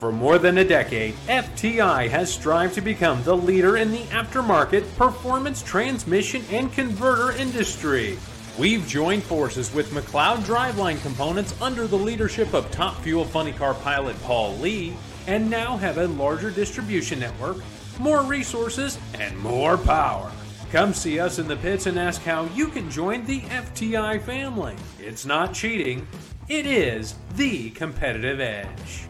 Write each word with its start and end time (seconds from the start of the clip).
For 0.00 0.10
more 0.10 0.38
than 0.38 0.56
a 0.56 0.64
decade, 0.64 1.12
FTI 1.26 2.08
has 2.08 2.32
strived 2.32 2.72
to 2.76 2.80
become 2.80 3.22
the 3.22 3.36
leader 3.36 3.76
in 3.76 3.90
the 3.90 4.04
aftermarket 4.04 4.96
performance 4.96 5.62
transmission 5.62 6.42
and 6.50 6.72
converter 6.72 7.36
industry. 7.36 8.18
We've 8.58 8.88
joined 8.88 9.22
forces 9.22 9.74
with 9.74 9.90
McLeod 9.90 10.38
Driveline 10.38 11.02
Components 11.02 11.54
under 11.60 11.86
the 11.86 11.98
leadership 11.98 12.54
of 12.54 12.70
Top 12.70 12.96
Fuel 13.02 13.26
Funny 13.26 13.52
Car 13.52 13.74
pilot 13.74 14.18
Paul 14.22 14.56
Lee, 14.56 14.96
and 15.26 15.50
now 15.50 15.76
have 15.76 15.98
a 15.98 16.08
larger 16.08 16.50
distribution 16.50 17.20
network, 17.20 17.58
more 17.98 18.22
resources, 18.22 18.98
and 19.18 19.38
more 19.40 19.76
power. 19.76 20.32
Come 20.72 20.94
see 20.94 21.20
us 21.20 21.38
in 21.38 21.46
the 21.46 21.56
pits 21.56 21.84
and 21.84 21.98
ask 21.98 22.22
how 22.22 22.46
you 22.54 22.68
can 22.68 22.90
join 22.90 23.26
the 23.26 23.40
FTI 23.42 24.22
family. 24.22 24.76
It's 24.98 25.26
not 25.26 25.52
cheating, 25.52 26.08
it 26.48 26.64
is 26.64 27.16
the 27.36 27.68
competitive 27.72 28.40
edge. 28.40 29.09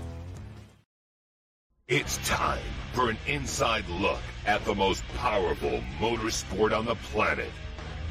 It's 1.91 2.19
time 2.19 2.63
for 2.93 3.11
an 3.11 3.17
inside 3.27 3.85
look 3.89 4.21
at 4.47 4.65
the 4.65 4.77
most 4.77 5.03
powerful 5.17 5.83
motorsport 5.99 6.73
on 6.73 6.85
the 6.85 6.95
planet. 6.95 7.51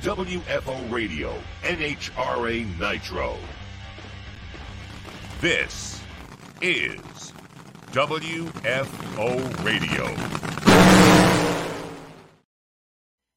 WFO 0.02 0.92
Radio, 0.92 1.34
NHRA 1.64 2.78
Nitro. 2.78 3.38
This 5.40 6.02
is 6.62 7.32
WFO 7.94 9.64
Radio. 9.64 10.08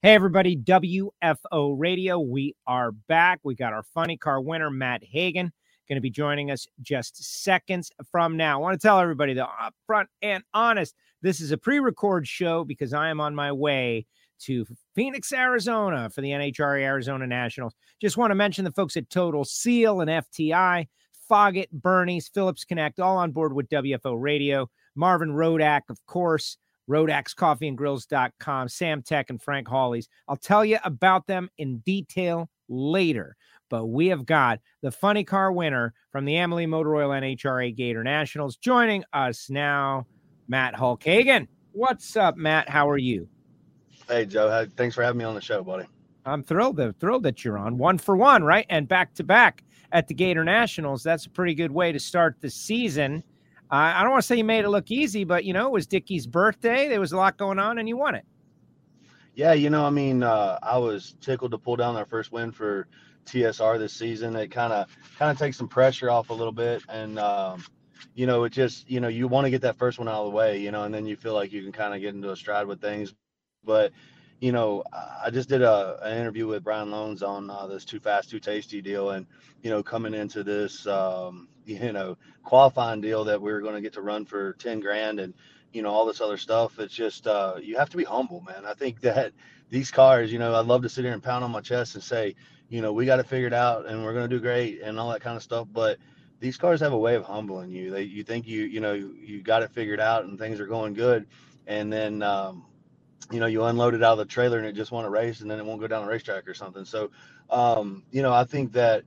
Hey, 0.03 0.15
everybody, 0.15 0.57
WFO 0.57 1.79
Radio. 1.79 2.19
We 2.19 2.57
are 2.67 2.91
back. 2.91 3.39
We 3.45 3.55
got 3.55 3.73
our 3.73 3.85
funny 3.95 4.17
car 4.17 4.41
winner, 4.41 4.71
Matt 4.73 5.05
Hagan 5.05 5.53
going 5.89 5.97
to 5.97 6.01
be 6.01 6.11
joining 6.11 6.51
us 6.51 6.67
just 6.81 7.43
seconds 7.43 7.91
from 8.11 8.37
now. 8.37 8.59
I 8.59 8.63
want 8.63 8.81
to 8.81 8.87
tell 8.87 8.99
everybody, 8.99 9.35
though, 9.35 9.49
upfront 9.61 10.07
and 10.23 10.43
honest, 10.55 10.95
this 11.23 11.41
is 11.41 11.53
a 11.53 11.59
pre 11.59 11.79
record 11.79 12.27
show 12.27 12.65
because 12.65 12.93
I 12.93 13.09
am 13.09 13.21
on 13.21 13.35
my 13.35 13.53
way 13.53 14.07
to 14.41 14.67
Phoenix, 14.95 15.33
Arizona 15.33 16.11
for 16.11 16.21
the 16.21 16.31
NHRA 16.31 16.83
Arizona 16.83 17.27
Nationals. 17.27 17.75
Just 18.01 18.17
want 18.17 18.31
to 18.31 18.35
mention 18.35 18.65
the 18.65 18.73
folks 18.73 18.97
at 18.97 19.09
Total 19.09 19.45
Seal 19.45 20.01
and 20.01 20.11
FTI, 20.11 20.89
Foggit, 21.31 21.71
Bernie's, 21.71 22.29
Phillips 22.29 22.65
Connect, 22.65 23.01
all 23.01 23.17
on 23.17 23.31
board 23.31 23.53
with 23.53 23.69
WFO 23.69 24.21
Radio. 24.21 24.69
Marvin 24.95 25.31
Rodak, 25.31 25.83
of 25.89 26.05
course, 26.07 26.59
RodaxCoffeeandGrills.com, 26.91 28.69
Sam 28.69 29.03
Tech, 29.03 29.31
and 29.31 29.41
Frank 29.41 29.69
Hawley's. 29.69 30.09
I'll 30.29 30.37
tell 30.37 30.65
you 30.65 30.79
about 30.85 31.27
them 31.27 31.49
in 31.59 31.79
detail 31.79 32.51
later 32.69 33.37
but 33.73 33.87
we 33.87 34.09
have 34.09 34.27
got 34.27 34.61
the 34.83 34.91
funny 34.91 35.25
car 35.25 35.51
winner 35.51 35.95
from 36.11 36.27
the 36.27 36.37
Amalie 36.37 36.67
Motor 36.67 36.95
Oil 36.95 37.09
NHRA 37.09 37.75
Gator 37.75 38.05
Nationals 38.05 38.57
joining 38.57 39.03
us 39.15 39.49
now, 39.49 40.07
Matt 40.47 40.75
Hulk 40.75 41.03
Hagan. 41.03 41.49
What's 41.73 42.15
up, 42.15 42.37
Matt? 42.37 42.69
How 42.69 42.87
are 42.91 42.99
you? 42.99 43.27
Hey, 44.07 44.27
Joe. 44.27 44.67
Thanks 44.77 44.95
for 44.95 45.03
having 45.03 45.17
me 45.17 45.25
on 45.25 45.35
the 45.35 45.41
show, 45.41 45.65
buddy. 45.65 45.87
I'm 46.27 46.43
thrilled, 46.43 46.79
thrilled 47.01 47.23
that 47.23 47.47
you're 47.47 47.57
on 47.57 47.79
one 47.79 47.97
for 47.97 48.15
one, 48.15 48.45
right? 48.45 48.67
And 48.69 48.87
back 48.87 49.15
to 49.15 49.25
back 49.25 49.65
at 49.91 50.07
the 50.07 50.13
Gator 50.13 50.45
Nationals. 50.45 51.03
That's 51.03 51.25
a 51.25 51.31
pretty 51.31 51.55
good 51.55 51.73
way 51.73 51.93
to 51.93 51.99
start 51.99 52.37
the 52.43 52.51
season. 52.51 53.25
Uh, 53.71 53.95
I 53.97 54.03
don't 54.03 54.11
want 54.11 54.21
to 54.21 54.27
say 54.27 54.37
you 54.37 54.45
made 54.45 54.67
it 54.67 54.69
look 54.69 54.91
easy, 54.91 55.25
but 55.25 55.47
you 55.47 55.55
know, 55.55 55.69
it 55.69 55.73
was 55.73 55.87
Dickie's 55.87 56.27
birthday. 56.27 56.91
There 56.91 57.01
was 57.01 57.13
a 57.13 57.17
lot 57.17 57.39
going 57.39 57.59
on, 57.59 57.79
and 57.79 57.89
you 57.89 57.97
won 57.97 58.17
it. 58.17 58.27
Yeah, 59.35 59.55
you 59.55 59.71
know, 59.71 59.87
I 59.87 59.91
mean, 59.91 60.23
uh, 60.23 60.59
I 60.63 60.77
was 60.77 61.17
tickled 61.23 61.53
to 61.53 61.59
pull 61.59 61.77
down 61.77 61.97
our 61.97 62.05
first 62.05 62.33
win 62.33 62.53
for 62.53 62.87
TSR 63.27 63.79
this 63.79 63.93
season. 63.93 64.37
It 64.37 64.51
kind 64.51 64.73
of 64.73 64.89
kind 65.19 65.31
of 65.31 65.39
takes 65.39 65.57
some 65.57 65.69
pressure 65.69 66.11
off 66.11 66.31
a 66.31 66.35
little 66.35 66.53
bit, 66.53 66.83
and 66.89 67.19
um, 67.19 67.65
you 68.15 68.27
know, 68.27 68.45
it 68.45 68.51
just 68.51 68.91
you 68.91 69.01
know 69.01 69.09
you 69.09 69.29
want 69.29 69.47
to 69.47 69.51
get 69.51 69.63
that 69.63 69.77
first 69.77 69.99
one 69.99 70.09
out 70.09 70.21
of 70.21 70.27
the 70.27 70.37
way, 70.37 70.61
you 70.61 70.71
know, 70.71 70.85
and 70.85 70.95
then 70.95 71.07
you 71.07 71.17
feel 71.17 71.35
like 71.35 71.53
you 71.53 71.63
can 71.63 71.73
kind 71.73 71.95
of 71.95 72.01
get 72.01 72.15
into 72.15 72.31
a 72.31 72.37
stride 72.37 72.67
with 72.67 72.81
things. 72.81 73.15
But 73.65 73.93
you 74.41 74.51
know, 74.51 74.83
I 74.93 75.31
just 75.31 75.49
did 75.49 75.63
a 75.63 75.99
an 76.03 76.19
interview 76.19 76.47
with 76.47 76.65
Brian 76.65 76.89
Lohnes 76.89 77.23
on 77.23 77.49
uh, 77.49 77.67
this 77.69 77.85
too 77.85 78.01
fast, 78.01 78.31
too 78.31 78.41
tasty 78.41 78.83
deal, 78.83 79.11
and 79.11 79.27
you 79.63 79.71
know, 79.71 79.83
coming 79.83 80.15
into 80.15 80.43
this 80.43 80.87
um, 80.87 81.49
you 81.65 81.93
know 81.93 82.19
qualifying 82.43 83.01
deal 83.01 83.25
that 83.25 83.41
we 83.41 83.53
were 83.53 83.61
going 83.61 83.77
to 83.77 83.81
get 83.81 83.93
to 83.95 84.03
run 84.03 84.25
for 84.25 84.55
ten 84.55 84.81
grand 84.81 85.21
and 85.21 85.35
you 85.73 85.83
know 85.83 85.91
all 85.91 86.07
this 86.07 86.21
other 86.21 86.37
stuff. 86.37 86.79
It's 86.79 86.95
just 86.95 87.27
uh, 87.27 87.55
you 87.63 87.77
have 87.79 87.91
to 87.91 87.97
be 87.97 88.05
humble, 88.05 88.41
man. 88.41 88.67
I 88.67 88.75
think 88.75 89.01
that 89.03 89.33
these 89.71 89.91
cars, 89.91 90.33
you 90.33 90.39
know, 90.39 90.55
I'd 90.55 90.67
love 90.67 90.83
to 90.83 90.89
sit 90.89 91.05
here 91.05 91.15
and 91.15 91.23
pound 91.23 91.45
on 91.45 91.51
my 91.51 91.61
chest 91.61 91.95
and 91.95 92.05
say, 92.05 92.35
you 92.73 92.83
know, 92.83 92.93
we 92.93 93.07
got 93.07 93.21
it 93.21 93.27
figured 93.27 93.53
out 93.55 93.87
and 93.87 94.03
we're 94.03 94.15
going 94.15 94.29
to 94.29 94.35
do 94.35 94.41
great 94.41 94.81
and 94.83 94.99
all 94.99 95.11
that 95.13 95.21
kind 95.21 95.37
of 95.37 95.43
stuff. 95.43 95.69
But 95.73 95.99
these 96.41 96.57
cars 96.57 96.81
have 96.81 96.95
a 96.95 96.99
way 96.99 97.17
of 97.17 97.25
humbling 97.25 97.71
you. 97.71 97.91
They, 97.91 98.03
you 98.05 98.25
think 98.25 98.49
you, 98.49 98.65
you 98.65 98.81
know, 98.81 98.95
you, 98.95 99.15
you 99.21 99.43
got 99.43 99.63
it 99.63 99.71
figured 99.73 100.01
out 100.01 100.25
and 100.25 100.39
things 100.39 100.59
are 100.59 100.67
going 100.67 100.95
good. 100.95 101.27
And 101.67 101.93
then, 101.93 102.23
um, 102.23 102.65
you 103.31 103.41
know, 103.41 103.47
you 103.47 103.65
unload 103.65 103.95
it 103.95 104.03
out 104.03 104.13
of 104.13 104.19
the 104.19 104.25
trailer 104.25 104.59
and 104.59 104.67
it 104.67 104.75
just 104.75 104.91
want 104.91 105.07
to 105.07 105.11
race 105.11 105.43
and 105.43 105.51
then 105.51 105.59
it 105.61 105.67
won't 105.67 105.81
go 105.83 105.87
down 105.87 106.05
the 106.07 106.11
racetrack 106.11 106.49
or 106.49 106.55
something. 106.55 106.87
So, 106.87 107.11
um, 107.51 108.05
you 108.11 108.23
know, 108.23 108.33
I 108.33 108.45
think 108.45 108.73
that 108.73 109.05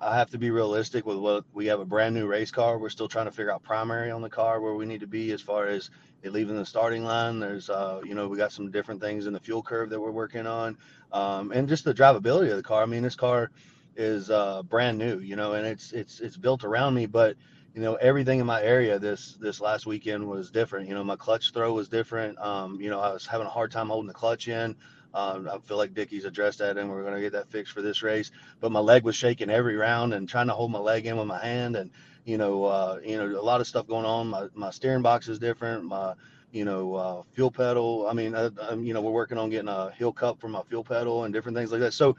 I 0.00 0.16
have 0.18 0.30
to 0.30 0.38
be 0.38 0.50
realistic 0.50 1.06
with 1.06 1.18
what 1.18 1.44
we 1.54 1.66
have 1.66 1.80
a 1.80 1.84
brand 1.86 2.14
new 2.14 2.26
race 2.26 2.50
car. 2.50 2.78
We're 2.78 2.90
still 2.90 3.08
trying 3.08 3.26
to 3.26 3.32
figure 3.32 3.52
out 3.52 3.62
primary 3.62 4.10
on 4.10 4.22
the 4.22 4.30
car 4.30 4.60
where 4.60 4.74
we 4.74 4.86
need 4.86 5.00
to 5.00 5.06
be 5.06 5.32
as 5.32 5.42
far 5.42 5.68
as 5.68 5.90
leaving 6.30 6.56
the 6.56 6.66
starting 6.66 7.04
line. 7.04 7.40
There's, 7.40 7.70
uh, 7.70 8.00
you 8.04 8.14
know, 8.14 8.28
we 8.28 8.36
got 8.38 8.52
some 8.52 8.70
different 8.70 9.00
things 9.00 9.26
in 9.26 9.32
the 9.34 9.40
fuel 9.40 9.62
curve 9.62 9.90
that 9.90 10.00
we're 10.00 10.10
working 10.12 10.46
on 10.46 10.76
um, 11.12 11.52
and 11.52 11.68
just 11.68 11.84
the 11.84 11.94
drivability 11.94 12.50
of 12.50 12.56
the 12.56 12.62
car. 12.62 12.82
I 12.82 12.86
mean, 12.86 13.02
this 13.02 13.16
car 13.16 13.50
is 13.96 14.30
uh, 14.30 14.62
brand 14.64 14.98
new, 14.98 15.18
you 15.20 15.36
know, 15.36 15.54
and 15.54 15.66
it's 15.66 15.92
it's 15.92 16.20
it's 16.20 16.36
built 16.36 16.64
around 16.64 16.94
me, 16.94 17.06
but 17.06 17.36
you 17.74 17.82
know 17.82 17.94
everything 17.96 18.40
in 18.40 18.46
my 18.46 18.62
area 18.62 18.98
this 18.98 19.36
this 19.40 19.60
last 19.60 19.86
weekend 19.86 20.26
was 20.26 20.50
different. 20.50 20.88
You 20.88 20.94
know, 20.94 21.04
my 21.04 21.16
clutch 21.16 21.52
throw 21.52 21.72
was 21.72 21.88
different. 21.88 22.38
Um, 22.38 22.80
you 22.80 22.90
know, 22.90 23.00
I 23.00 23.12
was 23.12 23.26
having 23.26 23.46
a 23.46 23.50
hard 23.50 23.72
time 23.72 23.88
holding 23.88 24.08
the 24.08 24.14
clutch 24.14 24.48
in. 24.48 24.76
Um, 25.14 25.48
I 25.50 25.58
feel 25.60 25.78
like 25.78 25.94
Dickie's 25.94 26.26
addressed 26.26 26.58
that, 26.58 26.76
and 26.76 26.90
we're 26.90 27.02
going 27.02 27.14
to 27.14 27.20
get 27.20 27.32
that 27.32 27.50
fixed 27.50 27.72
for 27.72 27.80
this 27.82 28.02
race. 28.02 28.30
But 28.60 28.72
my 28.72 28.80
leg 28.80 29.04
was 29.04 29.16
shaking 29.16 29.50
every 29.50 29.76
round, 29.76 30.12
and 30.14 30.28
trying 30.28 30.48
to 30.48 30.52
hold 30.52 30.70
my 30.70 30.78
leg 30.78 31.06
in 31.06 31.16
with 31.16 31.26
my 31.26 31.42
hand, 31.44 31.76
and 31.76 31.90
you 32.26 32.36
know, 32.36 32.64
uh, 32.64 33.00
you 33.02 33.16
know, 33.16 33.40
a 33.40 33.40
lot 33.40 33.62
of 33.62 33.66
stuff 33.66 33.86
going 33.86 34.04
on. 34.04 34.26
My 34.26 34.48
my 34.54 34.70
steering 34.70 35.02
box 35.02 35.28
is 35.28 35.38
different. 35.38 35.84
My 35.84 36.14
you 36.52 36.64
know, 36.64 36.94
uh, 36.94 37.22
fuel 37.32 37.50
pedal. 37.50 38.06
I 38.08 38.14
mean, 38.14 38.34
I, 38.34 38.50
you 38.74 38.94
know, 38.94 39.00
we're 39.00 39.10
working 39.10 39.38
on 39.38 39.50
getting 39.50 39.68
a 39.68 39.90
heel 39.92 40.12
cup 40.12 40.40
for 40.40 40.48
my 40.48 40.62
fuel 40.62 40.84
pedal 40.84 41.24
and 41.24 41.34
different 41.34 41.56
things 41.56 41.70
like 41.70 41.80
that. 41.80 41.92
So, 41.92 42.16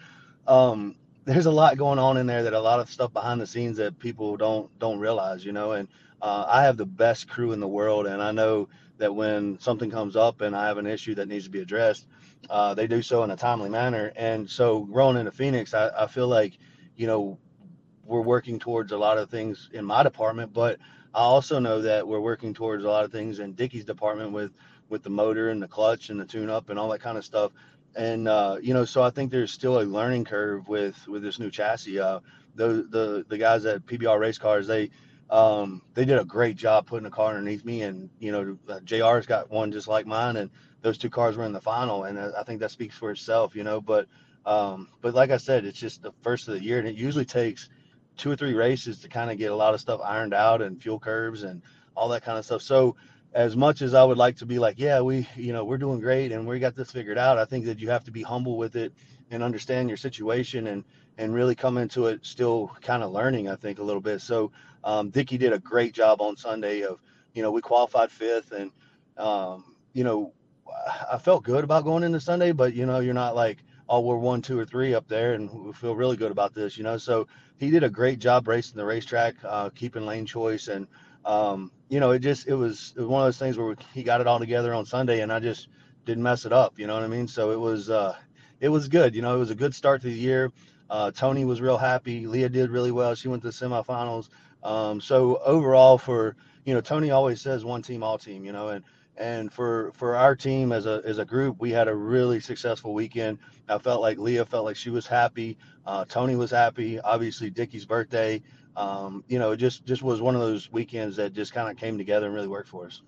um, 0.48 0.96
there's 1.26 1.46
a 1.46 1.52
lot 1.52 1.78
going 1.78 2.00
on 2.00 2.18
in 2.18 2.26
there 2.26 2.44
that 2.44 2.54
a 2.54 2.60
lot 2.60 2.80
of 2.80 2.90
stuff 2.90 3.12
behind 3.12 3.42
the 3.42 3.48
scenes 3.48 3.78
that 3.78 4.00
people 4.00 4.38
don't 4.38 4.70
don't 4.80 5.00
realize, 5.00 5.44
you 5.44 5.52
know. 5.52 5.74
And 5.74 5.88
uh, 6.22 6.46
I 6.48 6.64
have 6.64 6.78
the 6.78 6.86
best 6.86 7.28
crew 7.28 7.52
in 7.52 7.60
the 7.60 7.68
world, 7.68 8.08
and 8.08 8.22
I 8.22 8.32
know 8.32 8.70
that 8.98 9.14
when 9.14 9.60
something 9.60 9.92
comes 9.92 10.16
up 10.16 10.42
and 10.42 10.56
I 10.56 10.68
have 10.68 10.78
an 10.78 10.88
issue 10.88 11.16
that 11.16 11.28
needs 11.28 11.44
to 11.46 11.52
be 11.52 11.62
addressed, 11.62 12.08
uh, 12.50 12.74
they 12.74 12.88
do 12.88 13.02
so 13.02 13.24
in 13.24 13.32
a 13.32 13.36
timely 13.36 13.70
manner. 13.70 14.12
And 14.16 14.50
so, 14.50 14.82
growing 14.82 15.18
into 15.18 15.32
Phoenix, 15.32 15.74
I, 15.74 15.90
I 16.04 16.08
feel 16.08 16.28
like, 16.28 16.58
you 16.96 17.08
know, 17.08 17.38
we're 18.08 18.22
working 18.22 18.60
towards 18.60 18.92
a 18.92 18.98
lot 18.98 19.18
of 19.18 19.30
things 19.30 19.70
in 19.74 19.86
my 19.86 20.02
department, 20.04 20.54
but 20.54 20.80
I 21.14 21.22
also 21.22 21.60
know 21.60 21.82
that 21.82 22.08
we're 22.08 22.20
working 22.20 22.54
towards 22.54 22.84
a 22.84 22.88
lot 22.88 23.04
of 23.04 23.12
things 23.12 23.40
in 23.40 23.54
Dickie's 23.54 23.86
department 23.86 24.32
with 24.32 24.52
with 24.90 25.04
the 25.04 25.10
motor 25.10 25.50
and 25.50 25.62
the 25.62 25.68
clutch 25.68 26.10
and 26.10 26.20
the 26.20 26.26
tune 26.26 26.50
up 26.50 26.70
and 26.70 26.80
all 26.80 26.90
that 26.90 27.02
kind 27.02 27.18
of 27.18 27.26
stuff. 27.26 27.52
And 27.96 28.28
uh, 28.28 28.58
you 28.62 28.74
know, 28.74 28.86
so 28.86 29.02
I 29.02 29.10
think 29.10 29.32
there's 29.32 29.52
still 29.52 29.82
a 29.82 29.84
learning 29.84 30.26
curve 30.26 30.68
with 30.68 30.96
with 31.08 31.24
this 31.24 31.40
new 31.40 31.52
chassis. 31.52 32.00
Uh, 32.00 32.20
the 32.56 32.88
the 32.90 33.26
the 33.28 33.38
guys 33.38 33.66
at 33.66 33.86
PBR 33.86 34.20
Race 34.20 34.38
Cars, 34.38 34.68
they 34.68 34.90
um, 35.30 35.82
they 35.94 36.06
did 36.06 36.20
a 36.20 36.26
great 36.26 36.56
job 36.56 36.86
putting 36.86 37.04
the 37.04 37.10
car 37.10 37.30
underneath 37.30 37.66
me, 37.66 37.82
and 37.82 38.10
you 38.20 38.32
know, 38.32 38.58
uh, 38.70 38.80
JR's 38.80 39.26
got 39.26 39.50
one 39.50 39.72
just 39.72 39.88
like 39.88 40.06
mine, 40.06 40.38
and 40.38 40.50
those 40.82 40.98
two 40.98 41.10
cars 41.10 41.36
were 41.36 41.46
in 41.46 41.54
the 41.54 41.62
final, 41.62 42.06
and 42.06 42.20
I 42.20 42.44
think 42.44 42.60
that 42.60 42.72
speaks 42.72 42.96
for 42.96 43.12
itself, 43.12 43.56
you 43.56 43.64
know. 43.64 43.82
But 43.82 44.08
um, 44.46 44.90
but 45.02 45.14
like 45.14 45.32
I 45.32 45.38
said, 45.38 45.66
it's 45.66 45.80
just 45.80 46.02
the 46.02 46.14
first 46.22 46.48
of 46.48 46.54
the 46.54 46.64
year, 46.64 46.80
and 46.80 46.88
it 46.88 46.96
usually 46.96 47.26
takes 47.26 47.70
two 48.18 48.32
or 48.32 48.36
three 48.36 48.54
races 48.54 49.00
to 49.00 49.08
kind 49.08 49.32
of 49.32 49.38
get 49.38 49.52
a 49.52 49.56
lot 49.56 49.74
of 49.74 49.80
stuff 49.80 50.02
ironed 50.04 50.34
out 50.34 50.62
and 50.62 50.82
fuel 50.82 51.00
curves 51.00 51.44
and 51.44 51.62
all 51.96 52.10
that 52.10 52.24
kind 52.24 52.38
of 52.38 52.46
stuff. 52.46 52.62
So 52.62 52.96
as 53.34 53.56
much 53.56 53.82
as 53.82 53.94
I 53.94 54.04
would 54.04 54.18
like 54.18 54.38
to 54.38 54.46
be 54.46 54.60
like, 54.60 54.80
yeah, 54.80 55.02
we, 55.02 55.28
you 55.36 55.54
know, 55.54 55.64
we're 55.64 55.78
doing 55.78 56.00
great 56.00 56.32
and 56.32 56.48
we 56.48 56.60
got 56.60 56.76
this 56.76 56.92
figured 56.92 57.18
out, 57.18 57.38
I 57.38 57.46
think 57.46 57.66
that 57.66 57.80
you 57.80 57.90
have 57.90 58.04
to 58.06 58.12
be 58.12 58.24
humble 58.24 58.58
with 58.58 58.76
it 58.76 58.94
and 59.30 59.44
understand 59.44 59.90
your 59.90 59.98
situation 59.98 60.68
and 60.68 60.84
and 61.20 61.34
really 61.34 61.56
come 61.56 61.78
into 61.78 62.06
it 62.06 62.24
still 62.24 62.72
kind 62.82 63.02
of 63.02 63.12
learning, 63.12 63.50
I 63.50 63.56
think, 63.56 63.80
a 63.80 63.84
little 63.84 64.02
bit. 64.02 64.22
So 64.22 64.52
um, 64.84 65.10
Dickie 65.10 65.40
did 65.40 65.52
a 65.52 65.60
great 65.60 65.94
job 65.94 66.22
on 66.22 66.38
Sunday 66.38 66.82
of, 66.82 67.00
you 67.34 67.42
know, 67.42 67.52
we 67.52 67.60
qualified 67.62 68.12
fifth 68.12 68.52
and 68.52 68.72
um, 69.18 69.76
you 69.94 70.04
know, 70.04 70.34
I 71.12 71.18
felt 71.18 71.44
good 71.44 71.64
about 71.64 71.86
going 71.86 72.04
into 72.04 72.20
Sunday, 72.20 72.52
but 72.52 72.74
you 72.74 72.86
know, 72.86 73.00
you're 73.00 73.16
not 73.16 73.36
like, 73.36 73.58
oh, 73.90 74.02
we're 74.02 74.18
one, 74.18 74.42
two, 74.42 74.60
or 74.60 74.66
three 74.66 74.94
up 74.94 75.08
there, 75.08 75.34
and 75.34 75.50
we 75.52 75.74
feel 75.74 75.96
really 75.96 76.18
good 76.18 76.32
about 76.32 76.54
this, 76.54 76.78
you 76.78 76.84
know. 76.84 76.98
So 76.98 77.28
he 77.58 77.70
did 77.70 77.84
a 77.84 77.90
great 77.90 78.20
job 78.20 78.48
racing 78.48 78.78
the 78.78 78.86
racetrack, 78.86 79.36
uh, 79.44 79.70
keeping 79.70 80.06
lane 80.06 80.26
choice, 80.26 80.68
and 80.68 80.88
um, 81.26 81.72
you 81.90 82.00
know, 82.00 82.12
it 82.12 82.20
just 82.20 82.48
it 82.48 82.56
was, 82.56 82.94
it 82.96 83.02
was 83.02 83.10
one 83.10 83.22
of 83.22 83.28
those 83.28 83.38
things 83.38 83.58
where 83.58 83.76
he 83.94 84.04
got 84.04 84.22
it 84.22 84.28
all 84.28 84.40
together 84.40 84.74
on 84.74 84.86
Sunday, 84.86 85.22
and 85.22 85.32
I 85.32 85.40
just 85.40 85.68
didn't 86.06 86.24
mess 86.24 86.46
it 86.46 86.54
up, 86.54 86.80
you 86.80 86.88
know 86.88 86.94
what 86.94 87.04
I 87.04 87.08
mean? 87.08 87.28
So 87.28 87.52
it 87.52 87.60
was 87.60 87.90
uh, 87.90 88.16
it 88.60 88.70
was 88.70 88.88
good, 88.88 89.16
you 89.16 89.22
know, 89.22 89.36
it 89.36 89.40
was 89.40 89.52
a 89.52 89.56
good 89.56 89.76
start 89.76 90.02
to 90.02 90.08
the 90.08 90.14
year. 90.14 90.52
Uh, 90.90 91.12
Tony 91.12 91.44
was 91.44 91.60
real 91.60 91.78
happy. 91.78 92.28
Leah 92.28 92.50
did 92.50 92.70
really 92.70 92.92
well. 92.92 93.14
She 93.14 93.28
went 93.28 93.42
to 93.44 93.50
the 93.50 93.54
semifinals. 93.54 94.30
Um, 94.64 95.02
so 95.02 95.38
overall, 95.46 95.98
for 95.98 96.36
you 96.66 96.74
know, 96.74 96.82
Tony 96.82 97.12
always 97.12 97.42
says 97.42 97.64
one 97.64 97.82
team, 97.82 98.04
all 98.04 98.18
team, 98.18 98.44
you 98.44 98.52
know, 98.52 98.70
and 98.70 98.84
and 99.18 99.52
for 99.52 99.92
for 99.94 100.16
our 100.16 100.36
team 100.36 100.72
as 100.72 100.86
a 100.86 101.02
as 101.06 101.18
a 101.18 101.26
group, 101.26 101.58
we 101.60 101.72
had 101.72 101.88
a 101.88 101.96
really 101.96 102.40
successful 102.40 102.94
weekend. 102.94 103.40
I 103.68 103.78
felt 103.78 104.02
like 104.02 104.18
Leah 104.18 104.46
felt 104.46 104.66
like 104.66 104.76
she 104.76 104.90
was 104.90 105.08
happy. 105.08 105.58
Uh, 105.86 106.06
Tony 106.06 106.36
was 106.36 106.52
happy. 106.52 107.00
Obviously, 107.00 107.50
Dickie's 107.50 107.86
birthday. 107.86 108.42
Um, 108.76 109.24
you 109.28 109.40
know, 109.40 109.52
it 109.52 109.58
just 109.58 109.86
just 109.86 110.04
was 110.04 110.22
one 110.22 110.36
of 110.36 110.42
those 110.42 110.72
weekends 110.72 111.16
that 111.18 111.34
just 111.34 111.54
kind 111.54 111.70
of 111.70 111.78
came 111.78 111.98
together 111.98 112.28
and 112.28 112.36
really 112.36 112.48
worked 112.48 112.70
for 112.70 112.86
us. 112.86 113.02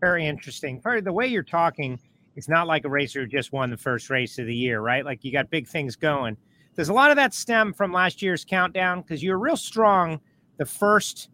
Very 0.00 0.26
interesting. 0.26 0.80
part 0.80 1.04
The 1.04 1.12
way 1.12 1.26
you're 1.26 1.42
talking, 1.42 1.98
it's 2.36 2.48
not 2.48 2.68
like 2.68 2.84
a 2.84 2.88
racer 2.88 3.22
who 3.22 3.26
just 3.26 3.52
won 3.52 3.70
the 3.70 3.76
first 3.76 4.10
race 4.10 4.38
of 4.38 4.46
the 4.46 4.54
year, 4.54 4.80
right? 4.80 5.04
Like 5.04 5.24
you 5.24 5.32
got 5.32 5.50
big 5.50 5.66
things 5.66 5.96
going. 5.96 6.36
Does 6.76 6.88
a 6.88 6.92
lot 6.92 7.10
of 7.10 7.16
that 7.16 7.34
stem 7.34 7.72
from 7.72 7.92
last 7.92 8.22
year's 8.22 8.44
countdown? 8.44 9.00
Because 9.00 9.20
you 9.20 9.32
were 9.32 9.38
real 9.38 9.56
strong 9.56 10.20
the 10.58 10.64
first 10.64 11.30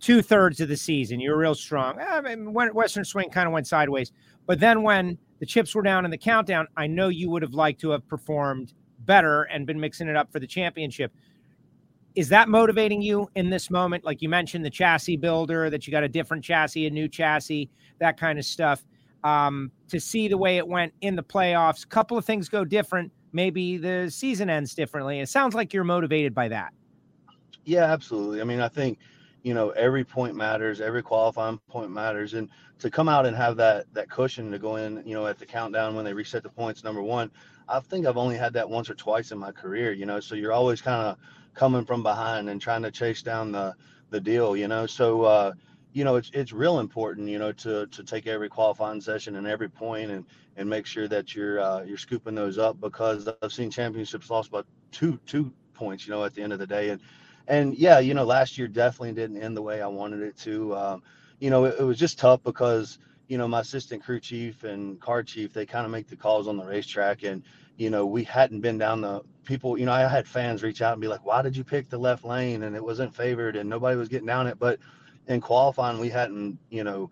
two 0.00 0.22
thirds 0.22 0.60
of 0.60 0.68
the 0.68 0.76
season. 0.76 1.20
You 1.20 1.30
were 1.30 1.38
real 1.38 1.54
strong. 1.54 1.98
I 2.00 2.20
mean, 2.20 2.52
Western 2.52 3.04
Swing 3.04 3.30
kind 3.30 3.46
of 3.46 3.52
went 3.52 3.66
sideways, 3.66 4.12
but 4.46 4.58
then 4.58 4.82
when 4.82 5.18
the 5.38 5.46
chips 5.46 5.74
were 5.74 5.82
down 5.82 6.04
in 6.04 6.10
the 6.10 6.18
countdown, 6.18 6.66
I 6.76 6.86
know 6.86 7.08
you 7.08 7.30
would 7.30 7.42
have 7.42 7.54
liked 7.54 7.80
to 7.82 7.90
have 7.90 8.06
performed 8.08 8.74
better 9.00 9.44
and 9.44 9.66
been 9.66 9.80
mixing 9.80 10.08
it 10.08 10.16
up 10.16 10.30
for 10.32 10.40
the 10.40 10.46
championship. 10.46 11.12
Is 12.14 12.28
that 12.30 12.48
motivating 12.48 13.00
you 13.00 13.28
in 13.36 13.50
this 13.50 13.70
moment? 13.70 14.04
Like 14.04 14.20
you 14.20 14.28
mentioned, 14.28 14.64
the 14.64 14.70
chassis 14.70 15.16
builder, 15.16 15.70
that 15.70 15.86
you 15.86 15.90
got 15.90 16.02
a 16.02 16.08
different 16.08 16.44
chassis, 16.44 16.86
a 16.86 16.90
new 16.90 17.08
chassis, 17.08 17.70
that 18.00 18.18
kind 18.18 18.38
of 18.38 18.44
stuff. 18.44 18.84
Um, 19.22 19.70
to 19.88 20.00
see 20.00 20.28
the 20.28 20.38
way 20.38 20.56
it 20.56 20.66
went 20.66 20.92
in 21.02 21.14
the 21.14 21.22
playoffs, 21.22 21.84
a 21.84 21.88
couple 21.88 22.18
of 22.18 22.24
things 22.24 22.48
go 22.48 22.64
different. 22.64 23.12
Maybe 23.32 23.76
the 23.76 24.10
season 24.10 24.50
ends 24.50 24.74
differently. 24.74 25.20
It 25.20 25.28
sounds 25.28 25.54
like 25.54 25.72
you're 25.72 25.84
motivated 25.84 26.34
by 26.34 26.48
that. 26.48 26.72
Yeah, 27.64 27.84
absolutely. 27.84 28.40
I 28.40 28.44
mean, 28.44 28.60
I 28.60 28.68
think 28.68 28.98
you 29.42 29.54
know 29.54 29.70
every 29.70 30.04
point 30.04 30.34
matters 30.34 30.80
every 30.80 31.02
qualifying 31.02 31.58
point 31.68 31.90
matters. 31.90 32.34
And 32.34 32.48
to 32.78 32.90
come 32.90 33.08
out 33.08 33.26
and 33.26 33.36
have 33.36 33.56
that 33.56 33.86
that 33.94 34.10
cushion 34.10 34.50
to 34.50 34.58
go 34.58 34.76
in 34.76 35.02
you 35.06 35.14
know 35.14 35.26
at 35.26 35.38
the 35.38 35.46
countdown 35.46 35.94
when 35.94 36.04
they 36.04 36.14
reset 36.14 36.42
the 36.42 36.48
points 36.48 36.82
number 36.82 37.02
one 37.02 37.30
i 37.68 37.78
think 37.78 38.06
i've 38.06 38.16
only 38.16 38.38
had 38.38 38.54
that 38.54 38.70
once 38.70 38.88
or 38.88 38.94
twice 38.94 39.32
in 39.32 39.38
my 39.38 39.52
career 39.52 39.92
you 39.92 40.06
know 40.06 40.18
so 40.18 40.34
you're 40.34 40.52
always 40.52 40.80
kind 40.80 41.06
of 41.06 41.18
coming 41.54 41.84
from 41.84 42.02
behind 42.02 42.48
and 42.48 42.60
trying 42.60 42.82
to 42.82 42.90
chase 42.90 43.22
down 43.22 43.52
the 43.52 43.74
the 44.10 44.20
deal 44.20 44.56
you 44.56 44.68
know. 44.68 44.86
So 44.86 45.22
uh 45.22 45.52
you 45.92 46.04
know 46.04 46.16
it's 46.16 46.30
it's 46.32 46.52
real 46.52 46.78
important 46.78 47.28
you 47.28 47.38
know 47.38 47.52
to 47.52 47.86
to 47.86 48.04
take 48.04 48.26
every 48.26 48.48
qualifying 48.48 49.00
session 49.00 49.36
and 49.36 49.46
every 49.46 49.68
point 49.68 50.10
and 50.10 50.24
and 50.56 50.68
make 50.68 50.86
sure 50.86 51.08
that 51.08 51.34
you're 51.34 51.60
uh, 51.60 51.82
you're 51.82 51.98
scooping 51.98 52.34
those 52.34 52.58
up 52.58 52.80
because 52.80 53.28
I've 53.42 53.52
seen 53.52 53.70
championships 53.70 54.30
lost 54.30 54.50
by 54.50 54.62
two 54.92 55.18
two 55.26 55.52
points 55.74 56.06
you 56.06 56.12
know 56.12 56.24
at 56.24 56.34
the 56.34 56.42
end 56.42 56.52
of 56.52 56.58
the 56.58 56.66
day. 56.66 56.90
And 56.90 57.00
and 57.50 57.76
yeah, 57.76 57.98
you 57.98 58.14
know, 58.14 58.24
last 58.24 58.56
year 58.56 58.68
definitely 58.68 59.12
didn't 59.12 59.42
end 59.42 59.56
the 59.56 59.62
way 59.62 59.82
I 59.82 59.88
wanted 59.88 60.22
it 60.22 60.36
to. 60.38 60.74
Um, 60.76 61.02
you 61.40 61.50
know, 61.50 61.64
it, 61.64 61.80
it, 61.80 61.82
was 61.82 61.98
just 61.98 62.16
tough 62.16 62.42
because 62.44 62.98
you 63.26 63.38
know 63.38 63.48
my 63.48 63.60
assistant 63.60 64.04
crew 64.04 64.20
chief 64.20 64.62
and 64.62 65.00
car 65.00 65.22
chief 65.24 65.52
they 65.52 65.66
kind 65.66 65.84
of 65.84 65.90
make 65.90 66.06
the 66.08 66.16
calls 66.16 66.46
on 66.46 66.56
the 66.56 66.64
racetrack, 66.64 67.24
and 67.24 67.42
you 67.76 67.90
know 67.90 68.06
we 68.06 68.22
hadn't 68.22 68.60
been 68.60 68.78
down 68.78 69.00
the 69.00 69.22
people. 69.44 69.76
You 69.76 69.86
know, 69.86 69.92
I 69.92 70.06
had 70.06 70.28
fans 70.28 70.62
reach 70.62 70.80
out 70.80 70.92
and 70.92 71.00
be 71.00 71.08
like, 71.08 71.26
"Why 71.26 71.42
did 71.42 71.56
you 71.56 71.64
pick 71.64 71.88
the 71.90 71.98
left 71.98 72.24
lane?" 72.24 72.62
And 72.62 72.76
it 72.76 72.84
wasn't 72.84 73.14
favored, 73.14 73.56
and 73.56 73.68
nobody 73.68 73.96
was 73.96 74.08
getting 74.08 74.28
down 74.28 74.46
it. 74.46 74.58
But 74.58 74.78
in 75.26 75.40
qualifying, 75.40 75.98
we 75.98 76.08
hadn't, 76.08 76.58
you 76.70 76.84
know. 76.84 77.10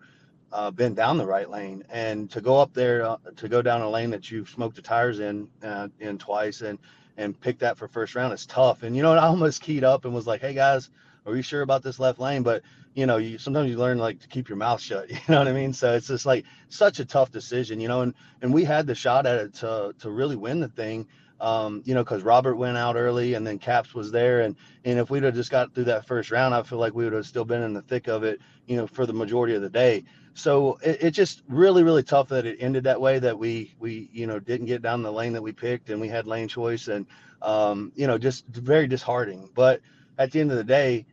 Uh, 0.51 0.71
been 0.71 0.95
down 0.95 1.19
the 1.19 1.27
right 1.27 1.51
lane 1.51 1.83
and 1.91 2.31
to 2.31 2.41
go 2.41 2.59
up 2.59 2.73
there 2.73 3.05
uh, 3.05 3.17
to 3.35 3.47
go 3.47 3.61
down 3.61 3.81
a 3.81 3.87
lane 3.87 4.09
that 4.09 4.31
you've 4.31 4.49
smoked 4.49 4.75
the 4.75 4.81
tires 4.81 5.19
in 5.19 5.47
uh, 5.61 5.87
in 5.99 6.17
twice 6.17 6.61
and 6.61 6.79
and 7.19 7.39
pick 7.39 7.59
that 7.59 7.77
for 7.77 7.87
first 7.87 8.15
round 8.15 8.33
is 8.33 8.45
tough. 8.45 8.83
And 8.83 8.95
you 8.95 9.03
know, 9.03 9.13
I 9.13 9.27
almost 9.27 9.61
keyed 9.61 9.83
up 9.83 10.05
and 10.05 10.13
was 10.13 10.25
like, 10.25 10.41
"Hey 10.41 10.53
guys, 10.53 10.89
are 11.25 11.35
you 11.35 11.41
sure 11.41 11.61
about 11.61 11.83
this 11.83 11.99
left 11.99 12.19
lane?" 12.19 12.41
But 12.43 12.63
you 12.95 13.05
know, 13.05 13.17
you 13.17 13.37
sometimes 13.37 13.69
you 13.69 13.77
learn 13.77 13.97
like 13.99 14.19
to 14.21 14.27
keep 14.27 14.49
your 14.49 14.57
mouth 14.57 14.81
shut. 14.81 15.09
You 15.11 15.17
know 15.27 15.39
what 15.39 15.47
I 15.47 15.53
mean? 15.53 15.73
So 15.73 15.93
it's 15.93 16.07
just 16.07 16.25
like 16.25 16.45
such 16.69 16.99
a 16.99 17.05
tough 17.05 17.31
decision, 17.31 17.79
you 17.79 17.87
know. 17.87 18.01
And 18.01 18.13
and 18.41 18.53
we 18.53 18.63
had 18.63 18.87
the 18.87 18.95
shot 18.95 19.25
at 19.25 19.37
it 19.39 19.53
to 19.55 19.93
to 19.99 20.09
really 20.09 20.37
win 20.37 20.59
the 20.61 20.69
thing. 20.69 21.05
Um, 21.41 21.83
you 21.85 21.93
know, 21.93 22.03
because 22.03 22.21
Robert 22.23 22.55
went 22.55 22.75
out 22.75 22.97
early 22.97 23.35
and 23.35 23.47
then 23.47 23.59
Caps 23.59 23.93
was 23.93 24.11
there. 24.11 24.41
And 24.41 24.55
and 24.85 24.97
if 24.97 25.09
we'd 25.09 25.23
have 25.23 25.35
just 25.35 25.51
got 25.51 25.73
through 25.73 25.85
that 25.85 26.07
first 26.07 26.31
round, 26.31 26.55
I 26.55 26.63
feel 26.63 26.79
like 26.79 26.93
we 26.93 27.03
would 27.03 27.13
have 27.13 27.25
still 27.25 27.45
been 27.45 27.63
in 27.63 27.73
the 27.73 27.81
thick 27.81 28.07
of 28.07 28.23
it, 28.23 28.41
you 28.67 28.77
know, 28.77 28.87
for 28.87 29.05
the 29.05 29.13
majority 29.13 29.55
of 29.55 29.61
the 29.61 29.69
day. 29.69 30.03
So 30.33 30.79
it, 30.83 31.03
it 31.03 31.11
just 31.11 31.43
really, 31.47 31.83
really 31.83 32.03
tough 32.03 32.29
that 32.29 32.45
it 32.45 32.57
ended 32.61 32.83
that 32.85 32.99
way. 32.99 33.19
That 33.19 33.37
we 33.37 33.75
we 33.79 34.09
you 34.13 34.27
know 34.27 34.39
didn't 34.39 34.67
get 34.67 34.81
down 34.81 35.03
the 35.03 35.11
lane 35.11 35.33
that 35.33 35.41
we 35.41 35.51
picked, 35.51 35.89
and 35.89 35.99
we 35.99 36.07
had 36.07 36.27
lane 36.27 36.47
choice, 36.47 36.87
and 36.87 37.05
um, 37.41 37.91
you 37.95 38.07
know 38.07 38.17
just 38.17 38.47
very 38.47 38.87
disheartening. 38.87 39.49
But 39.53 39.81
at 40.17 40.31
the 40.31 40.39
end 40.39 40.51
of 40.51 40.57
the 40.57 40.63
day, 40.63 41.05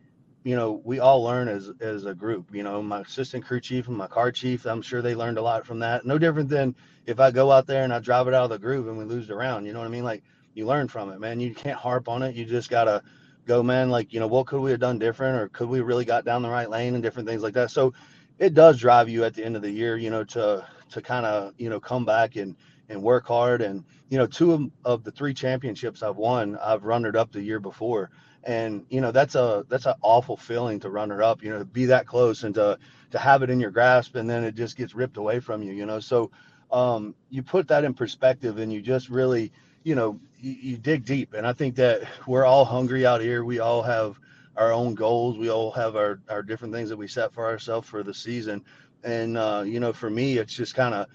you 0.43 0.55
know 0.55 0.81
we 0.85 0.99
all 0.99 1.23
learn 1.23 1.47
as 1.49 1.71
as 1.81 2.05
a 2.05 2.13
group. 2.13 2.53
You 2.53 2.63
know, 2.63 2.81
my 2.81 3.01
assistant 3.01 3.45
crew 3.45 3.59
chief 3.59 3.87
and 3.87 3.97
my 3.97 4.07
car 4.07 4.31
chief, 4.31 4.65
I'm 4.65 4.81
sure 4.81 5.01
they 5.01 5.15
learned 5.15 5.37
a 5.37 5.41
lot 5.41 5.65
from 5.65 5.79
that. 5.79 6.05
No 6.05 6.17
different 6.17 6.49
than 6.49 6.75
if 7.05 7.19
I 7.19 7.31
go 7.31 7.51
out 7.51 7.67
there 7.67 7.83
and 7.83 7.93
I 7.93 7.99
drive 7.99 8.27
it 8.27 8.33
out 8.33 8.45
of 8.45 8.49
the 8.51 8.59
groove 8.59 8.87
and 8.87 8.97
we 8.97 9.03
lose 9.05 9.27
the 9.27 9.35
round. 9.35 9.65
You 9.65 9.73
know 9.73 9.79
what 9.79 9.87
I 9.87 9.91
mean? 9.91 10.03
Like 10.05 10.23
you 10.53 10.65
learn 10.65 10.87
from 10.87 11.11
it, 11.11 11.19
man. 11.19 11.39
You 11.39 11.53
can't 11.53 11.77
harp 11.77 12.07
on 12.07 12.23
it. 12.23 12.35
You 12.35 12.45
just 12.45 12.69
gotta 12.69 13.03
go, 13.45 13.61
man. 13.61 13.89
Like 13.89 14.13
you 14.13 14.19
know, 14.19 14.27
what 14.27 14.47
could 14.47 14.61
we 14.61 14.71
have 14.71 14.79
done 14.79 14.99
different, 14.99 15.39
or 15.41 15.49
could 15.49 15.69
we 15.69 15.81
really 15.81 16.05
got 16.05 16.23
down 16.25 16.43
the 16.43 16.49
right 16.49 16.69
lane 16.69 16.93
and 16.93 17.03
different 17.03 17.27
things 17.27 17.43
like 17.43 17.53
that. 17.55 17.71
So 17.71 17.93
it 18.39 18.53
does 18.53 18.79
drive 18.79 19.09
you 19.09 19.23
at 19.23 19.33
the 19.33 19.43
end 19.43 19.55
of 19.55 19.61
the 19.61 19.71
year, 19.71 19.97
you 19.97 20.09
know, 20.09 20.23
to 20.25 20.65
to 20.91 21.01
kind 21.01 21.25
of 21.25 21.53
you 21.57 21.69
know 21.69 21.79
come 21.79 22.05
back 22.05 22.35
and 22.35 22.55
and 22.89 23.01
work 23.01 23.27
hard. 23.27 23.61
And 23.61 23.83
you 24.09 24.17
know, 24.17 24.27
two 24.27 24.53
of, 24.53 24.61
of 24.85 25.03
the 25.03 25.11
three 25.11 25.33
championships 25.33 26.03
I've 26.03 26.17
won, 26.17 26.57
I've 26.57 26.83
runnered 26.83 27.15
up 27.15 27.31
the 27.31 27.41
year 27.41 27.59
before, 27.59 28.11
and 28.43 28.85
you 28.89 29.01
know 29.01 29.11
that's 29.11 29.35
a 29.35 29.65
that's 29.69 29.85
an 29.85 29.95
awful 30.01 30.37
feeling 30.37 30.79
to 30.81 30.89
runner 30.89 31.23
up. 31.23 31.43
You 31.43 31.51
know, 31.51 31.59
to 31.59 31.65
be 31.65 31.85
that 31.85 32.07
close 32.07 32.43
and 32.43 32.55
to 32.55 32.77
to 33.11 33.19
have 33.19 33.43
it 33.43 33.49
in 33.49 33.59
your 33.59 33.71
grasp, 33.71 34.15
and 34.15 34.29
then 34.29 34.43
it 34.43 34.55
just 34.55 34.77
gets 34.77 34.95
ripped 34.95 35.17
away 35.17 35.39
from 35.39 35.63
you. 35.63 35.73
You 35.73 35.85
know, 35.85 35.99
so 35.99 36.31
um, 36.71 37.15
you 37.29 37.43
put 37.43 37.67
that 37.69 37.83
in 37.83 37.93
perspective, 37.93 38.59
and 38.59 38.71
you 38.71 38.81
just 38.81 39.09
really 39.09 39.51
you 39.83 39.95
know 39.95 40.19
you, 40.39 40.51
you 40.51 40.77
dig 40.77 41.05
deep. 41.05 41.33
And 41.33 41.47
I 41.47 41.53
think 41.53 41.75
that 41.75 42.03
we're 42.27 42.45
all 42.45 42.65
hungry 42.65 43.05
out 43.05 43.21
here. 43.21 43.43
We 43.43 43.59
all 43.59 43.81
have 43.81 44.19
our 44.57 44.73
own 44.73 44.95
goals. 44.95 45.37
We 45.37 45.49
all 45.49 45.71
have 45.71 45.95
our, 45.95 46.19
our 46.29 46.43
different 46.43 46.73
things 46.73 46.89
that 46.89 46.97
we 46.97 47.07
set 47.07 47.33
for 47.33 47.45
ourselves 47.45 47.87
for 47.87 48.03
the 48.03 48.13
season. 48.13 48.63
And, 49.03 49.37
uh, 49.37 49.63
you 49.65 49.79
know, 49.79 49.93
for 49.93 50.09
me, 50.09 50.37
it's 50.37 50.53
just 50.53 50.75
kind 50.75 50.93
of, 50.95 51.07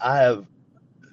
I 0.00 0.18
have 0.18 0.46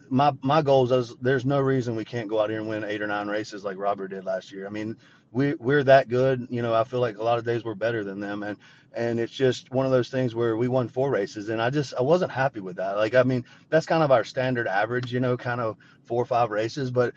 my, 0.10 0.34
my 0.42 0.62
goals 0.62 0.92
is 0.92 1.16
there's 1.22 1.46
no 1.46 1.60
reason 1.60 1.96
we 1.96 2.06
can't 2.06 2.30
go 2.30 2.42
out 2.42 2.50
here 2.50 2.60
and 2.60 2.70
win 2.70 2.84
eight 2.84 3.02
or 3.02 3.08
nine 3.08 3.28
races 3.28 3.64
like 3.64 3.78
Robert 3.78 4.10
did 4.10 4.26
last 4.26 4.52
year. 4.52 4.68
I 4.68 4.70
mean, 4.70 4.98
we, 5.32 5.56
we're 5.56 5.84
that 5.86 6.10
good. 6.10 6.48
You 6.52 6.62
know, 6.62 6.74
I 6.74 6.84
feel 6.84 7.00
like 7.00 7.18
a 7.18 7.24
lot 7.24 7.40
of 7.40 7.46
days 7.46 7.64
we're 7.64 7.76
better 7.76 8.04
than 8.04 8.20
them. 8.20 8.44
And, 8.44 8.58
and 8.94 9.20
it's 9.20 9.34
just 9.34 9.72
one 9.72 9.86
of 9.86 9.92
those 9.92 10.10
things 10.10 10.36
where 10.36 10.58
we 10.58 10.68
won 10.68 10.88
four 10.88 11.10
races 11.10 11.50
and 11.50 11.62
I 11.62 11.70
just, 11.72 11.94
I 11.98 12.02
wasn't 12.02 12.32
happy 12.32 12.60
with 12.60 12.76
that. 12.76 12.98
Like, 12.98 13.16
I 13.16 13.24
mean, 13.24 13.46
that's 13.70 13.88
kind 13.88 14.04
of 14.04 14.12
our 14.12 14.24
standard 14.24 14.68
average, 14.68 15.12
you 15.12 15.20
know, 15.20 15.38
kind 15.38 15.62
of 15.62 15.78
four 16.04 16.22
or 16.22 16.28
five 16.28 16.52
races, 16.52 16.92
but 16.92 17.14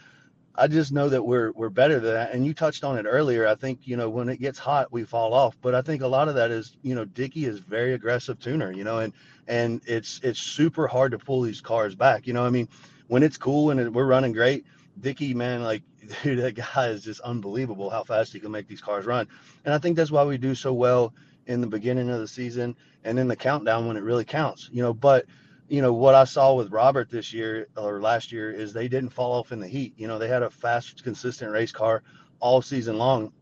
I 0.59 0.69
just 0.69 0.93
know 0.93 1.09
that 1.09 1.23
we're 1.23 1.53
we're 1.53 1.69
better 1.69 2.01
than 2.01 2.15
that. 2.15 2.33
And 2.33 2.47
you 2.47 2.55
touched 2.55 2.85
on 2.85 2.99
it 2.99 3.05
earlier. 3.05 3.47
I 3.47 3.55
think 3.55 3.81
you 3.85 3.97
know 3.97 4.09
when 4.09 4.29
it 4.29 4.39
gets 4.39 4.59
hot, 4.59 4.91
we 4.93 5.05
fall 5.05 5.35
off. 5.35 5.57
But 5.61 5.75
I 5.75 5.83
think 5.83 6.03
a 6.03 6.07
lot 6.07 6.29
of 6.29 6.35
that 6.37 6.51
is 6.51 6.77
you 6.83 6.95
know 6.95 7.05
Dickie 7.05 7.45
is 7.45 7.59
very 7.59 7.93
aggressive 7.95 8.39
tuner. 8.39 8.73
You 8.73 8.85
know, 8.85 8.99
and 8.99 9.13
and 9.49 9.81
it's 9.87 10.21
it's 10.23 10.41
super 10.41 10.87
hard 10.87 11.13
to 11.13 11.19
pull 11.19 11.43
these 11.43 11.61
cars 11.61 11.95
back. 11.95 12.27
You 12.27 12.33
know, 12.33 12.45
I 12.45 12.51
mean, 12.51 12.69
when 13.09 13.23
it's 13.23 13.37
cool 13.37 13.71
and 13.71 13.95
we're 13.95 14.07
running 14.07 14.33
great, 14.33 14.65
Dickie 15.01 15.35
man, 15.35 15.63
like 15.63 15.83
dude, 16.23 16.39
that 16.39 16.55
guy 16.55 16.89
is 16.89 17.05
just 17.05 17.21
unbelievable 17.21 17.91
how 17.91 18.05
fast 18.05 18.33
he 18.33 18.41
can 18.41 18.51
make 18.51 18.69
these 18.69 18.81
cars 18.81 19.05
run. 19.05 19.29
And 19.65 19.75
I 19.75 19.79
think 19.79 19.97
that's 19.97 20.11
why 20.11 20.25
we 20.25 20.39
do 20.39 20.55
so 20.55 20.73
well 20.73 21.13
in 21.47 21.61
the 21.61 21.67
beginning 21.67 22.11
of 22.11 22.19
the 22.21 22.29
season 22.29 22.75
and 23.05 23.19
in 23.19 23.29
the 23.29 23.37
countdown 23.37 23.87
when 23.87 23.97
it 23.97 24.03
really 24.03 24.25
counts. 24.25 24.69
You 24.73 24.83
know, 24.83 24.95
but 24.95 25.27
you 25.69 25.83
know 25.83 25.93
what 25.93 26.15
I 26.15 26.25
saw 26.25 26.55
with 26.55 26.71
Robert 26.71 27.11
this 27.11 27.33
year 27.33 27.69
or 27.77 28.01
last 28.01 28.31
year 28.31 28.51
is 28.51 28.73
they 28.73 28.89
didn't 28.89 29.11
fall 29.11 29.33
off 29.33 29.53
in 29.53 29.61
the 29.61 29.67
heat. 29.67 29.95
You 29.97 30.07
know, 30.07 30.19
they 30.19 30.29
had 30.29 30.43
a 30.43 30.51
fast, 30.51 31.03
consistent 31.03 31.51
race 31.51 31.73
car 31.73 32.03
all 32.39 32.63
season 32.63 32.99
long, 32.99 33.33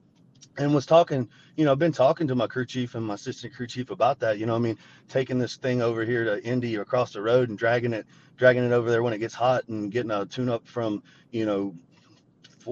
and 0.56 0.74
was 0.74 0.86
talking. 0.86 1.28
You 1.56 1.64
know, 1.64 1.72
I've 1.72 1.78
been 1.78 1.92
talking 1.92 2.26
to 2.28 2.34
my 2.34 2.48
crew 2.48 2.66
chief 2.66 2.96
and 2.96 3.06
my 3.06 3.14
assistant 3.14 3.54
crew 3.54 3.66
chief 3.66 3.90
about 3.90 4.18
that. 4.20 4.38
You 4.38 4.46
know, 4.46 4.56
I 4.56 4.58
mean, 4.58 4.76
taking 5.08 5.38
this 5.38 5.56
thing 5.56 5.82
over 5.82 6.04
here 6.04 6.24
to 6.24 6.42
Indy 6.44 6.74
across 6.76 7.12
the 7.12 7.22
road 7.22 7.48
and 7.48 7.56
dragging 7.56 7.92
it, 7.92 8.06
dragging 8.36 8.64
it 8.64 8.72
over 8.72 8.90
there 8.90 9.02
when 9.02 9.12
it 9.12 9.18
gets 9.18 9.34
hot 9.34 9.68
and 9.68 9.92
getting 9.92 10.10
a 10.10 10.26
tune 10.26 10.48
up 10.48 10.66
from 10.66 11.02
you 11.30 11.46
know, 11.46 11.74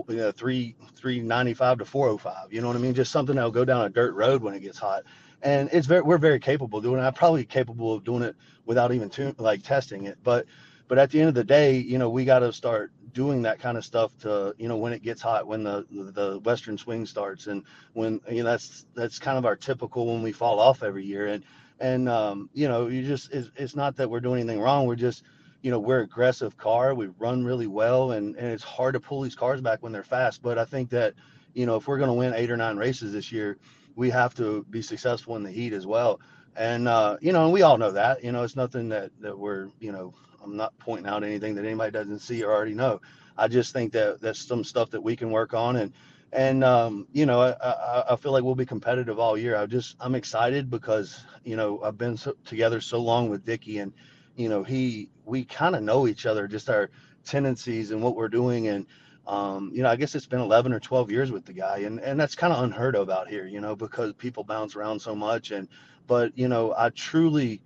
know 0.09 0.29
uh, 0.29 0.33
three 0.33 0.75
three 0.97 1.21
ninety 1.21 1.55
five 1.55 1.79
to 1.79 1.85
four 1.85 2.09
oh 2.09 2.19
five. 2.19 2.53
You 2.53 2.61
know 2.61 2.69
what 2.69 2.77
I 2.77 2.81
mean? 2.81 2.95
Just 2.95 3.13
something 3.13 3.37
that'll 3.37 3.51
go 3.51 3.65
down 3.65 3.85
a 3.85 3.91
dirt 3.91 4.15
road 4.15 4.43
when 4.43 4.55
it 4.55 4.61
gets 4.61 4.79
hot 4.79 5.03
and 5.43 5.69
it's 5.73 5.87
very 5.87 6.03
we're 6.03 6.19
very 6.19 6.39
capable 6.39 6.79
of 6.79 6.85
doing 6.85 7.01
it. 7.01 7.03
I'm 7.03 7.13
probably 7.15 7.45
capable 7.45 7.93
of 7.95 8.05
doing 8.05 8.23
it 8.23 8.37
without 8.65 8.93
even 8.93 9.11
tune, 9.11 9.35
like 9.39 9.63
testing 9.63 10.07
it. 10.07 10.19
But 10.23 10.47
but 10.89 10.99
at 10.99 11.11
the 11.11 11.21
end 11.21 11.29
of 11.29 11.35
the 11.35 11.45
day, 11.45 11.77
you 11.77 11.99
know, 11.99 12.11
we 12.11 12.25
got 12.25 12.41
to 12.41 12.53
start 12.53 12.93
doing 13.13 13.43
that 13.43 13.59
kind 13.59 13.77
of 13.77 13.85
stuff 13.85 14.17
to 14.21 14.55
you 14.59 14.69
know 14.69 14.77
when 14.77 14.93
it 14.93 15.03
gets 15.03 15.21
hot, 15.21 15.47
when 15.47 15.63
the 15.63 15.85
the 15.91 16.39
western 16.41 16.79
swing 16.79 17.07
starts, 17.07 17.47
and 17.47 17.65
when 17.93 18.21
you 18.31 18.43
know 18.43 18.51
that's 18.51 18.87
that's 18.95 19.19
kind 19.19 19.39
of 19.39 19.45
our 19.45 19.57
typical 19.57 20.07
when 20.07 20.23
we 20.23 20.33
fall 20.33 20.59
off 20.61 20.83
every 20.83 21.05
year. 21.05 21.27
And 21.27 21.45
and 21.81 22.09
um, 22.09 22.49
you 22.55 22.69
know, 22.69 22.87
you 22.87 23.05
just 23.07 23.33
it's, 23.33 23.51
it's 23.57 23.77
not 23.77 23.97
that 23.97 24.09
we're 24.09 24.21
doing 24.21 24.41
anything 24.41 24.61
wrong. 24.61 24.87
We're 24.87 24.97
just 24.97 25.25
you 25.63 25.71
know 25.71 25.79
we're 25.79 26.01
aggressive 26.01 26.57
car. 26.57 26.95
We 26.95 27.09
run 27.19 27.45
really 27.45 27.67
well, 27.67 28.13
and 28.13 28.37
and 28.37 28.47
it's 28.49 28.65
hard 28.65 28.95
to 28.95 29.01
pull 29.01 29.23
these 29.23 29.35
cars 29.35 29.61
back 29.61 29.83
when 29.83 29.93
they're 29.93 30.05
fast. 30.05 30.43
But 30.43 30.59
I 30.59 30.65
think 30.65 30.91
that 30.91 31.15
you 31.55 31.67
know 31.67 31.77
if 31.77 31.89
we're 31.89 31.99
going 31.99 32.09
to 32.09 32.15
win 32.15 32.33
eight 32.35 32.51
or 32.51 32.57
nine 32.57 32.77
races 32.77 33.13
this 33.13 33.33
year 33.33 33.59
we 33.97 34.11
have 34.11 34.35
to 34.35 34.65
be 34.71 34.83
successful 34.83 35.37
in 35.37 35.43
the 35.43 35.51
heat 35.51 35.73
as 35.73 35.87
well. 35.87 36.21
And 36.57 36.89
uh, 36.89 37.17
you 37.21 37.33
know, 37.33 37.45
and 37.45 37.53
we 37.53 37.63
all 37.63 37.79
know 37.79 37.93
that. 37.93 38.23
You 38.23 38.33
know, 38.33 38.43
it's 38.43 38.57
nothing 38.57 38.89
that 38.91 39.11
that 39.21 39.39
we're 39.39 39.69
you 39.81 39.93
know. 39.93 40.15
I'm 40.45 40.57
not 40.57 40.77
pointing 40.79 41.07
out 41.07 41.23
anything 41.23 41.55
that 41.55 41.65
anybody 41.65 41.93
doesn't 41.93 42.19
see 42.19 42.43
or 42.43 42.53
already 42.53 42.75
know. 42.75 43.01
I 43.39 43.47
just 43.47 43.73
think 43.73 43.93
that 43.93 44.21
that's 44.21 44.41
some 44.41 44.65
stuff 44.65 44.91
that 44.91 45.01
we 45.01 45.15
can 45.15 45.31
work 45.31 45.55
on 45.55 45.77
and 45.77 45.93
and 46.33 46.65
um, 46.65 47.07
you 47.13 47.27
know 47.27 47.43
I, 47.43 48.13
I, 48.13 48.17
feel 48.17 48.33
like 48.33 48.43
we'll 48.43 48.55
be 48.55 48.67
competitive 48.67 49.19
all 49.19 49.37
year. 49.37 49.57
I 49.57 49.67
just 49.67 49.97
I'm 50.01 50.15
excited 50.15 50.71
because 50.71 51.25
you 51.45 51.57
know 51.57 51.81
I've 51.83 51.99
been 51.99 52.17
so, 52.17 52.35
together 52.45 52.81
so 52.81 52.99
long 52.99 53.29
with 53.29 53.45
Dickie 53.45 53.79
and 53.79 53.93
you 54.37 54.49
know 54.49 54.63
he 54.63 55.11
we 55.25 55.45
kind 55.45 55.77
of 55.77 55.83
know 55.83 56.07
each 56.07 56.27
other, 56.27 56.49
just 56.49 56.71
our 56.71 56.91
tendencies 57.25 57.91
and 57.91 58.03
what 58.03 58.17
we're 58.17 58.29
doing 58.29 58.69
and 58.69 58.87
um, 59.27 59.71
you 59.73 59.83
know 59.83 59.91
I 59.91 59.97
guess 59.97 60.15
it's 60.15 60.27
been 60.27 60.41
11 60.41 60.73
or 60.73 60.81
12 60.81 61.11
years 61.11 61.31
with 61.31 61.45
the 61.45 61.53
guy 61.53 61.79
and 61.79 62.01
and 62.01 62.19
that's 62.19 62.35
kind 62.35 62.53
of 62.53 62.63
unheard 62.65 62.97
of 62.97 63.11
out 63.11 63.29
here, 63.29 63.47
you 63.47 63.61
know, 63.61 63.77
because 63.77 64.13
people 64.15 64.45
bounce 64.45 64.77
around 64.77 65.01
so 65.01 65.15
much 65.15 65.51
and 65.51 65.69
but 66.07 66.37
you 66.37 66.49
know 66.49 66.75
I 66.77 66.91
truly 66.91 67.61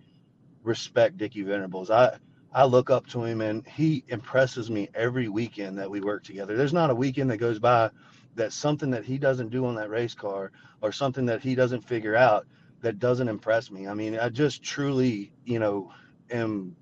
respect 0.63 1.17
Dickie 1.19 1.43
Venables. 1.43 1.91
I 1.91 2.19
I 2.53 2.65
look 2.65 2.91
up 2.91 3.07
to 3.09 3.25
him 3.25 3.41
and 3.41 3.67
he 3.67 4.05
impresses 4.09 4.71
me 4.71 4.89
every 4.95 5.29
weekend 5.29 5.79
that 5.79 5.91
we 5.91 6.01
work 6.01 6.25
together. 6.25 6.57
There's 6.57 6.73
not 6.73 6.91
a 6.91 6.95
weekend 6.95 7.31
that 7.31 7.39
goes 7.39 7.59
by 7.59 7.91
that 8.35 8.53
something 8.53 8.91
that 8.91 9.05
he 9.05 9.19
doesn't 9.19 9.51
do 9.51 9.67
on 9.67 9.75
that 9.77 9.91
race 9.91 10.15
car 10.15 10.53
or 10.83 10.93
something 10.93 11.27
that 11.27 11.43
he 11.43 11.55
doesn't 11.55 11.83
figure 11.83 12.17
out 12.17 12.47
that 12.83 12.99
doesn't 12.99 13.29
impress 13.29 13.71
me. 13.71 13.87
I 13.89 13.95
mean, 13.95 14.19
I 14.19 14.29
just 14.29 14.63
truly, 14.63 15.33
you 15.45 15.59
know, 15.59 15.93
am 16.31 16.77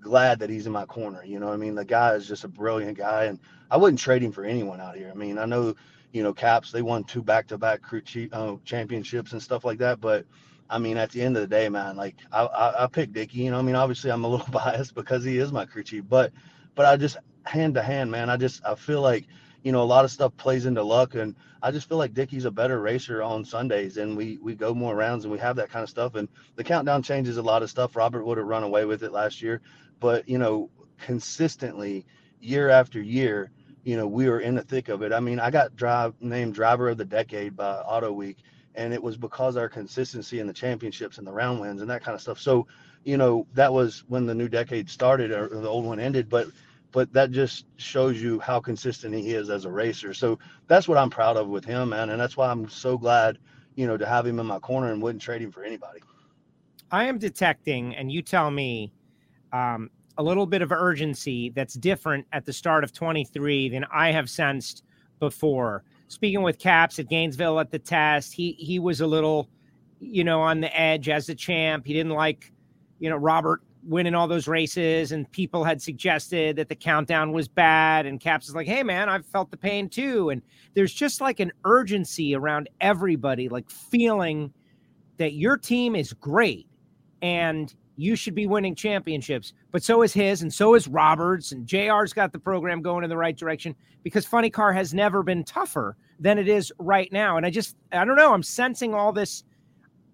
glad 0.00 0.38
that 0.38 0.50
he's 0.50 0.66
in 0.66 0.72
my 0.72 0.86
corner. 0.86 1.24
You 1.24 1.40
know, 1.40 1.52
I 1.52 1.56
mean, 1.56 1.74
the 1.74 1.84
guy 1.84 2.14
is 2.14 2.26
just 2.26 2.44
a 2.44 2.48
brilliant 2.48 2.96
guy, 2.96 3.24
and 3.24 3.40
I 3.70 3.76
wouldn't 3.76 4.00
trade 4.00 4.22
him 4.22 4.32
for 4.32 4.44
anyone 4.44 4.80
out 4.80 4.96
here. 4.96 5.10
I 5.10 5.14
mean, 5.16 5.38
I 5.38 5.44
know, 5.44 5.74
you 6.12 6.22
know, 6.22 6.32
Caps 6.32 6.72
they 6.72 6.82
won 6.82 7.04
two 7.04 7.22
back-to-back 7.22 7.82
crew 7.82 8.02
uh, 8.32 8.56
championships 8.64 9.32
and 9.32 9.42
stuff 9.42 9.64
like 9.64 9.78
that, 9.78 10.00
but 10.00 10.24
I 10.68 10.78
mean, 10.78 10.96
at 10.96 11.10
the 11.10 11.22
end 11.22 11.36
of 11.36 11.42
the 11.42 11.48
day, 11.48 11.68
man, 11.68 11.96
like 11.96 12.16
I, 12.32 12.44
I, 12.44 12.84
I 12.84 12.86
pick 12.86 13.12
Dickie. 13.12 13.38
You 13.38 13.50
know, 13.52 13.58
I 13.58 13.62
mean, 13.62 13.76
obviously 13.76 14.10
I'm 14.10 14.24
a 14.24 14.28
little 14.28 14.46
biased 14.50 14.94
because 14.94 15.24
he 15.24 15.38
is 15.38 15.52
my 15.52 15.64
crew 15.64 15.82
chief, 15.82 16.04
but 16.08 16.32
but 16.74 16.86
I 16.86 16.96
just 16.96 17.16
hand 17.44 17.74
to 17.74 17.82
hand, 17.82 18.10
man. 18.10 18.30
I 18.30 18.36
just 18.36 18.64
I 18.66 18.74
feel 18.74 19.00
like 19.00 19.26
you 19.66 19.72
know, 19.72 19.82
a 19.82 19.84
lot 19.84 20.04
of 20.04 20.12
stuff 20.12 20.36
plays 20.36 20.64
into 20.64 20.80
luck. 20.80 21.16
And 21.16 21.34
I 21.60 21.72
just 21.72 21.88
feel 21.88 21.98
like 21.98 22.14
Dickie's 22.14 22.44
a 22.44 22.52
better 22.52 22.80
racer 22.80 23.20
on 23.20 23.44
Sundays 23.44 23.96
and 23.96 24.16
we, 24.16 24.38
we 24.40 24.54
go 24.54 24.72
more 24.72 24.94
rounds 24.94 25.24
and 25.24 25.32
we 25.32 25.40
have 25.40 25.56
that 25.56 25.70
kind 25.70 25.82
of 25.82 25.90
stuff. 25.90 26.14
And 26.14 26.28
the 26.54 26.62
countdown 26.62 27.02
changes 27.02 27.36
a 27.36 27.42
lot 27.42 27.64
of 27.64 27.68
stuff. 27.68 27.96
Robert 27.96 28.24
would 28.24 28.38
have 28.38 28.46
run 28.46 28.62
away 28.62 28.84
with 28.84 29.02
it 29.02 29.10
last 29.10 29.42
year, 29.42 29.60
but 29.98 30.28
you 30.28 30.38
know, 30.38 30.70
consistently 30.98 32.06
year 32.40 32.68
after 32.68 33.00
year, 33.00 33.50
you 33.84 33.96
know, 33.96 34.06
we 34.06 34.28
were 34.28 34.40
in 34.40 34.54
the 34.54 34.62
thick 34.62 34.88
of 34.88 35.02
it. 35.02 35.12
I 35.12 35.20
mean, 35.20 35.38
I 35.38 35.50
got 35.50 35.76
drive 35.76 36.14
named 36.20 36.54
driver 36.54 36.88
of 36.88 36.98
the 36.98 37.04
decade 37.04 37.56
by 37.56 37.76
Auto 37.76 38.12
Week 38.12 38.38
and 38.76 38.92
it 38.92 39.02
was 39.02 39.16
because 39.16 39.56
our 39.56 39.68
consistency 39.68 40.38
in 40.38 40.46
the 40.46 40.52
championships 40.52 41.18
and 41.18 41.26
the 41.26 41.32
round 41.32 41.60
wins 41.60 41.80
and 41.80 41.90
that 41.90 42.04
kind 42.04 42.14
of 42.14 42.20
stuff. 42.20 42.38
So, 42.38 42.66
you 43.04 43.16
know, 43.16 43.46
that 43.54 43.72
was 43.72 44.04
when 44.08 44.26
the 44.26 44.34
new 44.34 44.48
decade 44.48 44.88
started 44.88 45.32
or 45.32 45.48
the 45.48 45.68
old 45.68 45.84
one 45.84 45.98
ended, 45.98 46.28
but 46.28 46.48
but 46.92 47.12
that 47.12 47.30
just 47.30 47.66
shows 47.76 48.22
you 48.22 48.38
how 48.38 48.60
consistent 48.60 49.14
he 49.14 49.32
is 49.32 49.50
as 49.50 49.64
a 49.64 49.70
racer. 49.70 50.14
So 50.14 50.38
that's 50.66 50.88
what 50.88 50.96
I'm 50.96 51.10
proud 51.10 51.36
of 51.36 51.48
with 51.48 51.64
him, 51.64 51.90
man. 51.90 52.10
And 52.10 52.20
that's 52.20 52.36
why 52.36 52.48
I'm 52.48 52.70
so 52.70 52.96
glad, 52.96 53.38
you 53.74 53.86
know, 53.86 53.96
to 53.98 54.06
have 54.06 54.24
him 54.24 54.38
in 54.38 54.46
my 54.46 54.58
corner 54.60 54.92
and 54.92 55.02
wouldn't 55.02 55.20
trade 55.20 55.42
him 55.42 55.50
for 55.50 55.62
anybody. 55.62 56.00
I 56.90 57.04
am 57.04 57.18
detecting, 57.18 57.94
and 57.96 58.10
you 58.10 58.22
tell 58.22 58.50
me, 58.50 58.92
um, 59.52 59.90
a 60.18 60.22
little 60.22 60.46
bit 60.46 60.62
of 60.62 60.72
urgency 60.72 61.50
that's 61.50 61.74
different 61.74 62.26
at 62.32 62.44
the 62.44 62.52
start 62.52 62.84
of 62.84 62.92
23 62.92 63.68
than 63.68 63.84
I 63.92 64.10
have 64.12 64.30
sensed 64.30 64.82
before. 65.18 65.84
Speaking 66.08 66.42
with 66.42 66.58
Caps 66.58 66.98
at 66.98 67.08
Gainesville 67.08 67.60
at 67.60 67.70
the 67.70 67.78
test, 67.78 68.32
he 68.32 68.52
he 68.52 68.78
was 68.78 69.00
a 69.00 69.06
little, 69.06 69.48
you 70.00 70.24
know, 70.24 70.40
on 70.40 70.60
the 70.60 70.78
edge 70.78 71.08
as 71.08 71.28
a 71.28 71.34
champ. 71.34 71.86
He 71.86 71.92
didn't 71.92 72.12
like, 72.12 72.52
you 72.98 73.10
know, 73.10 73.16
Robert 73.16 73.62
winning 73.86 74.14
all 74.14 74.26
those 74.26 74.48
races 74.48 75.12
and 75.12 75.30
people 75.30 75.62
had 75.62 75.80
suggested 75.80 76.56
that 76.56 76.68
the 76.68 76.74
countdown 76.74 77.32
was 77.32 77.46
bad 77.46 78.04
and 78.04 78.18
caps 78.18 78.48
is 78.48 78.54
like 78.54 78.66
hey 78.66 78.82
man 78.82 79.08
i've 79.08 79.24
felt 79.24 79.48
the 79.52 79.56
pain 79.56 79.88
too 79.88 80.30
and 80.30 80.42
there's 80.74 80.92
just 80.92 81.20
like 81.20 81.38
an 81.38 81.52
urgency 81.64 82.34
around 82.34 82.68
everybody 82.80 83.48
like 83.48 83.70
feeling 83.70 84.52
that 85.18 85.34
your 85.34 85.56
team 85.56 85.94
is 85.94 86.12
great 86.14 86.66
and 87.22 87.74
you 87.96 88.14
should 88.16 88.34
be 88.34 88.46
winning 88.46 88.74
championships. 88.74 89.52
But 89.72 89.82
so 89.82 90.02
is 90.02 90.12
his 90.12 90.42
and 90.42 90.52
so 90.52 90.74
is 90.74 90.86
roberts 90.86 91.52
and 91.52 91.66
jr's 91.66 92.12
got 92.12 92.32
the 92.32 92.38
program 92.38 92.82
going 92.82 93.04
in 93.04 93.10
the 93.10 93.16
right 93.16 93.36
direction 93.36 93.74
because 94.02 94.24
funny 94.24 94.50
car 94.50 94.72
has 94.72 94.94
never 94.94 95.22
been 95.22 95.44
tougher 95.44 95.96
than 96.20 96.38
it 96.38 96.48
is 96.48 96.72
right 96.78 97.10
now. 97.12 97.36
And 97.36 97.46
i 97.46 97.50
just 97.50 97.76
i 97.92 98.04
don't 98.04 98.16
know 98.16 98.32
i'm 98.32 98.42
sensing 98.42 98.94
all 98.94 99.12
this 99.12 99.44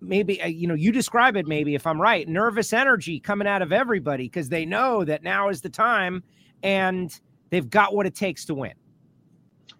maybe 0.02 0.42
uh, 0.42 0.46
you 0.46 0.66
know 0.66 0.74
you 0.74 0.92
describe 0.92 1.36
it 1.36 1.46
maybe 1.46 1.74
if 1.74 1.86
i'm 1.86 2.00
right 2.00 2.28
nervous 2.28 2.72
energy 2.72 3.20
coming 3.20 3.46
out 3.46 3.62
of 3.62 3.72
everybody 3.72 4.24
because 4.24 4.48
they 4.48 4.66
know 4.66 5.04
that 5.04 5.22
now 5.22 5.48
is 5.48 5.60
the 5.60 5.68
time 5.68 6.22
and 6.62 7.20
they've 7.50 7.70
got 7.70 7.94
what 7.94 8.04
it 8.04 8.14
takes 8.14 8.44
to 8.44 8.54
win 8.54 8.72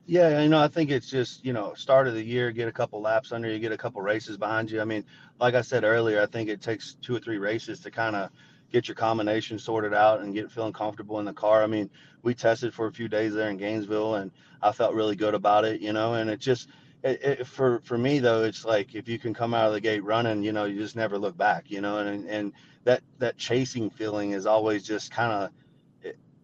yeah 0.06 0.42
you 0.42 0.48
know 0.48 0.60
i 0.60 0.68
think 0.68 0.90
it's 0.90 1.08
just 1.08 1.44
you 1.44 1.52
know 1.52 1.72
start 1.74 2.08
of 2.08 2.14
the 2.14 2.22
year 2.22 2.50
get 2.50 2.68
a 2.68 2.72
couple 2.72 3.00
laps 3.00 3.32
under 3.32 3.50
you 3.50 3.58
get 3.58 3.72
a 3.72 3.78
couple 3.78 4.00
races 4.02 4.36
behind 4.36 4.70
you. 4.70 4.80
I 4.80 4.84
mean 4.84 5.04
like 5.38 5.54
i 5.54 5.60
said 5.60 5.84
earlier 5.84 6.20
i 6.20 6.26
think 6.26 6.48
it 6.48 6.60
takes 6.60 6.96
two 7.02 7.14
or 7.14 7.20
three 7.20 7.38
races 7.38 7.80
to 7.80 7.90
kind 7.90 8.16
of 8.16 8.30
get 8.72 8.88
your 8.88 8.94
combination 8.94 9.58
sorted 9.58 9.94
out 9.94 10.20
and 10.20 10.34
get 10.34 10.50
feeling 10.50 10.72
comfortable 10.72 11.18
in 11.18 11.26
the 11.26 11.32
car. 11.32 11.62
I 11.62 11.66
mean 11.66 11.90
we 12.22 12.34
tested 12.34 12.72
for 12.74 12.86
a 12.86 12.92
few 12.92 13.08
days 13.08 13.34
there 13.34 13.50
in 13.50 13.56
gainesville 13.56 14.16
and 14.16 14.30
i 14.60 14.72
felt 14.72 14.94
really 14.94 15.16
good 15.16 15.34
about 15.34 15.64
it 15.64 15.80
you 15.80 15.92
know 15.92 16.14
and 16.14 16.30
it 16.30 16.40
just 16.40 16.68
it, 17.02 17.22
it, 17.22 17.46
for 17.46 17.80
for 17.80 17.98
me 17.98 18.18
though, 18.20 18.44
it's 18.44 18.64
like 18.64 18.94
if 18.94 19.08
you 19.08 19.18
can 19.18 19.34
come 19.34 19.54
out 19.54 19.66
of 19.66 19.72
the 19.72 19.80
gate 19.80 20.04
running, 20.04 20.42
you 20.42 20.52
know, 20.52 20.64
you 20.64 20.78
just 20.78 20.96
never 20.96 21.18
look 21.18 21.36
back, 21.36 21.70
you 21.70 21.80
know, 21.80 21.98
and 21.98 22.28
and 22.28 22.52
that 22.84 23.02
that 23.18 23.36
chasing 23.36 23.90
feeling 23.90 24.32
is 24.32 24.46
always 24.46 24.84
just 24.84 25.10
kind 25.10 25.32
of 25.32 25.50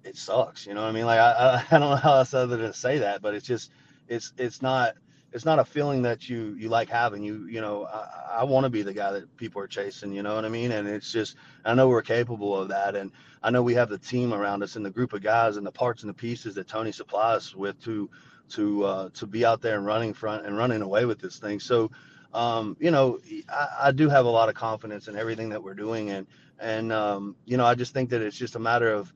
it, 0.04 0.16
sucks, 0.16 0.66
you 0.66 0.74
know 0.74 0.82
what 0.82 0.88
I 0.88 0.92
mean? 0.92 1.06
Like 1.06 1.20
I 1.20 1.64
I 1.70 1.70
don't 1.78 1.90
know 1.90 1.96
how 1.96 2.14
else 2.14 2.34
other 2.34 2.56
than 2.56 2.66
to 2.66 2.72
say 2.72 2.98
that, 2.98 3.22
but 3.22 3.34
it's 3.34 3.46
just 3.46 3.70
it's 4.08 4.32
it's 4.38 4.62
not 4.62 4.94
it's 5.32 5.44
not 5.44 5.58
a 5.58 5.64
feeling 5.64 6.02
that 6.02 6.28
you 6.28 6.56
you 6.58 6.68
like 6.68 6.88
having. 6.88 7.22
You 7.22 7.46
you 7.46 7.60
know 7.60 7.84
I, 7.86 8.38
I 8.40 8.44
want 8.44 8.64
to 8.64 8.70
be 8.70 8.82
the 8.82 8.94
guy 8.94 9.12
that 9.12 9.36
people 9.36 9.60
are 9.60 9.66
chasing. 9.66 10.12
You 10.12 10.22
know 10.22 10.34
what 10.34 10.44
I 10.44 10.48
mean? 10.48 10.72
And 10.72 10.88
it's 10.88 11.12
just 11.12 11.36
I 11.64 11.74
know 11.74 11.88
we're 11.88 12.02
capable 12.02 12.56
of 12.56 12.68
that, 12.68 12.96
and 12.96 13.12
I 13.42 13.50
know 13.50 13.62
we 13.62 13.74
have 13.74 13.88
the 13.88 13.98
team 13.98 14.32
around 14.32 14.62
us 14.62 14.76
and 14.76 14.84
the 14.84 14.90
group 14.90 15.12
of 15.12 15.22
guys 15.22 15.56
and 15.56 15.66
the 15.66 15.72
parts 15.72 16.02
and 16.02 16.10
the 16.10 16.14
pieces 16.14 16.54
that 16.54 16.68
Tony 16.68 16.92
supplies 16.92 17.54
with 17.54 17.82
to 17.84 18.08
to 18.50 18.84
uh, 18.84 19.08
to 19.14 19.26
be 19.26 19.44
out 19.44 19.60
there 19.60 19.76
and 19.76 19.86
running 19.86 20.14
front 20.14 20.46
and 20.46 20.56
running 20.56 20.82
away 20.82 21.04
with 21.04 21.20
this 21.20 21.38
thing. 21.38 21.60
So, 21.60 21.90
um, 22.32 22.76
you 22.80 22.90
know, 22.90 23.18
I, 23.48 23.68
I, 23.82 23.92
do 23.92 24.08
have 24.08 24.26
a 24.26 24.30
lot 24.30 24.48
of 24.48 24.54
confidence 24.54 25.08
in 25.08 25.16
everything 25.16 25.50
that 25.50 25.62
we're 25.62 25.74
doing, 25.74 26.10
and 26.10 26.26
and 26.58 26.92
um, 26.92 27.36
you 27.44 27.56
know, 27.56 27.66
I 27.66 27.74
just 27.74 27.92
think 27.92 28.10
that 28.10 28.22
it's 28.22 28.36
just 28.36 28.56
a 28.56 28.58
matter 28.58 28.92
of, 28.92 29.12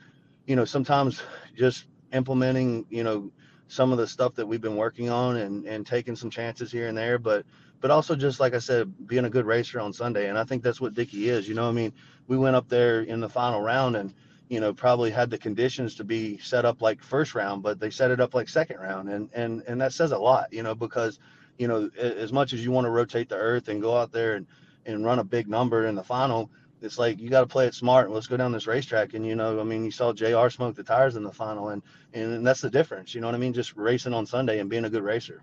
you 0.47 0.57
know, 0.57 0.65
sometimes 0.65 1.23
just 1.57 1.87
implementing, 2.13 2.87
you 2.91 3.05
know, 3.05 3.31
some 3.69 3.91
of 3.93 3.99
the 3.99 4.07
stuff 4.07 4.35
that 4.35 4.47
we've 4.47 4.61
been 4.61 4.77
working 4.77 5.09
on 5.09 5.37
and 5.37 5.67
and 5.67 5.87
taking 5.87 6.17
some 6.17 6.31
chances 6.31 6.71
here 6.71 6.89
and 6.89 6.97
there, 6.99 7.19
but 7.19 7.45
but 7.81 7.91
also 7.91 8.15
just 8.15 8.39
like 8.39 8.55
I 8.55 8.59
said, 8.59 9.07
being 9.07 9.25
a 9.25 9.31
good 9.31 9.47
racer 9.47 9.81
on 9.81 9.93
Sunday, 9.93 10.29
and 10.29 10.39
I 10.39 10.45
think 10.45 10.63
that's 10.63 10.81
what 10.81 10.95
Dickie 10.95 11.29
is. 11.29 11.49
You 11.49 11.55
know, 11.55 11.69
I 11.69 11.73
mean, 11.73 11.93
we 12.29 12.37
went 12.37 12.57
up 12.57 12.69
there 12.69 13.03
in 13.03 13.21
the 13.21 13.29
final 13.29 13.61
round 13.61 13.97
and 13.97 14.15
you 14.53 14.61
know, 14.61 14.75
probably 14.75 15.11
had 15.11 15.31
the 15.31 15.39
conditions 15.39 15.95
to 15.95 16.05
be 16.05 16.37
set 16.37 16.67
up 16.67 16.83
like 16.83 17.03
first 17.03 17.35
round, 17.35 17.63
but 17.63 17.81
they 17.81 17.89
set 17.89 18.11
it 18.11 18.21
up 18.21 18.35
like 18.35 18.51
second 18.51 18.79
round, 18.79 19.09
and 19.09 19.31
and 19.33 19.63
and 19.67 19.81
that 19.81 19.95
says 19.95 20.13
a 20.13 20.19
lot, 20.19 20.53
you 20.53 20.63
know, 20.63 20.75
because 20.75 21.19
you 21.57 21.67
know 21.67 21.89
as 21.99 22.35
much 22.35 22.53
as 22.53 22.63
you 22.63 22.71
want 22.71 22.85
to 22.85 22.91
rotate 22.91 23.31
the 23.31 23.37
earth 23.37 23.69
and 23.69 23.81
go 23.81 23.97
out 23.97 24.13
there 24.13 24.35
and 24.35 24.47
and 24.85 25.07
run 25.07 25.21
a 25.21 25.25
big 25.25 25.49
number 25.49 25.87
in 25.87 25.95
the 25.95 26.03
final, 26.03 26.51
it's 26.83 26.99
like 26.99 27.19
you 27.21 27.31
got 27.31 27.41
to 27.41 27.47
play 27.47 27.67
it 27.67 27.75
smart. 27.75 28.11
Let's 28.11 28.27
go 28.27 28.37
down 28.37 28.53
this 28.53 28.67
racetrack, 28.67 29.15
and 29.15 29.27
you 29.27 29.35
know, 29.35 29.61
I 29.61 29.65
mean, 29.65 29.85
you 29.85 29.91
saw 29.91 30.13
Jr. 30.13 30.49
smoke 30.49 30.75
the 30.75 30.83
tires 30.83 31.17
in 31.17 31.23
the 31.23 31.33
final, 31.33 31.71
and 31.71 31.83
and 32.13 32.47
that's 32.47 32.61
the 32.61 32.71
difference. 32.71 33.15
You 33.15 33.21
know 33.21 33.29
what 33.29 33.35
I 33.35 33.39
mean? 33.39 33.53
Just 33.53 33.77
racing 33.77 34.15
on 34.15 34.27
Sunday 34.27 34.59
and 34.59 34.69
being 34.69 34.85
a 34.85 34.91
good 34.91 35.03
racer. 35.03 35.43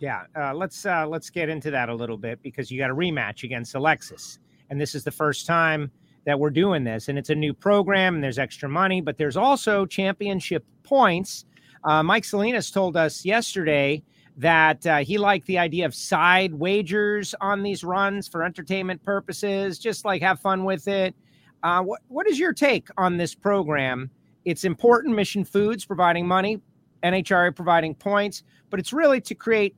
Yeah, 0.00 0.24
uh, 0.36 0.54
let's 0.54 0.84
uh, 0.84 1.06
let's 1.06 1.30
get 1.30 1.48
into 1.48 1.70
that 1.70 1.88
a 1.88 1.94
little 1.94 2.18
bit 2.18 2.42
because 2.42 2.70
you 2.70 2.78
got 2.78 2.90
a 2.90 2.94
rematch 2.94 3.44
against 3.44 3.74
Alexis, 3.74 4.38
and 4.70 4.80
this 4.80 4.94
is 4.94 5.04
the 5.04 5.10
first 5.10 5.46
time 5.46 5.90
that 6.26 6.38
we're 6.38 6.50
doing 6.50 6.84
this. 6.84 7.08
And 7.08 7.18
it's 7.18 7.30
a 7.30 7.34
new 7.34 7.52
program 7.52 8.14
and 8.14 8.24
there's 8.24 8.38
extra 8.38 8.68
money, 8.68 9.00
but 9.00 9.18
there's 9.18 9.36
also 9.36 9.86
championship 9.86 10.64
points. 10.82 11.44
Uh, 11.84 12.02
Mike 12.02 12.24
Salinas 12.24 12.70
told 12.70 12.96
us 12.96 13.24
yesterday 13.24 14.02
that 14.36 14.86
uh, 14.86 14.98
he 14.98 15.18
liked 15.18 15.46
the 15.46 15.58
idea 15.58 15.86
of 15.86 15.94
side 15.94 16.54
wagers 16.54 17.34
on 17.40 17.62
these 17.62 17.84
runs 17.84 18.26
for 18.26 18.42
entertainment 18.42 19.02
purposes, 19.02 19.78
just 19.78 20.04
like 20.04 20.22
have 20.22 20.40
fun 20.40 20.64
with 20.64 20.88
it. 20.88 21.14
Uh, 21.62 21.82
what, 21.82 22.00
what 22.08 22.26
is 22.26 22.38
your 22.38 22.52
take 22.52 22.88
on 22.98 23.16
this 23.16 23.34
program? 23.34 24.10
It's 24.44 24.64
important, 24.64 25.14
Mission 25.14 25.44
Foods 25.44 25.84
providing 25.84 26.26
money, 26.26 26.60
NHRA 27.02 27.54
providing 27.54 27.94
points, 27.94 28.42
but 28.70 28.80
it's 28.80 28.92
really 28.92 29.20
to 29.22 29.34
create 29.34 29.76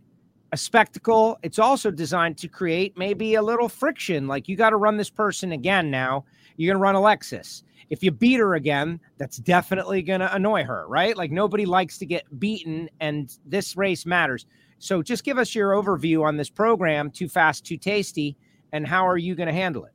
a 0.52 0.56
spectacle. 0.56 1.38
It's 1.42 1.58
also 1.58 1.90
designed 1.90 2.38
to 2.38 2.48
create 2.48 2.96
maybe 2.96 3.34
a 3.34 3.42
little 3.42 3.68
friction. 3.68 4.26
Like 4.26 4.48
you 4.48 4.56
got 4.56 4.70
to 4.70 4.76
run 4.76 4.96
this 4.96 5.10
person 5.10 5.52
again 5.52 5.90
now. 5.90 6.24
You're 6.56 6.72
going 6.72 6.80
to 6.80 6.82
run 6.82 6.94
Alexis. 6.94 7.62
If 7.90 8.02
you 8.02 8.10
beat 8.10 8.38
her 8.38 8.54
again, 8.54 9.00
that's 9.18 9.36
definitely 9.36 10.02
going 10.02 10.20
to 10.20 10.34
annoy 10.34 10.64
her, 10.64 10.86
right? 10.88 11.16
Like 11.16 11.30
nobody 11.30 11.66
likes 11.66 11.98
to 11.98 12.06
get 12.06 12.24
beaten, 12.38 12.88
and 13.00 13.36
this 13.44 13.76
race 13.76 14.06
matters. 14.06 14.46
So 14.78 15.02
just 15.02 15.24
give 15.24 15.38
us 15.38 15.54
your 15.54 15.72
overview 15.72 16.24
on 16.24 16.36
this 16.36 16.50
program, 16.50 17.10
Too 17.10 17.28
Fast, 17.28 17.64
Too 17.64 17.76
Tasty, 17.76 18.36
and 18.72 18.86
how 18.86 19.06
are 19.06 19.16
you 19.16 19.34
going 19.34 19.46
to 19.46 19.52
handle 19.52 19.84
it? 19.84 19.92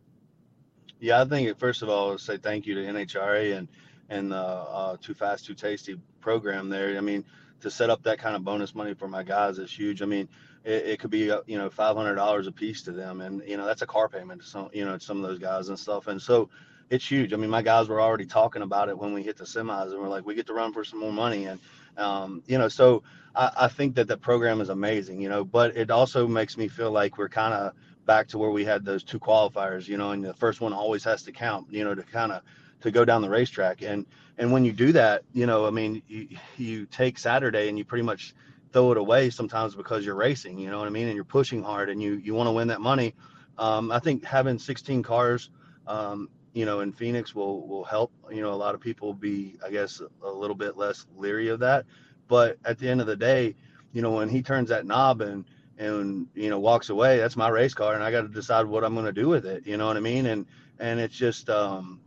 Yeah, 1.00 1.22
I 1.22 1.26
think 1.26 1.58
first 1.60 1.82
of 1.82 1.90
all, 1.90 2.18
say 2.18 2.38
thank 2.38 2.66
you 2.66 2.76
to 2.76 2.82
NHRA 2.82 3.58
and 3.58 3.68
and 4.10 4.32
the 4.32 4.36
uh, 4.38 4.98
Too 5.02 5.14
Fast, 5.14 5.46
Too 5.46 5.54
Tasty 5.54 6.00
program 6.22 6.70
there. 6.70 6.98
I 6.98 7.02
mean, 7.02 7.26
to 7.62 7.72
set 7.72 7.90
up 7.90 8.04
that 8.04 8.20
kind 8.20 8.36
of 8.36 8.44
bonus 8.44 8.74
money 8.74 8.94
for 8.94 9.08
my 9.08 9.24
guys 9.24 9.58
is 9.58 9.72
huge. 9.72 10.02
I 10.02 10.06
mean, 10.06 10.28
it, 10.64 10.86
it 10.86 11.00
could 11.00 11.12
be 11.12 11.32
uh, 11.32 11.42
you 11.48 11.58
know 11.58 11.70
five 11.70 11.96
hundred 11.96 12.16
dollars 12.16 12.48
a 12.48 12.52
piece 12.52 12.82
to 12.84 12.92
them, 12.92 13.22
and 13.22 13.42
you 13.48 13.58
know 13.58 13.66
that's 13.66 13.82
a 13.82 13.88
car 13.88 14.08
payment 14.10 14.42
to 14.42 14.48
some 14.48 14.70
you 14.74 14.86
know 14.86 14.98
some 14.98 15.18
of 15.18 15.30
those 15.30 15.40
guys 15.40 15.70
and 15.70 15.78
stuff. 15.78 16.08
And 16.08 16.22
so 16.22 16.50
it's 16.90 17.10
huge. 17.10 17.34
I 17.34 17.38
mean, 17.38 17.50
my 17.50 17.62
guys 17.62 17.88
were 17.88 18.02
already 18.02 18.26
talking 18.26 18.62
about 18.62 18.90
it 18.90 18.98
when 18.98 19.14
we 19.14 19.24
hit 19.24 19.38
the 19.38 19.46
semis, 19.46 19.92
and 19.92 20.00
we're 20.00 20.10
like, 20.10 20.26
we 20.26 20.36
get 20.36 20.48
to 20.48 20.54
run 20.54 20.74
for 20.74 20.84
some 20.84 21.00
more 21.00 21.14
money, 21.14 21.46
and 21.46 21.60
um, 21.98 22.44
you 22.48 22.58
know, 22.58 22.68
so 22.68 23.04
I, 23.36 23.52
I 23.62 23.68
think 23.68 23.96
that 23.96 24.08
the 24.08 24.18
program 24.18 24.62
is 24.62 24.70
amazing, 24.70 25.22
you 25.22 25.30
know, 25.30 25.44
but 25.44 25.76
it 25.78 25.92
also 25.92 26.28
makes 26.28 26.58
me 26.58 26.68
feel 26.68 26.92
like 26.92 27.18
we're 27.18 27.30
kind 27.30 27.54
of 27.54 27.74
back 28.06 28.28
to 28.30 28.38
where 28.38 28.50
we 28.50 28.66
had 28.66 28.84
those 28.84 29.04
two 29.04 29.20
qualifiers, 29.20 29.88
you 29.88 29.98
know, 29.98 30.12
and 30.12 30.24
the 30.24 30.34
first 30.34 30.62
one 30.62 30.74
always 30.74 31.04
has 31.04 31.24
to 31.24 31.32
count, 31.32 31.68
you 31.70 31.84
know, 31.84 31.96
to 31.96 32.04
kind 32.04 32.32
of 32.32 32.42
to 32.82 32.92
go 32.92 33.06
down 33.06 33.22
the 33.22 33.30
racetrack. 33.30 33.82
And 33.82 34.06
and 34.38 34.52
when 34.52 34.66
you 34.66 34.72
do 34.72 34.92
that, 34.94 35.24
you 35.34 35.46
know, 35.46 35.66
I 35.66 35.70
mean, 35.70 36.02
you, 36.08 36.28
you 36.58 36.86
take 36.86 37.20
Saturday 37.20 37.70
and 37.70 37.78
you 37.78 37.86
pretty 37.86 38.04
much 38.04 38.34
throw 38.74 38.92
it 38.92 38.98
away 38.98 39.30
sometimes 39.30 39.76
because 39.76 40.06
you're 40.06 40.16
racing, 40.16 40.58
you 40.58 40.70
know 40.70 40.80
what 40.80 40.88
I 40.88 40.92
mean, 40.92 41.08
and 41.08 41.16
you're 41.16 41.24
pushing 41.26 41.64
hard 41.64 41.90
and 41.90 42.02
you 42.02 42.14
you 42.14 42.34
want 42.34 42.48
to 42.48 42.52
win 42.52 42.68
that 42.70 42.82
money. 42.82 43.14
Um, 43.58 43.92
I 43.92 44.00
think 44.00 44.26
having 44.26 44.58
16 44.58 45.04
cars, 45.04 45.50
um, 45.88 46.30
you 46.54 46.66
know, 46.66 46.80
in 46.80 46.92
Phoenix 46.92 47.36
will 47.36 47.68
will 47.68 47.84
help. 47.84 48.12
You 48.32 48.42
know, 48.42 48.52
a 48.52 48.56
lot 48.56 48.76
of 48.76 48.82
people 48.82 49.14
be, 49.14 49.58
I 49.66 49.70
guess, 49.70 50.02
a 50.24 50.30
little 50.30 50.56
bit 50.56 50.78
less 50.78 51.06
leery 51.16 51.50
of 51.50 51.60
that. 51.60 51.86
But 52.28 52.58
at 52.66 52.80
the 52.80 52.90
end 52.90 53.02
of 53.02 53.08
the 53.08 53.16
day, 53.16 53.56
you 53.92 54.02
know, 54.02 54.12
when 54.12 54.30
he 54.30 54.42
turns 54.42 54.70
that 54.70 54.86
knob 54.86 55.22
and 55.22 55.46
and 55.78 56.28
you 56.34 56.50
know 56.50 56.60
walks 56.60 56.90
away, 56.90 57.18
that's 57.18 57.36
my 57.36 57.50
race 57.50 57.74
car, 57.74 57.94
and 57.94 58.04
I 58.04 58.12
got 58.12 58.22
to 58.22 58.28
decide 58.28 58.66
what 58.66 58.84
I'm 58.84 58.94
going 58.94 59.06
to 59.06 59.12
do 59.12 59.28
with 59.28 59.46
it. 59.46 59.68
You 59.68 59.78
know 59.78 59.88
what 59.88 59.98
I 59.98 60.00
mean? 60.00 60.26
And 60.26 60.46
and 60.80 61.00
it's 61.00 61.16
just 61.16 61.50
um, 61.50 62.00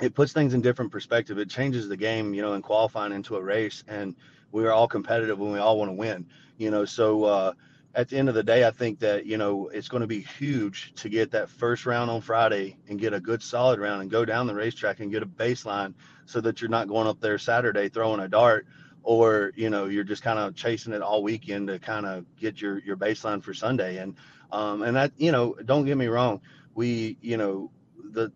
it 0.00 0.14
puts 0.14 0.32
things 0.32 0.54
in 0.54 0.60
different 0.60 0.90
perspective. 0.90 1.38
It 1.38 1.50
changes 1.50 1.88
the 1.88 1.96
game, 1.96 2.34
you 2.34 2.42
know, 2.42 2.54
in 2.54 2.62
qualifying 2.62 3.12
into 3.12 3.36
a 3.36 3.42
race, 3.42 3.84
and 3.88 4.14
we 4.50 4.64
are 4.64 4.72
all 4.72 4.88
competitive 4.88 5.40
and 5.40 5.52
we 5.52 5.58
all 5.58 5.78
want 5.78 5.90
to 5.90 5.94
win. 5.94 6.26
You 6.58 6.70
know, 6.70 6.84
so 6.84 7.24
uh, 7.24 7.52
at 7.94 8.08
the 8.08 8.18
end 8.18 8.28
of 8.28 8.34
the 8.34 8.42
day, 8.42 8.66
I 8.66 8.70
think 8.70 8.98
that 9.00 9.26
you 9.26 9.36
know 9.36 9.68
it's 9.68 9.88
going 9.88 10.02
to 10.02 10.06
be 10.06 10.20
huge 10.20 10.92
to 10.96 11.08
get 11.08 11.30
that 11.32 11.50
first 11.50 11.86
round 11.86 12.10
on 12.10 12.20
Friday 12.20 12.76
and 12.88 12.98
get 12.98 13.12
a 13.12 13.20
good 13.20 13.42
solid 13.42 13.80
round 13.80 14.02
and 14.02 14.10
go 14.10 14.24
down 14.24 14.46
the 14.46 14.54
racetrack 14.54 15.00
and 15.00 15.10
get 15.10 15.22
a 15.22 15.26
baseline 15.26 15.94
so 16.26 16.40
that 16.40 16.60
you're 16.60 16.70
not 16.70 16.88
going 16.88 17.06
up 17.06 17.20
there 17.20 17.38
Saturday 17.38 17.88
throwing 17.88 18.20
a 18.20 18.28
dart 18.28 18.66
or 19.02 19.52
you 19.56 19.68
know 19.68 19.86
you're 19.86 20.04
just 20.04 20.22
kind 20.22 20.38
of 20.38 20.54
chasing 20.54 20.92
it 20.92 21.02
all 21.02 21.22
weekend 21.22 21.68
to 21.68 21.78
kind 21.78 22.06
of 22.06 22.24
get 22.36 22.60
your 22.60 22.78
your 22.80 22.96
baseline 22.96 23.42
for 23.42 23.52
Sunday 23.52 23.98
and 23.98 24.14
um 24.52 24.82
and 24.82 24.96
that 24.96 25.12
you 25.16 25.32
know 25.32 25.54
don't 25.64 25.84
get 25.84 25.96
me 25.96 26.06
wrong 26.06 26.40
we 26.74 27.16
you 27.20 27.36
know 27.36 27.70
the 28.12 28.30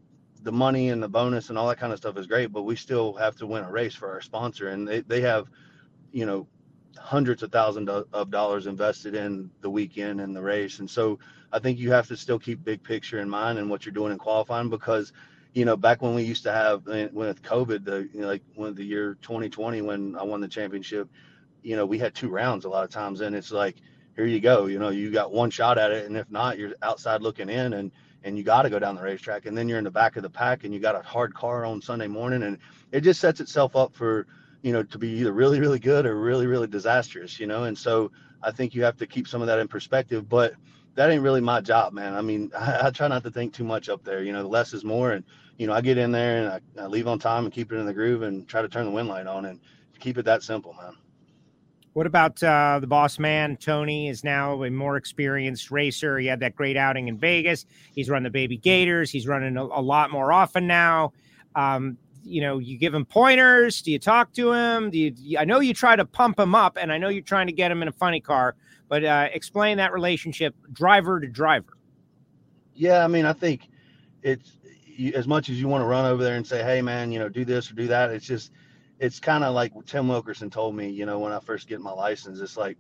the 0.47 0.53
money 0.53 0.91
and 0.91 1.03
the 1.03 1.09
bonus 1.09 1.49
and 1.49 1.59
all 1.59 1.69
that 1.69 1.79
kind 1.79 1.93
of 1.93 1.99
stuff 1.99 2.17
is 2.17 2.29
great 2.29 2.53
but 2.53 2.63
we 2.63 2.77
still 2.77 3.13
have 3.15 3.35
to 3.35 3.47
win 3.47 3.65
a 3.65 3.71
race 3.71 3.95
for 3.95 4.11
our 4.13 4.21
sponsor. 4.21 4.69
And 4.69 4.87
they, 4.87 5.01
they 5.01 5.21
have 5.23 5.49
you 6.13 6.25
know 6.25 6.47
hundreds 6.97 7.43
of 7.43 7.53
thousands 7.53 7.91
of 7.91 8.31
dollars 8.31 8.67
invested 8.67 9.15
in 9.15 9.51
the 9.61 9.69
weekend 9.69 10.21
and 10.21 10.35
the 10.35 10.43
race. 10.43 10.79
And 10.79 10.89
so 10.89 11.19
i 11.53 11.59
think 11.59 11.79
you 11.79 11.93
have 11.93 12.09
to 12.09 12.17
still 12.17 12.39
keep 12.39 12.65
big 12.65 12.83
picture 12.83 13.21
in 13.21 13.29
mind 13.29 13.59
and 13.59 13.69
what 13.69 13.85
you're 13.85 13.93
doing 13.93 14.13
in 14.13 14.19
qualifying 14.19 14.69
because 14.69 15.13
you 15.57 15.65
know, 15.65 15.75
back 15.75 16.03
when 16.03 16.15
we 16.15 16.23
used 16.23 16.43
to 16.43 16.53
have 16.53 16.87
uh, 16.87 17.09
with 17.15 17.43
COVID, 17.43 17.83
the 17.83 18.07
you 18.13 18.21
know, 18.21 18.27
like 18.27 18.43
when 18.57 18.75
the 18.75 18.85
year 18.85 19.17
2020 19.23 19.81
when 19.81 20.15
I 20.15 20.23
won 20.23 20.43
the 20.43 20.49
championship, 20.49 21.09
you 21.63 21.77
know, 21.77 21.87
we 21.87 21.99
had 21.99 22.15
two 22.15 22.29
rounds 22.29 22.67
a 22.67 22.69
lot 22.69 22.85
of 22.85 22.91
times, 22.91 23.23
and 23.23 23.35
it's 23.35 23.51
like, 23.51 23.77
here 24.17 24.27
you 24.27 24.39
go, 24.39 24.67
you 24.67 24.79
know, 24.79 24.91
you 24.91 25.11
got 25.11 25.33
one 25.33 25.49
shot 25.49 25.79
at 25.79 25.93
it, 25.93 26.05
and 26.05 26.15
if 26.15 26.31
not, 26.31 26.59
you're 26.59 26.75
outside 26.83 27.23
looking 27.23 27.49
in, 27.49 27.73
and 27.73 27.91
and 28.27 28.37
you 28.37 28.43
got 28.43 28.63
to 28.63 28.71
go 28.71 28.81
down 28.81 28.97
the 28.97 29.03
racetrack, 29.03 29.47
and 29.47 29.57
then 29.57 29.69
you're 29.69 29.79
in 29.79 29.85
the 29.85 29.91
back 29.91 30.17
of 30.17 30.23
the 30.25 30.29
pack, 30.29 30.65
and 30.65 30.75
you 30.75 30.81
got 30.81 30.97
a 30.97 31.03
hard 31.03 31.33
car 31.33 31.65
on 31.65 31.81
Sunday 31.81 32.09
morning, 32.09 32.43
and 32.43 32.59
it 32.91 33.03
just 33.03 33.21
sets 33.21 33.41
itself 33.41 33.77
up 33.77 33.95
for 33.95 34.27
you 34.63 34.73
know 34.73 34.83
to 34.83 34.99
be 34.99 35.09
either 35.09 35.33
really 35.33 35.61
really 35.61 35.79
good 35.79 36.05
or 36.05 36.17
really 36.17 36.47
really 36.47 36.67
disastrous, 36.67 37.39
you 37.39 37.47
know, 37.47 37.65
and 37.65 37.79
so 37.79 38.11
I 38.43 38.51
think 38.51 38.75
you 38.75 38.83
have 38.83 38.97
to 38.97 39.07
keep 39.07 39.29
some 39.29 39.41
of 39.41 39.47
that 39.47 39.61
in 39.61 39.69
perspective, 39.69 40.29
but 40.29 40.55
that 40.97 41.11
ain't 41.11 41.23
really 41.23 41.41
my 41.41 41.61
job, 41.61 41.93
man. 41.93 42.15
I 42.15 42.21
mean, 42.21 42.51
I, 42.59 42.81
I, 42.87 42.91
try 42.91 43.07
not 43.07 43.23
to 43.23 43.31
think 43.31 43.53
too 43.53 43.65
much 43.65 43.89
up 43.89 44.03
there. 44.03 44.23
You 44.23 44.33
know, 44.33 44.47
less 44.47 44.75
is 44.75 44.85
more, 44.85 45.13
and 45.13 45.25
you 45.57 45.69
know, 45.69 45.73
I 45.73 45.81
get 45.81 45.97
in 45.97 46.11
there 46.11 46.39
and 46.39 46.49
I, 46.49 46.83
I, 46.83 46.87
leave 46.87 47.07
on 47.07 47.21
time 47.21 47.45
and 47.45 47.55
keep 47.55 47.71
it 47.73 47.77
in 47.77 47.87
the 47.87 47.95
groove 47.95 48.23
and 48.23 48.47
try 48.49 48.61
to 48.61 48.69
turn 48.69 48.87
the 48.87 48.91
wind 48.91 49.09
light 49.09 49.29
on 49.29 49.45
and 49.45 49.61
keep 50.01 50.19
it 50.19 50.25
that 50.25 50.43
simple, 50.43 50.75
man. 50.75 50.97
What 51.97 52.07
about 52.07 52.43
uh, 52.43 52.77
the 52.79 52.87
boss 52.87 53.19
man? 53.19 53.57
Tony 53.57 54.11
is 54.11 54.23
now 54.23 54.63
a 54.63 54.71
more 54.71 54.99
experienced 54.99 55.71
racer. 55.71 56.19
He 56.19 56.27
had 56.27 56.41
that 56.41 56.55
great 56.55 56.77
outing 56.77 57.09
in 57.09 57.17
Vegas. 57.17 57.65
He's 57.95 58.11
run 58.11 58.23
the 58.23 58.29
Baby 58.29 58.59
Gators. 58.59 59.11
He's 59.11 59.27
running 59.27 59.57
a, 59.57 59.63
a 59.63 59.81
lot 59.81 60.11
more 60.11 60.31
often 60.31 60.67
now. 60.67 61.15
Um, 61.55 61.97
you 62.23 62.43
know, 62.43 62.59
you 62.59 62.77
give 62.77 62.93
him 62.93 63.07
pointers. 63.07 63.81
Do 63.81 63.93
you 63.93 63.99
talk 63.99 64.35
to 64.35 64.53
him? 64.53 64.91
Do 64.91 64.99
you? 64.99 65.39
I 65.39 65.47
know 65.47 65.61
you 65.61 65.73
try 65.73 65.97
to 65.97 66.05
pump 66.05 66.39
him 66.39 66.55
up, 66.55 66.77
and 66.79 66.93
I 66.93 66.99
know 66.99 67.09
you're 67.09 67.23
trying 67.23 67.47
to 67.47 67.55
get 67.55 67.71
him 67.71 67.81
in 67.81 67.89
a 67.89 67.93
funny 67.93 68.21
car. 68.21 68.57
But 68.89 69.03
uh, 69.03 69.29
explain 69.33 69.79
that 69.79 69.95
relationship, 69.95 70.55
driver 70.75 71.19
to 71.19 71.27
driver. 71.27 71.79
Yeah, 72.75 73.05
I 73.05 73.07
mean, 73.07 73.25
I 73.25 73.33
think 73.33 73.71
it's 74.23 74.59
as 75.15 75.27
much 75.27 75.49
as 75.49 75.59
you 75.59 75.67
want 75.67 75.81
to 75.81 75.87
run 75.87 76.05
over 76.05 76.23
there 76.23 76.37
and 76.37 76.47
say, 76.47 76.63
"Hey, 76.63 76.83
man, 76.83 77.11
you 77.11 77.19
know, 77.19 77.31
do 77.31 77.47
this 77.47 77.71
or 77.71 77.75
do 77.75 77.87
that," 77.87 78.11
it's 78.11 78.27
just 78.27 78.53
it's 78.99 79.21
kind 79.21 79.45
of 79.45 79.55
like 79.55 79.73
Tim 79.87 80.09
Wilkerson 80.09 80.51
told 80.51 80.75
me, 80.75 80.89
you 80.89 81.07
know, 81.07 81.19
when 81.19 81.33
I 81.33 81.41
first 81.41 81.69
get 81.69 81.81
my 81.81 81.93
license. 81.93 82.41
It's 82.41 82.57
like, 82.57 82.79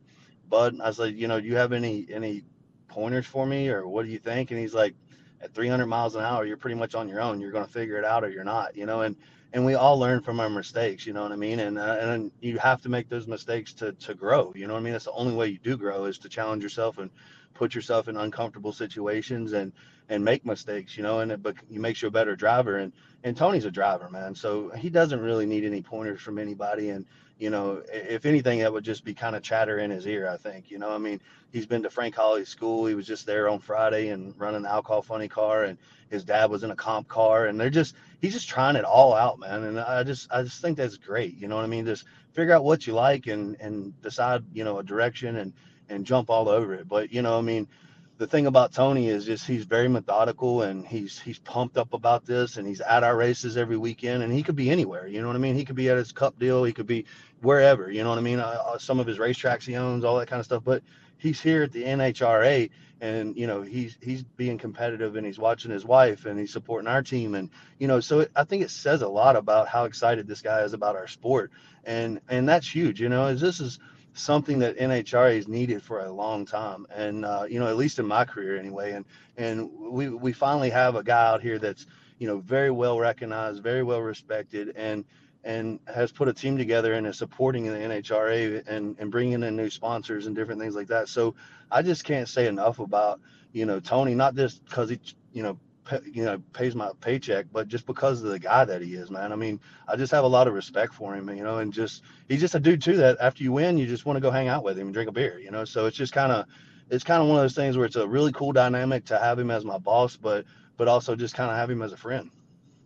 Bud, 0.48 0.80
I 0.80 0.88
was 0.88 0.98
like, 0.98 1.16
you 1.16 1.28
know, 1.28 1.40
do 1.40 1.46
you 1.46 1.56
have 1.56 1.72
any 1.72 2.06
any 2.10 2.42
pointers 2.88 3.26
for 3.26 3.46
me, 3.46 3.68
or 3.68 3.86
what 3.86 4.04
do 4.04 4.10
you 4.10 4.18
think? 4.18 4.50
And 4.50 4.60
he's 4.60 4.74
like, 4.74 4.94
at 5.42 5.52
300 5.54 5.86
miles 5.86 6.14
an 6.14 6.22
hour, 6.22 6.46
you're 6.46 6.56
pretty 6.56 6.76
much 6.76 6.94
on 6.94 7.08
your 7.08 7.20
own. 7.20 7.40
You're 7.40 7.50
going 7.50 7.66
to 7.66 7.72
figure 7.72 7.98
it 7.98 8.04
out, 8.04 8.24
or 8.24 8.30
you're 8.30 8.44
not, 8.44 8.76
you 8.76 8.86
know. 8.86 9.02
And 9.02 9.16
and 9.52 9.64
we 9.64 9.74
all 9.74 9.98
learn 9.98 10.20
from 10.20 10.40
our 10.40 10.50
mistakes, 10.50 11.06
you 11.06 11.12
know 11.12 11.22
what 11.22 11.32
I 11.32 11.36
mean? 11.36 11.60
And 11.60 11.78
uh, 11.78 11.96
and 12.00 12.30
you 12.40 12.58
have 12.58 12.82
to 12.82 12.88
make 12.88 13.08
those 13.08 13.26
mistakes 13.26 13.72
to 13.74 13.92
to 13.92 14.14
grow, 14.14 14.52
you 14.54 14.66
know 14.66 14.74
what 14.74 14.80
I 14.80 14.82
mean? 14.82 14.92
That's 14.92 15.04
the 15.06 15.12
only 15.12 15.34
way 15.34 15.48
you 15.48 15.58
do 15.58 15.76
grow 15.76 16.04
is 16.04 16.18
to 16.18 16.28
challenge 16.28 16.62
yourself 16.62 16.98
and 16.98 17.10
put 17.54 17.74
yourself 17.74 18.08
in 18.08 18.16
uncomfortable 18.16 18.72
situations 18.72 19.52
and 19.52 19.72
and 20.08 20.24
make 20.24 20.46
mistakes, 20.46 20.96
you 20.96 21.02
know, 21.02 21.20
and 21.20 21.32
it 21.32 21.42
but 21.42 21.56
you 21.68 21.80
makes 21.80 22.02
you 22.02 22.08
a 22.08 22.10
better 22.10 22.36
driver. 22.36 22.78
And 22.78 22.92
and 23.24 23.36
Tony's 23.36 23.64
a 23.64 23.70
driver, 23.70 24.08
man, 24.08 24.34
so 24.34 24.70
he 24.70 24.88
doesn't 24.88 25.20
really 25.20 25.46
need 25.46 25.64
any 25.64 25.82
pointers 25.82 26.20
from 26.20 26.38
anybody. 26.38 26.90
And 26.90 27.04
you 27.38 27.50
know, 27.50 27.82
if 27.92 28.24
anything, 28.24 28.60
that 28.60 28.72
would 28.72 28.84
just 28.84 29.04
be 29.04 29.12
kind 29.12 29.36
of 29.36 29.42
chatter 29.42 29.78
in 29.78 29.90
his 29.90 30.06
ear. 30.06 30.28
I 30.28 30.38
think, 30.38 30.70
you 30.70 30.78
know, 30.78 30.90
I 30.90 30.96
mean, 30.96 31.20
he's 31.52 31.66
been 31.66 31.82
to 31.82 31.90
Frank 31.90 32.14
Hawley's 32.14 32.48
school. 32.48 32.86
He 32.86 32.94
was 32.94 33.06
just 33.06 33.26
there 33.26 33.50
on 33.50 33.58
Friday 33.58 34.08
and 34.08 34.32
running 34.38 34.62
the 34.62 34.70
alcohol 34.70 35.02
funny 35.02 35.28
car, 35.28 35.64
and 35.64 35.76
his 36.08 36.24
dad 36.24 36.50
was 36.50 36.62
in 36.62 36.70
a 36.70 36.76
comp 36.76 37.08
car, 37.08 37.46
and 37.46 37.60
they're 37.60 37.68
just 37.68 37.94
he's 38.20 38.32
just 38.32 38.48
trying 38.48 38.76
it 38.76 38.84
all 38.84 39.14
out, 39.14 39.38
man. 39.38 39.64
And 39.64 39.78
I 39.78 40.02
just 40.02 40.32
I 40.32 40.42
just 40.42 40.62
think 40.62 40.78
that's 40.78 40.96
great. 40.96 41.36
You 41.36 41.48
know 41.48 41.56
what 41.56 41.64
I 41.64 41.68
mean? 41.68 41.84
Just 41.84 42.04
figure 42.32 42.54
out 42.54 42.64
what 42.64 42.86
you 42.86 42.94
like 42.94 43.26
and 43.26 43.56
and 43.60 44.00
decide, 44.02 44.44
you 44.52 44.64
know, 44.64 44.78
a 44.78 44.82
direction 44.82 45.36
and 45.36 45.52
and 45.88 46.06
jump 46.06 46.30
all 46.30 46.48
over 46.48 46.74
it. 46.74 46.88
But 46.88 47.12
you 47.12 47.22
know, 47.22 47.38
I 47.38 47.42
mean, 47.42 47.68
the 48.18 48.26
thing 48.26 48.46
about 48.46 48.72
Tony 48.72 49.08
is 49.08 49.26
just 49.26 49.46
he's 49.46 49.64
very 49.64 49.88
methodical 49.88 50.62
and 50.62 50.86
he's 50.86 51.18
he's 51.18 51.38
pumped 51.38 51.76
up 51.76 51.92
about 51.92 52.24
this 52.24 52.56
and 52.56 52.66
he's 52.66 52.80
at 52.80 53.04
our 53.04 53.16
races 53.16 53.56
every 53.56 53.76
weekend 53.76 54.22
and 54.22 54.32
he 54.32 54.42
could 54.42 54.56
be 54.56 54.70
anywhere. 54.70 55.06
You 55.06 55.20
know 55.20 55.26
what 55.26 55.36
I 55.36 55.40
mean? 55.40 55.54
He 55.54 55.64
could 55.64 55.76
be 55.76 55.90
at 55.90 55.98
his 55.98 56.12
cup 56.12 56.38
deal. 56.38 56.64
He 56.64 56.72
could 56.72 56.86
be 56.86 57.04
wherever. 57.42 57.90
You 57.90 58.02
know 58.04 58.10
what 58.10 58.18
I 58.18 58.22
mean? 58.22 58.40
Uh, 58.40 58.62
uh 58.66 58.78
some 58.78 59.00
of 59.00 59.06
his 59.06 59.18
racetracks 59.18 59.64
he 59.64 59.76
owns, 59.76 60.04
all 60.04 60.18
that 60.18 60.28
kind 60.28 60.40
of 60.40 60.46
stuff. 60.46 60.62
But 60.64 60.82
he's 61.18 61.40
here 61.40 61.62
at 61.62 61.72
the 61.72 61.84
NHRA 61.84 62.70
and 63.02 63.36
you 63.36 63.46
know 63.46 63.60
he's 63.60 63.98
he's 64.00 64.22
being 64.22 64.56
competitive 64.56 65.16
and 65.16 65.26
he's 65.26 65.38
watching 65.38 65.70
his 65.70 65.84
wife 65.84 66.24
and 66.24 66.38
he's 66.38 66.52
supporting 66.52 66.88
our 66.88 67.02
team 67.02 67.34
and 67.34 67.50
you 67.78 67.86
know 67.86 68.00
so 68.00 68.20
it, 68.20 68.30
I 68.34 68.44
think 68.44 68.62
it 68.62 68.70
says 68.70 69.02
a 69.02 69.08
lot 69.08 69.36
about 69.36 69.68
how 69.68 69.84
excited 69.84 70.26
this 70.26 70.40
guy 70.40 70.62
is 70.62 70.72
about 70.72 70.96
our 70.96 71.06
sport 71.06 71.50
and 71.86 72.20
and 72.28 72.48
that's 72.48 72.68
huge. 72.68 73.00
You 73.00 73.08
know, 73.08 73.28
is 73.28 73.40
this 73.40 73.60
is 73.60 73.78
something 74.16 74.58
that 74.58 74.78
NHRA 74.78 75.36
has 75.36 75.46
needed 75.46 75.82
for 75.82 76.00
a 76.00 76.10
long 76.10 76.46
time, 76.46 76.86
and 76.94 77.24
uh, 77.24 77.46
you 77.48 77.60
know, 77.60 77.68
at 77.68 77.76
least 77.76 77.98
in 77.98 78.06
my 78.06 78.24
career 78.24 78.58
anyway. 78.58 78.92
And 78.92 79.04
and 79.36 79.70
we 79.78 80.08
we 80.08 80.32
finally 80.32 80.70
have 80.70 80.96
a 80.96 81.02
guy 81.02 81.28
out 81.28 81.42
here 81.42 81.58
that's 81.58 81.86
you 82.18 82.26
know 82.26 82.38
very 82.38 82.70
well 82.70 82.98
recognized, 82.98 83.62
very 83.62 83.82
well 83.82 84.00
respected, 84.00 84.74
and 84.76 85.04
and 85.44 85.78
has 85.94 86.10
put 86.10 86.28
a 86.28 86.32
team 86.32 86.56
together 86.56 86.94
and 86.94 87.06
is 87.06 87.18
supporting 87.18 87.66
the 87.66 87.78
NHRA 87.78 88.66
and 88.66 88.96
and 88.98 89.10
bringing 89.10 89.42
in 89.42 89.56
new 89.56 89.70
sponsors 89.70 90.26
and 90.26 90.34
different 90.34 90.60
things 90.60 90.74
like 90.74 90.88
that. 90.88 91.08
So 91.08 91.34
I 91.70 91.82
just 91.82 92.04
can't 92.04 92.28
say 92.28 92.46
enough 92.46 92.78
about 92.78 93.20
you 93.52 93.66
know 93.66 93.80
Tony, 93.80 94.14
not 94.14 94.34
just 94.34 94.64
because 94.64 94.90
he 94.90 94.98
you 95.32 95.42
know 95.42 95.58
you 96.04 96.24
know 96.24 96.38
pays 96.52 96.74
my 96.74 96.90
paycheck, 97.00 97.46
but 97.52 97.68
just 97.68 97.86
because 97.86 98.22
of 98.22 98.30
the 98.30 98.38
guy 98.38 98.64
that 98.64 98.82
he 98.82 98.94
is, 98.94 99.10
man. 99.10 99.32
I 99.32 99.36
mean, 99.36 99.60
I 99.88 99.96
just 99.96 100.12
have 100.12 100.24
a 100.24 100.28
lot 100.28 100.48
of 100.48 100.54
respect 100.54 100.94
for 100.94 101.14
him, 101.14 101.28
you 101.30 101.44
know, 101.44 101.58
and 101.58 101.72
just 101.72 102.02
he's 102.28 102.40
just 102.40 102.54
a 102.54 102.60
dude 102.60 102.82
too 102.82 102.96
that 102.96 103.16
after 103.20 103.42
you 103.42 103.52
win, 103.52 103.78
you 103.78 103.86
just 103.86 104.06
want 104.06 104.16
to 104.16 104.20
go 104.20 104.30
hang 104.30 104.48
out 104.48 104.64
with 104.64 104.78
him 104.78 104.88
and 104.88 104.94
drink 104.94 105.08
a 105.08 105.12
beer, 105.12 105.38
you 105.38 105.50
know. 105.50 105.64
So 105.64 105.86
it's 105.86 105.96
just 105.96 106.12
kind 106.12 106.32
of 106.32 106.46
it's 106.90 107.04
kind 107.04 107.22
of 107.22 107.28
one 107.28 107.36
of 107.36 107.42
those 107.42 107.54
things 107.54 107.76
where 107.76 107.86
it's 107.86 107.96
a 107.96 108.06
really 108.06 108.32
cool 108.32 108.52
dynamic 108.52 109.04
to 109.06 109.18
have 109.18 109.38
him 109.38 109.50
as 109.50 109.64
my 109.64 109.78
boss, 109.78 110.16
but 110.16 110.44
but 110.76 110.88
also 110.88 111.16
just 111.16 111.34
kind 111.34 111.50
of 111.50 111.56
have 111.56 111.70
him 111.70 111.82
as 111.82 111.92
a 111.92 111.96
friend. 111.96 112.30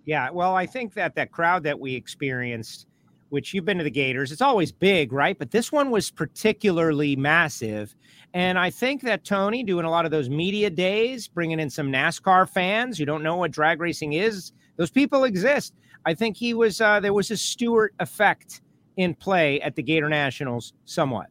Yeah, 0.05 0.31
well, 0.31 0.55
I 0.55 0.67
think 0.67 0.95
that 0.95 1.15
that 1.17 1.31
crowd 1.31 1.63
that 1.65 1.79
we 1.79 1.95
experienced 1.95 2.87
which 3.31 3.55
you've 3.55 3.65
been 3.65 3.79
to 3.79 3.85
the 3.85 3.91
Gators. 3.91 4.31
It's 4.31 4.43
always 4.43 4.71
big, 4.71 5.13
right? 5.13 5.39
But 5.39 5.51
this 5.51 5.73
one 5.73 5.91
was 5.91 6.11
particularly 6.11 7.17
massive. 7.17 7.97
And 8.35 8.59
I 8.59 8.71
think 8.71 9.03
that 9.03 9.25
Tony 9.25 9.63
doing 9.65 9.85
a 9.85 9.91
lot 9.91 10.05
of 10.05 10.11
those 10.11 10.29
media 10.29 10.69
days, 10.69 11.27
bringing 11.27 11.59
in 11.59 11.71
some 11.71 11.91
NASCAR 11.91 12.49
fans 12.49 12.99
who 12.99 13.05
don't 13.05 13.23
know 13.23 13.37
what 13.37 13.51
drag 13.51 13.81
racing 13.81 14.13
is, 14.13 14.53
those 14.77 14.91
people 14.91 15.25
exist. 15.25 15.75
I 16.05 16.15
think 16.15 16.37
he 16.37 16.55
was 16.55 16.81
uh, 16.81 17.01
there 17.01 17.13
was 17.13 17.31
a 17.31 17.37
Stewart 17.37 17.95
effect 17.99 18.63
in 18.97 19.15
play 19.15 19.61
at 19.61 19.77
the 19.77 19.83
Gator 19.83 20.09
Nationals 20.09 20.73
somewhat. 20.85 21.27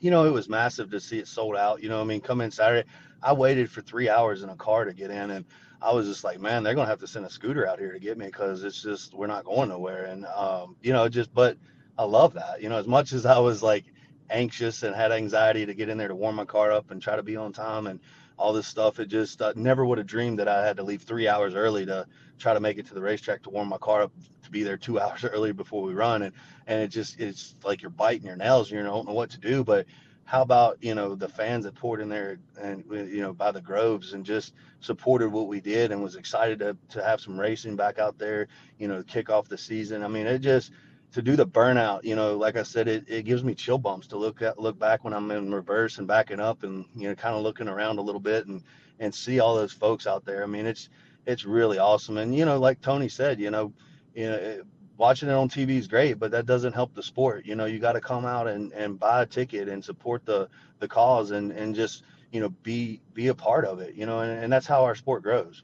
You 0.00 0.10
know, 0.10 0.24
it 0.24 0.32
was 0.32 0.48
massive 0.48 0.90
to 0.90 1.00
see 1.00 1.18
it 1.18 1.28
sold 1.28 1.56
out. 1.56 1.82
You 1.82 1.88
know, 1.88 2.00
I 2.00 2.04
mean, 2.04 2.20
come 2.20 2.40
in 2.40 2.50
Saturday, 2.50 2.86
I 3.22 3.32
waited 3.32 3.70
for 3.70 3.80
three 3.80 4.08
hours 4.08 4.42
in 4.42 4.50
a 4.50 4.56
car 4.56 4.84
to 4.84 4.92
get 4.92 5.10
in, 5.10 5.30
and 5.30 5.44
I 5.84 5.92
was 5.92 6.06
just 6.06 6.24
like, 6.24 6.40
man, 6.40 6.62
they're 6.62 6.74
gonna 6.74 6.88
have 6.88 7.00
to 7.00 7.06
send 7.06 7.26
a 7.26 7.30
scooter 7.30 7.68
out 7.68 7.78
here 7.78 7.92
to 7.92 7.98
get 7.98 8.16
me 8.16 8.26
because 8.26 8.64
it's 8.64 8.82
just 8.82 9.12
we're 9.12 9.26
not 9.26 9.44
going 9.44 9.68
nowhere. 9.68 10.06
And 10.06 10.24
um, 10.26 10.76
you 10.82 10.92
know, 10.94 11.08
just 11.08 11.32
but 11.34 11.58
I 11.98 12.04
love 12.04 12.34
that. 12.34 12.62
You 12.62 12.70
know, 12.70 12.78
as 12.78 12.86
much 12.86 13.12
as 13.12 13.26
I 13.26 13.38
was 13.38 13.62
like 13.62 13.84
anxious 14.30 14.82
and 14.82 14.96
had 14.96 15.12
anxiety 15.12 15.66
to 15.66 15.74
get 15.74 15.90
in 15.90 15.98
there 15.98 16.08
to 16.08 16.14
warm 16.14 16.36
my 16.36 16.46
car 16.46 16.72
up 16.72 16.90
and 16.90 17.02
try 17.02 17.16
to 17.16 17.22
be 17.22 17.36
on 17.36 17.52
time 17.52 17.86
and 17.86 18.00
all 18.38 18.54
this 18.54 18.66
stuff, 18.66 18.98
it 18.98 19.06
just 19.06 19.42
uh, 19.42 19.52
never 19.56 19.84
would 19.84 19.98
have 19.98 20.06
dreamed 20.06 20.38
that 20.38 20.48
I 20.48 20.66
had 20.66 20.78
to 20.78 20.82
leave 20.82 21.02
three 21.02 21.28
hours 21.28 21.54
early 21.54 21.84
to 21.86 22.06
try 22.38 22.54
to 22.54 22.60
make 22.60 22.78
it 22.78 22.86
to 22.86 22.94
the 22.94 23.02
racetrack 23.02 23.42
to 23.42 23.50
warm 23.50 23.68
my 23.68 23.78
car 23.78 24.02
up 24.02 24.12
to 24.42 24.50
be 24.50 24.62
there 24.62 24.78
two 24.78 24.98
hours 25.00 25.22
early 25.22 25.52
before 25.52 25.82
we 25.82 25.92
run. 25.92 26.22
And 26.22 26.32
and 26.66 26.80
it 26.80 26.88
just 26.88 27.20
it's 27.20 27.56
like 27.62 27.82
you're 27.82 27.90
biting 27.90 28.26
your 28.26 28.36
nails 28.36 28.70
and 28.70 28.78
you 28.78 28.86
don't 28.86 29.06
know 29.06 29.12
what 29.12 29.30
to 29.30 29.38
do, 29.38 29.62
but 29.62 29.84
how 30.24 30.42
about 30.42 30.78
you 30.80 30.94
know 30.94 31.14
the 31.14 31.28
fans 31.28 31.64
that 31.64 31.74
poured 31.74 32.00
in 32.00 32.08
there 32.08 32.38
and 32.60 32.84
uh, 32.90 32.94
you 32.94 33.20
know 33.20 33.32
by 33.32 33.50
the 33.50 33.60
groves 33.60 34.12
and 34.12 34.24
just 34.24 34.54
supported 34.80 35.30
what 35.30 35.48
we 35.48 35.60
did 35.60 35.92
and 35.92 36.02
was 36.02 36.16
excited 36.16 36.58
to, 36.58 36.76
to 36.88 37.02
have 37.02 37.20
some 37.20 37.38
racing 37.38 37.76
back 37.76 37.98
out 37.98 38.18
there 38.18 38.48
you 38.78 38.88
know 38.88 39.02
kick 39.02 39.30
off 39.30 39.48
the 39.48 39.58
season. 39.58 40.02
I 40.02 40.08
mean 40.08 40.26
it 40.26 40.38
just 40.38 40.72
to 41.12 41.22
do 41.22 41.36
the 41.36 41.46
burnout 41.46 42.02
you 42.02 42.16
know 42.16 42.36
like 42.36 42.56
i 42.56 42.62
said 42.64 42.88
it, 42.88 43.04
it 43.06 43.24
gives 43.24 43.44
me 43.44 43.54
chill 43.54 43.78
bumps 43.78 44.08
to 44.08 44.16
look 44.16 44.42
at 44.42 44.58
look 44.58 44.76
back 44.80 45.04
when 45.04 45.12
i'm 45.12 45.30
in 45.30 45.54
reverse 45.54 45.98
and 45.98 46.08
backing 46.08 46.40
up 46.40 46.64
and 46.64 46.84
you 46.96 47.08
know 47.08 47.14
kind 47.14 47.36
of 47.36 47.42
looking 47.42 47.68
around 47.68 47.98
a 47.98 48.02
little 48.02 48.20
bit 48.20 48.48
and 48.48 48.64
and 49.00 49.14
see 49.14 49.40
all 49.40 49.54
those 49.54 49.72
folks 49.72 50.06
out 50.06 50.24
there. 50.24 50.42
I 50.42 50.46
mean 50.46 50.66
it's 50.66 50.88
it's 51.26 51.44
really 51.44 51.78
awesome. 51.78 52.18
And 52.18 52.34
you 52.34 52.44
know 52.44 52.58
like 52.58 52.80
tony 52.80 53.08
said 53.08 53.40
you 53.40 53.50
know 53.50 53.72
you 54.14 54.30
know 54.30 54.62
watching 54.96 55.28
it 55.28 55.32
on 55.32 55.48
TV 55.48 55.70
is 55.70 55.88
great, 55.88 56.14
but 56.14 56.30
that 56.30 56.46
doesn't 56.46 56.72
help 56.72 56.94
the 56.94 57.02
sport. 57.02 57.46
You 57.46 57.54
know, 57.54 57.64
you 57.64 57.78
got 57.78 57.92
to 57.92 58.00
come 58.00 58.24
out 58.24 58.46
and, 58.46 58.72
and 58.72 58.98
buy 58.98 59.22
a 59.22 59.26
ticket 59.26 59.68
and 59.68 59.84
support 59.84 60.24
the 60.24 60.48
the 60.80 60.88
cause 60.88 61.30
and 61.30 61.52
and 61.52 61.74
just 61.74 62.02
you 62.32 62.40
know 62.40 62.50
be 62.62 63.00
be 63.12 63.28
a 63.28 63.34
part 63.34 63.64
of 63.64 63.80
it. 63.80 63.94
You 63.94 64.06
know, 64.06 64.20
and, 64.20 64.44
and 64.44 64.52
that's 64.52 64.66
how 64.66 64.84
our 64.84 64.94
sport 64.94 65.22
grows. 65.22 65.62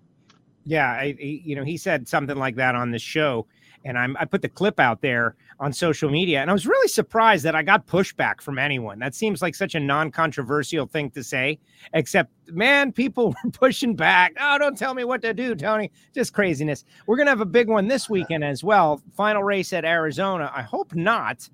Yeah, 0.64 0.88
I, 0.88 1.16
you 1.18 1.56
know, 1.56 1.64
he 1.64 1.78
said 1.78 2.06
something 2.06 2.36
like 2.36 2.56
that 2.56 2.74
on 2.74 2.90
the 2.90 2.98
show 2.98 3.46
and 3.84 3.98
I'm, 3.98 4.16
I 4.18 4.24
put 4.24 4.42
the 4.42 4.48
clip 4.48 4.78
out 4.78 5.00
there 5.00 5.36
on 5.60 5.74
social 5.74 6.10
media, 6.10 6.40
and 6.40 6.48
I 6.48 6.54
was 6.54 6.66
really 6.66 6.88
surprised 6.88 7.44
that 7.44 7.54
I 7.54 7.62
got 7.62 7.86
pushback 7.86 8.40
from 8.40 8.58
anyone. 8.58 8.98
That 8.98 9.14
seems 9.14 9.42
like 9.42 9.54
such 9.54 9.74
a 9.74 9.80
non-controversial 9.80 10.86
thing 10.86 11.10
to 11.10 11.22
say, 11.22 11.58
except 11.92 12.32
man, 12.48 12.92
people 12.92 13.34
were 13.44 13.50
pushing 13.50 13.94
back. 13.94 14.32
Oh, 14.40 14.56
don't 14.58 14.76
tell 14.76 14.94
me 14.94 15.04
what 15.04 15.20
to 15.22 15.34
do, 15.34 15.54
Tony. 15.54 15.92
Just 16.14 16.32
craziness. 16.32 16.84
We're 17.06 17.18
gonna 17.18 17.30
have 17.30 17.42
a 17.42 17.46
big 17.46 17.68
one 17.68 17.88
this 17.88 18.08
weekend 18.08 18.42
as 18.42 18.64
well. 18.64 19.02
Final 19.14 19.42
race 19.42 19.74
at 19.74 19.84
Arizona. 19.84 20.50
I 20.54 20.62
hope 20.62 20.94
not. 20.94 21.48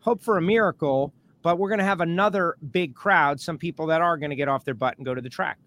Hope 0.00 0.20
for 0.20 0.36
a 0.36 0.42
miracle, 0.42 1.14
but 1.42 1.58
we're 1.58 1.70
gonna 1.70 1.84
have 1.84 2.00
another 2.00 2.56
big 2.72 2.94
crowd. 2.96 3.40
Some 3.40 3.56
people 3.56 3.86
that 3.86 4.00
are 4.00 4.18
gonna 4.18 4.36
get 4.36 4.48
off 4.48 4.64
their 4.64 4.74
butt 4.74 4.96
and 4.96 5.06
go 5.06 5.14
to 5.14 5.20
the 5.20 5.30
track. 5.30 5.58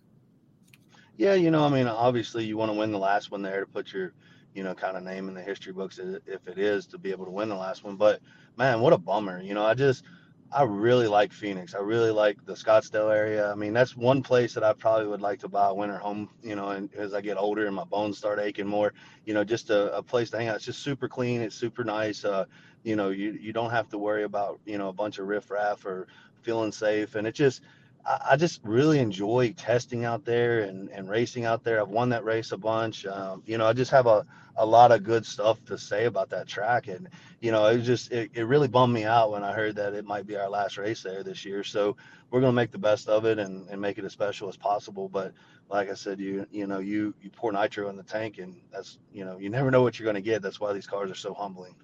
Yeah, 1.16 1.36
you 1.36 1.52
know, 1.52 1.66
I 1.66 1.70
mean, 1.70 1.88
obviously 1.88 2.46
you 2.46 2.58
want 2.58 2.72
to 2.72 2.78
win 2.78 2.92
the 2.92 3.00
last 3.00 3.32
one 3.32 3.42
there 3.42 3.62
to 3.62 3.66
put 3.66 3.92
your 3.92 4.14
you 4.58 4.64
know, 4.64 4.74
kind 4.74 4.98
of 4.98 5.04
name 5.04 5.28
in 5.28 5.36
the 5.36 5.42
history 5.42 5.72
books 5.72 6.00
if 6.00 6.48
it 6.48 6.58
is 6.58 6.88
to 6.88 6.98
be 6.98 7.12
able 7.12 7.26
to 7.26 7.32
win 7.32 7.48
the 7.48 7.56
last 7.56 7.84
one. 7.84 7.96
But 7.96 8.22
man, 8.58 8.82
what 8.82 8.92
a 8.92 8.98
bummer. 8.98 9.40
You 9.40 9.54
know, 9.54 9.64
I 9.64 9.76
just, 9.76 10.04
I 10.52 10.64
really 10.64 11.06
like 11.06 11.32
Phoenix. 11.32 11.76
I 11.76 11.80
really 11.80 12.10
like 12.10 12.44
the 12.44 12.56
Scottsdale 12.56 13.16
area. 13.16 13.52
I 13.52 13.54
mean, 13.54 13.72
that's 13.72 13.96
one 13.96 14.24
place 14.24 14.56
that 14.56 14.64
I 14.64 14.74
probably 14.74 15.06
would 15.06 15.22
like 15.22 15.38
to 15.42 15.48
buy 15.48 15.68
a 15.68 15.74
winter 15.76 16.00
home, 16.00 16.32
you 16.42 16.56
know, 16.56 16.70
and 16.70 16.92
as 16.96 17.14
I 17.14 17.22
get 17.22 17.38
older 17.38 17.68
and 17.68 17.76
my 17.76 17.84
bones 17.84 18.18
start 18.18 18.40
aching 18.40 18.66
more, 18.66 18.94
you 19.26 19.36
know, 19.36 19.44
just 19.44 19.70
a, 19.70 19.96
a 19.96 20.02
place 20.02 20.32
to 20.32 20.38
hang 20.38 20.48
out. 20.48 20.56
It's 20.56 20.66
just 20.66 20.82
super 20.82 21.08
clean. 21.08 21.42
It's 21.42 21.56
super 21.56 21.84
nice. 21.84 22.26
Uh, 22.26 22.46
you 22.84 22.96
know, 22.96 23.10
you, 23.12 23.38
you 23.40 23.54
don't 23.54 23.70
have 23.70 23.90
to 23.90 24.00
worry 24.00 24.24
about, 24.24 24.60
you 24.66 24.80
know, 24.80 24.90
a 24.90 24.94
bunch 24.94 25.20
of 25.20 25.28
riffraff 25.28 25.86
or 25.86 26.08
feeling 26.42 26.72
safe. 26.72 27.14
And 27.14 27.28
it 27.28 27.36
just, 27.36 27.62
I, 28.08 28.38
just 28.38 28.62
really 28.64 29.00
enjoy 29.00 29.54
testing 29.58 30.06
out 30.06 30.24
there 30.24 30.62
and, 30.62 30.90
and 30.92 31.10
racing 31.10 31.46
out 31.46 31.64
there. 31.64 31.82
I've 31.82 31.90
won 31.90 32.10
that 32.10 32.24
race 32.24 32.54
a 32.54 32.58
bunch. 32.58 33.06
Um, 33.06 33.44
you 33.46 33.58
know, 33.58 33.66
I 33.66 33.74
just 33.74 33.92
have 33.92 34.08
a, 34.08 34.26
a 34.56 34.66
lot 34.66 34.92
of 34.92 35.04
good 35.04 35.26
stuff 35.26 35.64
to 35.66 35.78
say 35.78 36.06
about 36.06 36.30
that 36.30 36.48
track. 36.48 36.88
And, 36.88 37.10
you 37.42 37.52
know, 37.52 37.66
it 37.66 37.80
just, 37.80 38.12
it, 38.14 38.32
it 38.34 38.44
really 38.44 38.70
bummed 38.70 38.94
me 38.94 39.04
out 39.04 39.32
when 39.32 39.44
I 39.44 39.52
heard 39.52 39.76
that 39.76 39.94
it 39.94 40.06
might 40.06 40.26
be 40.26 40.38
our 40.38 40.50
last 40.50 40.78
race 40.78 41.04
there 41.04 41.22
this 41.22 41.44
year. 41.44 41.66
So 41.66 41.98
we're 42.32 42.40
going 42.40 42.54
to 42.54 42.56
make 42.56 42.72
the 42.72 42.78
best 42.78 43.10
of 43.10 43.26
it 43.26 43.40
and, 43.40 43.68
and 43.70 43.82
make 43.82 43.98
it 43.98 44.06
as 44.06 44.14
special 44.14 44.48
as 44.48 44.56
possible. 44.56 45.10
But 45.10 45.34
like 45.70 45.90
I 45.90 45.94
said, 45.94 46.20
you, 46.20 46.48
you 46.50 46.66
know, 46.66 46.80
you, 46.80 47.14
you 47.22 47.30
pour 47.30 47.52
nitro 47.52 47.90
in 47.90 47.98
the 47.98 48.04
tank 48.04 48.38
and 48.38 48.56
that's, 48.72 49.00
you 49.12 49.26
know, 49.26 49.38
you 49.38 49.50
never 49.50 49.70
know 49.70 49.82
what 49.82 50.00
you're 50.00 50.06
going 50.06 50.16
to 50.16 50.22
get. 50.22 50.42
That's 50.42 50.62
why 50.62 50.72
these 50.72 50.88
cars 50.88 51.12
are 51.12 51.16
so 51.16 51.34
humbling. 51.34 51.76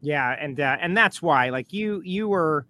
Yeah. 0.00 0.36
And, 0.38 0.60
uh, 0.60 0.76
and 0.80 0.96
that's 0.96 1.20
why, 1.20 1.50
like 1.50 1.72
you, 1.72 2.02
you 2.04 2.28
were, 2.28 2.66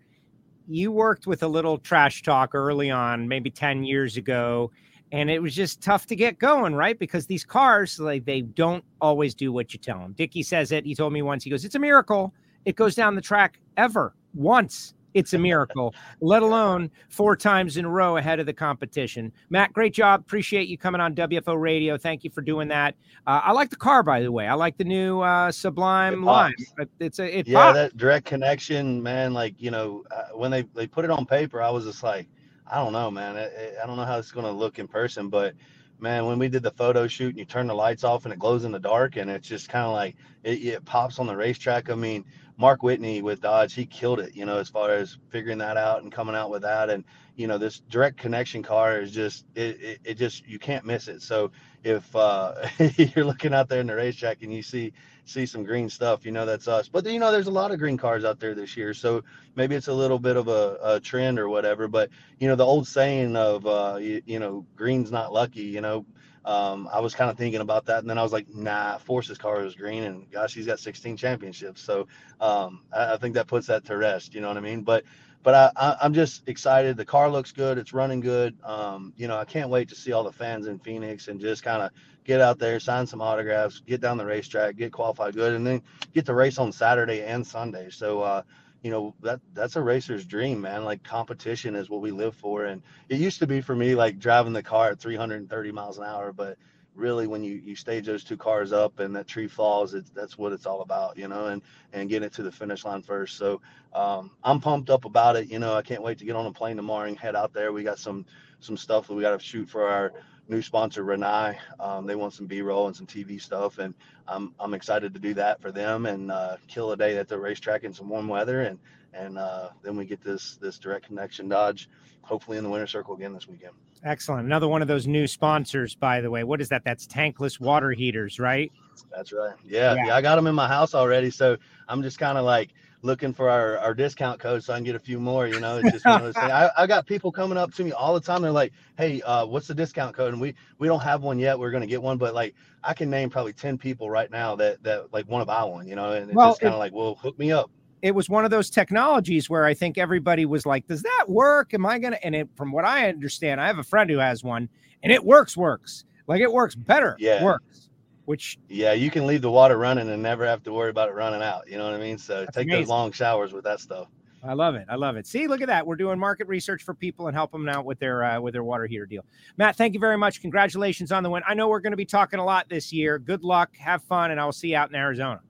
you 0.69 0.93
worked 0.93 1.27
with 1.27 1.43
a 1.43 1.49
little 1.49 1.79
trash 1.79 2.23
talk 2.23 2.55
early 2.55 2.91
on, 2.91 3.29
maybe 3.29 3.51
10 3.51 3.85
years 3.85 4.17
ago, 4.17 4.71
and 5.13 5.31
it 5.31 5.41
was 5.41 5.55
just 5.55 5.83
tough 5.83 6.07
to 6.07 6.17
get 6.17 6.39
going, 6.39 6.75
right? 6.75 6.99
Because 6.99 7.27
these 7.27 7.45
cars, 7.45 8.01
like 8.01 8.25
they 8.25 8.41
don't 8.41 8.85
always 9.01 9.35
do 9.35 9.53
what 9.53 9.73
you 9.73 9.79
tell 9.79 9.99
them. 9.99 10.13
Dickie 10.13 10.43
says 10.43 10.73
it. 10.73 10.85
He 10.85 10.95
told 10.95 11.13
me 11.13 11.23
once, 11.23 11.45
he 11.45 11.51
goes, 11.51 11.65
It's 11.65 11.75
a 11.75 11.79
miracle. 11.79 12.33
It 12.65 12.77
goes 12.77 12.95
down 12.95 13.15
the 13.15 13.21
track 13.21 13.59
ever 13.77 14.15
once 14.35 14.95
it's 15.15 15.35
a 15.35 15.39
miracle, 15.39 15.95
let 16.21 16.43
alone 16.43 16.91
four 17.09 17.37
times 17.37 17.77
in 17.77 17.85
a 17.85 17.89
row 17.89 18.17
ahead 18.17 18.41
of 18.41 18.47
the 18.47 18.53
competition. 18.53 19.33
Matt, 19.51 19.73
great 19.73 19.93
job. 19.93 20.21
Appreciate 20.21 20.69
you 20.69 20.79
coming 20.79 21.01
on 21.01 21.15
WFO 21.15 21.61
Radio. 21.61 21.97
Thank 21.97 22.25
you 22.25 22.31
for 22.31 22.41
doing 22.41 22.69
that. 22.69 22.95
Uh, 23.27 23.41
I 23.45 23.53
like 23.53 23.71
the 23.71 23.77
car, 23.77 24.03
by 24.03 24.21
the 24.21 24.33
way. 24.33 24.47
I 24.47 24.55
like 24.55 24.77
the 24.77 24.85
new 24.85 25.21
uh, 25.21 25.53
Sublime 25.53 26.23
line. 26.23 26.55
It's 26.99 27.19
a 27.19 27.39
it 27.39 27.49
yeah, 27.49 27.59
pops. 27.59 27.77
that 27.77 27.97
direct 27.97 28.27
connection, 28.27 29.03
man. 29.03 29.33
Like 29.35 29.55
you 29.59 29.71
know, 29.71 30.05
uh, 30.11 30.37
when 30.37 30.51
they 30.51 30.63
they 30.75 30.87
put 30.87 31.05
it 31.05 31.11
on 31.11 31.27
paper, 31.27 31.63
I 31.63 31.71
was 31.71 31.85
just 31.85 32.03
like, 32.03 32.29
I 32.67 32.77
don't 32.77 32.93
know, 32.93 33.11
man. 33.11 33.37
I, 33.37 33.83
I 33.83 33.87
don't 33.87 33.97
know 33.97 34.05
how 34.05 34.19
it's 34.19 34.33
going 34.33 34.47
to 34.47 34.53
look 34.53 34.79
in 34.79 34.89
person, 34.89 35.29
but 35.29 35.55
man, 36.03 36.27
when 36.27 36.39
we 36.39 36.49
did 36.49 36.63
the 36.63 36.73
photo 36.73 37.07
shoot 37.07 37.31
and 37.31 37.39
you 37.39 37.45
turn 37.45 37.69
the 37.69 37.75
lights 37.75 38.03
off 38.03 38.25
and 38.25 38.33
it 38.33 38.39
glows 38.39 38.65
in 38.65 38.73
the 38.73 38.79
dark 38.79 39.17
and 39.17 39.31
it's 39.31 39.49
just 39.49 39.69
kind 39.69 39.87
of 39.87 39.93
like 39.93 40.17
it, 40.43 40.65
it, 40.65 40.85
pops 40.85 41.19
on 41.19 41.27
the 41.27 41.37
racetrack. 41.37 41.91
I 41.91 41.95
mean, 41.95 42.25
Mark 42.63 42.85
Whitney 42.85 43.23
with 43.23 43.41
Dodge, 43.41 43.75
he 43.75 43.85
killed 43.85 44.21
it, 44.21 44.37
you 44.37 44.47
know, 44.47 44.59
as 44.59 44.69
far 44.69 44.93
as 44.93 45.19
figuring 45.31 45.59
that 45.59 45.77
out 45.77 46.05
and 46.05 46.13
coming 46.13 46.37
out 46.37 46.49
with 46.49 46.63
that. 46.63 46.91
And, 46.91 47.03
you 47.35 47.49
know, 47.49 47.59
this 47.59 47.83
direct 47.91 48.19
connection 48.19 48.63
car 48.63 49.01
is 49.01 49.11
just, 49.11 49.47
it, 49.57 49.83
it, 49.83 50.01
it 50.05 50.15
just, 50.15 50.47
you 50.47 50.61
can't 50.61 50.85
miss 50.85 51.09
it. 51.09 51.23
So 51.23 51.51
if 51.83 52.15
uh, 52.15 52.55
you're 52.97 53.25
looking 53.25 53.53
out 53.53 53.69
there 53.69 53.81
in 53.81 53.89
the 53.89 53.97
racetrack 53.97 54.45
and 54.45 54.55
you 54.55 54.63
see, 54.63 54.93
see 55.25 55.45
some 55.45 55.65
green 55.65 55.91
stuff, 55.91 56.25
you 56.25 56.31
know, 56.31 56.47
that's 56.47 56.69
us. 56.69 56.89
But, 56.89 57.05
you 57.05 57.19
know, 57.19 57.33
there's 57.33 57.49
a 57.49 57.51
lot 57.51 57.73
of 57.73 57.81
green 57.81 57.97
cars 57.97 58.25
out 58.25 58.39
there 58.39 58.55
this 58.55 58.77
year. 58.77 58.95
So 58.95 59.25
maybe 59.57 59.75
it's 59.75 59.89
a 59.89 59.93
little 59.93 60.21
bit 60.21 60.37
of 60.37 60.47
a, 60.47 60.79
a 60.85 61.01
trend 61.01 61.41
or 61.41 61.49
whatever. 61.49 61.89
But, 61.89 62.11
you 62.39 62.47
know, 62.47 62.55
the 62.55 62.65
old 62.65 62.87
saying 62.87 63.35
of, 63.35 63.67
uh, 63.67 63.99
you, 64.01 64.23
you 64.25 64.39
know, 64.39 64.65
green's 64.77 65.11
not 65.11 65.33
lucky, 65.33 65.63
you 65.63 65.81
know, 65.81 66.07
um, 66.45 66.89
I 66.93 67.01
was 67.01 67.15
kind 67.15 67.31
of 67.31 67.37
thinking 67.39 67.61
about 67.61 67.87
that, 67.87 68.01
and 68.01 68.11
then 68.11 68.19
I 68.19 68.23
was 68.23 68.33
like, 68.33 68.53
nah, 68.53 68.99
Force's 68.99 69.39
car 69.39 69.65
is 69.65 69.75
green, 69.75 70.03
and 70.05 70.31
gosh, 70.31 70.55
he's 70.55 70.67
got 70.67 70.81
16 70.81 71.17
championships. 71.17 71.81
So 71.81 72.09
um, 72.41 72.83
I, 72.93 73.15
I, 73.15 73.17
think 73.17 73.35
that 73.35 73.47
puts 73.47 73.69
that 73.69 73.85
to 73.87 73.97
rest. 73.97 74.35
You 74.35 74.41
know 74.41 74.49
what 74.49 74.57
I 74.57 74.61
mean? 74.61 74.83
But 74.83 75.05
but 75.43 75.73
I, 75.77 75.97
am 76.01 76.15
just 76.15 76.49
excited. 76.49 76.97
The 76.97 77.05
car 77.05 77.29
looks 77.29 77.53
good. 77.53 77.79
It's 77.79 77.93
running 77.93 78.21
good. 78.21 78.57
Um, 78.65 79.13
you 79.17 79.29
know, 79.29 79.37
I 79.37 79.45
can't 79.45 79.71
wait 79.71 79.89
to 79.89 79.95
see 79.95 80.13
all 80.13 80.25
the 80.25 80.33
fans 80.33 80.67
in 80.67 80.79
Phoenix 80.79 81.29
and 81.29 81.41
just 81.41 81.63
kind 81.63 81.83
of 81.83 81.91
get 82.25 82.41
out 82.41 82.59
there, 82.59 82.79
sign 82.79 83.07
some 83.07 83.21
autographs, 83.21 83.81
get 83.81 84.01
down 84.01 84.19
the 84.19 84.25
racetrack, 84.25 84.77
get 84.77 84.93
qualified 84.93 85.35
good, 85.35 85.55
and 85.55 85.67
then 85.67 85.83
get 86.15 86.27
to 86.27 86.35
race 86.35 86.59
on 86.59 86.71
Saturday 86.71 87.23
and 87.23 87.45
Sunday. 87.45 87.91
So 87.91 88.21
uh, 88.21 88.43
you 88.83 88.91
know 88.91 89.15
that 89.23 89.41
that's 89.55 89.77
a 89.77 89.83
racer's 89.83 90.25
dream 90.25 90.61
man. 90.61 90.85
Like 90.85 91.03
competition 91.03 91.75
is 91.75 91.89
what 91.89 92.01
we 92.01 92.11
live 92.11 92.35
for. 92.35 92.67
And 92.67 92.83
it 93.09 93.19
used 93.19 93.39
to 93.41 93.47
be 93.47 93.61
for 93.61 93.77
me 93.77 93.95
like 93.95 94.19
driving 94.19 94.53
the 94.53 94.63
car 94.63 94.91
at 94.91 95.01
330 95.01 95.73
miles 95.73 95.99
an 95.99 96.05
hour. 96.05 96.33
But 96.33 96.59
really 96.95 97.27
when 97.27 97.43
you 97.43 97.55
you 97.65 97.75
stage 97.75 98.07
those 98.07 98.23
two 98.25 98.37
cars 98.37 98.71
up 98.73 98.99
and 98.99 99.17
that 99.17 99.27
tree 99.27 99.47
falls 99.49 99.95
it's 99.95 100.11
that's 100.11 100.37
what 100.37 100.53
it's 100.53 100.67
all 100.67 100.83
about 100.83 101.17
you 101.17 101.27
know 101.27 101.47
and 101.47 101.63
and 101.95 102.11
getting 102.11 102.27
it 102.27 102.35
to 102.35 102.43
the 102.43 102.53
finish 102.53 102.85
line 102.85 103.03
first. 103.03 103.39
So 103.39 103.61
um, 103.95 104.31
i'm 104.45 104.61
pumped 104.61 104.91
up 104.91 105.05
about 105.05 105.37
it. 105.37 105.49
You 105.51 105.59
know 105.59 105.75
i 105.75 105.83
can't 105.83 106.03
wait 106.03 106.19
to 106.19 106.25
get 106.25 106.37
on 106.37 106.47
a 106.47 106.53
plane 106.53 106.77
tomorrow 106.77 107.09
and 107.09 107.19
head 107.19 107.37
out 107.37 107.53
there. 107.53 107.73
We 107.73 107.83
got 107.83 107.99
some 107.99 108.27
some 108.61 108.77
stuff 108.77 109.07
that 109.09 109.15
we 109.15 109.23
got 109.23 109.39
to 109.39 109.45
shoot 109.45 109.69
for 109.69 109.89
our 109.89 110.13
new 110.53 110.63
sponsor 110.63 111.03
Rinnai. 111.05 111.57
Um, 111.81 112.07
they 112.07 112.15
want 112.15 112.35
some 112.35 112.47
B-roll 112.47 112.87
and 112.87 112.95
some 112.95 113.07
TV 113.07 113.41
stuff, 113.41 113.79
and 113.79 113.95
I'm 114.29 114.55
I'm 114.61 114.75
excited 114.75 115.15
to 115.15 115.21
do 115.21 115.35
that 115.35 115.61
for 115.61 115.73
them 115.73 116.07
and 116.07 116.31
uh, 116.31 116.57
kill 116.69 116.93
a 116.93 116.97
day 116.97 117.17
at 117.17 117.27
the 117.27 117.39
racetrack 117.39 117.85
in 117.85 117.93
some 117.93 118.09
warm 118.09 118.29
weather, 118.29 118.61
and 118.63 118.79
and 119.15 119.39
uh, 119.39 119.71
then 119.83 119.97
we 119.97 120.05
get 120.05 120.23
this 120.23 120.59
this 120.61 120.79
direct 120.79 121.07
connection 121.07 121.49
Dodge, 121.49 121.89
hopefully 122.21 122.59
in 122.59 122.65
the 122.65 122.71
winter 122.71 122.87
circle 122.87 123.15
again 123.15 123.33
this 123.33 123.49
weekend. 123.49 123.73
Excellent. 124.05 124.45
Another 124.47 124.69
one 124.69 124.83
of 124.83 124.89
those 124.89 125.07
new 125.07 125.27
sponsors, 125.27 125.95
by 125.95 126.21
the 126.21 126.31
way. 126.31 126.45
What 126.45 126.61
is 126.61 126.69
that? 126.69 126.83
That's 126.85 127.07
tankless 127.07 127.61
water 127.61 127.93
heaters, 127.93 128.39
right? 128.41 128.71
That's 129.15 129.33
right. 129.33 129.55
Yeah, 129.65 129.95
Yeah. 129.95 130.07
yeah, 130.07 130.17
I 130.17 130.21
got 130.21 130.37
them 130.37 130.47
in 130.49 130.55
my 130.55 130.69
house 130.69 130.95
already, 130.95 131.31
so 131.31 131.57
I'm 131.89 132.03
just 132.03 132.19
kind 132.19 132.37
of 132.37 132.45
like 132.45 132.71
looking 133.03 133.33
for 133.35 133.51
our, 133.51 133.79
our 133.79 133.95
discount 133.95 134.41
code 134.41 134.65
so 134.65 134.73
I 134.73 134.77
can 134.77 134.85
get 134.85 134.95
a 134.95 135.01
few 135.01 135.21
more. 135.21 135.47
You 135.47 135.61
know, 135.61 135.79
it's 135.79 135.91
just 135.93 136.07
one 136.07 136.19
of 136.19 136.23
those 136.23 136.35
things. 136.35 136.51
I, 136.53 136.71
I 136.77 136.87
got 136.87 137.07
people 137.07 137.31
coming 137.31 137.59
up 137.59 137.73
to 137.75 137.85
me 137.85 137.93
all 137.93 138.15
the 138.15 138.21
time. 138.21 138.43
They're 138.43 138.51
like, 138.53 138.73
"Hey, 138.97 139.21
uh, 139.23 139.47
what's 139.47 139.67
the 139.67 139.75
discount 139.75 140.17
code?" 140.17 140.33
And 140.33 140.41
we 140.41 140.55
we 140.79 140.89
don't 140.89 141.01
have 141.01 141.23
one 141.23 141.39
yet. 141.39 141.59
We're 141.59 141.71
gonna 141.71 141.87
get 141.87 142.03
one, 142.03 142.19
but 142.19 142.35
like 142.35 142.55
I 142.83 142.95
can 142.95 143.11
name 143.11 143.31
probably 143.31 143.53
ten 143.53 143.77
people 143.77 144.09
right 144.09 144.31
now 144.31 144.57
that 144.57 144.83
that 144.83 145.13
like 145.13 145.29
want 145.29 145.43
to 145.43 145.47
buy 145.47 145.65
one. 145.65 145.87
You 145.87 145.97
know, 145.97 146.13
and 146.13 146.31
it's 146.31 146.37
Well, 146.37 146.51
just 146.51 146.61
kind 146.61 146.73
of 146.73 146.79
like, 146.79 146.93
well, 146.93 147.17
hook 147.17 147.39
me 147.39 147.53
up. 147.53 147.71
It 148.03 148.15
was 148.15 148.29
one 148.29 148.45
of 148.45 148.51
those 148.51 148.69
technologies 148.71 149.49
where 149.49 149.65
I 149.65 149.75
think 149.75 149.99
everybody 149.99 150.47
was 150.47 150.67
like, 150.67 150.87
"Does 150.87 151.03
that 151.03 151.25
work? 151.29 151.75
Am 151.75 151.85
I 151.87 151.99
gonna?" 151.99 152.19
And 152.23 152.35
it, 152.35 152.49
from 152.57 152.73
what 152.73 152.85
I 152.85 153.09
understand, 153.09 153.61
I 153.61 153.67
have 153.67 153.79
a 153.79 153.85
friend 153.85 154.11
who 154.11 154.19
has 154.19 154.43
one, 154.43 154.69
and 155.03 155.13
it 155.13 155.25
works. 155.25 155.57
Works 155.57 156.05
like 156.27 156.41
it 156.41 156.53
works 156.53 156.75
better. 156.75 157.17
Yeah. 157.19 157.45
works. 157.45 157.89
Which 158.25 158.59
Yeah, 158.69 158.93
you 158.93 159.11
can 159.11 159.27
leave 159.27 159.43
the 159.43 159.51
water 159.51 159.77
running 159.77 160.09
and 160.09 160.23
never 160.23 160.47
have 160.47 160.63
to 160.65 160.73
worry 160.73 160.91
about 160.91 161.09
it 161.09 161.13
running 161.13 161.43
out. 161.43 161.69
You 161.69 161.79
know 161.79 161.85
what 161.85 161.95
I 161.95 161.99
mean? 161.99 162.19
So 162.19 162.47
take 162.47 162.67
amazing. 162.67 162.83
those 162.83 162.89
long 162.89 163.13
showers 163.13 163.53
with 163.53 163.65
that 163.65 163.81
stuff. 163.81 164.09
I 164.45 164.55
love 164.55 164.75
it. 164.75 164.87
I 164.89 164.97
love 164.97 165.17
it. 165.17 165.27
See, 165.27 165.47
look 165.47 165.61
at 165.61 165.69
that. 165.69 165.87
We're 165.87 165.97
doing 165.97 166.19
market 166.19 166.49
research 166.49 166.83
for 166.83 166.95
people 166.95 167.29
and 167.29 167.37
helping 167.37 167.65
them 167.65 167.69
out 167.69 167.85
with 167.85 168.01
their 168.01 168.25
uh, 168.25 168.41
with 168.41 168.55
their 168.55 168.65
water 168.65 168.87
heater 168.87 169.07
deal. 169.07 169.25
Matt, 169.57 169.77
thank 169.77 169.95
you 169.95 170.01
very 170.01 170.19
much. 170.19 170.41
Congratulations 170.41 171.13
on 171.13 171.23
the 171.23 171.31
win. 171.31 171.43
I 171.47 171.55
know 171.55 171.69
we're 171.69 171.81
going 171.81 171.93
to 171.93 171.97
be 171.97 172.05
talking 172.05 172.41
a 172.41 172.45
lot 172.45 172.69
this 172.69 172.93
year. 172.93 173.19
Good 173.19 173.45
luck. 173.45 173.77
Have 173.77 174.03
fun, 174.03 174.33
and 174.33 174.41
I'll 174.41 174.53
see 174.53 174.71
you 174.71 174.77
out 174.77 174.89
in 174.89 174.97
Arizona. 174.97 175.41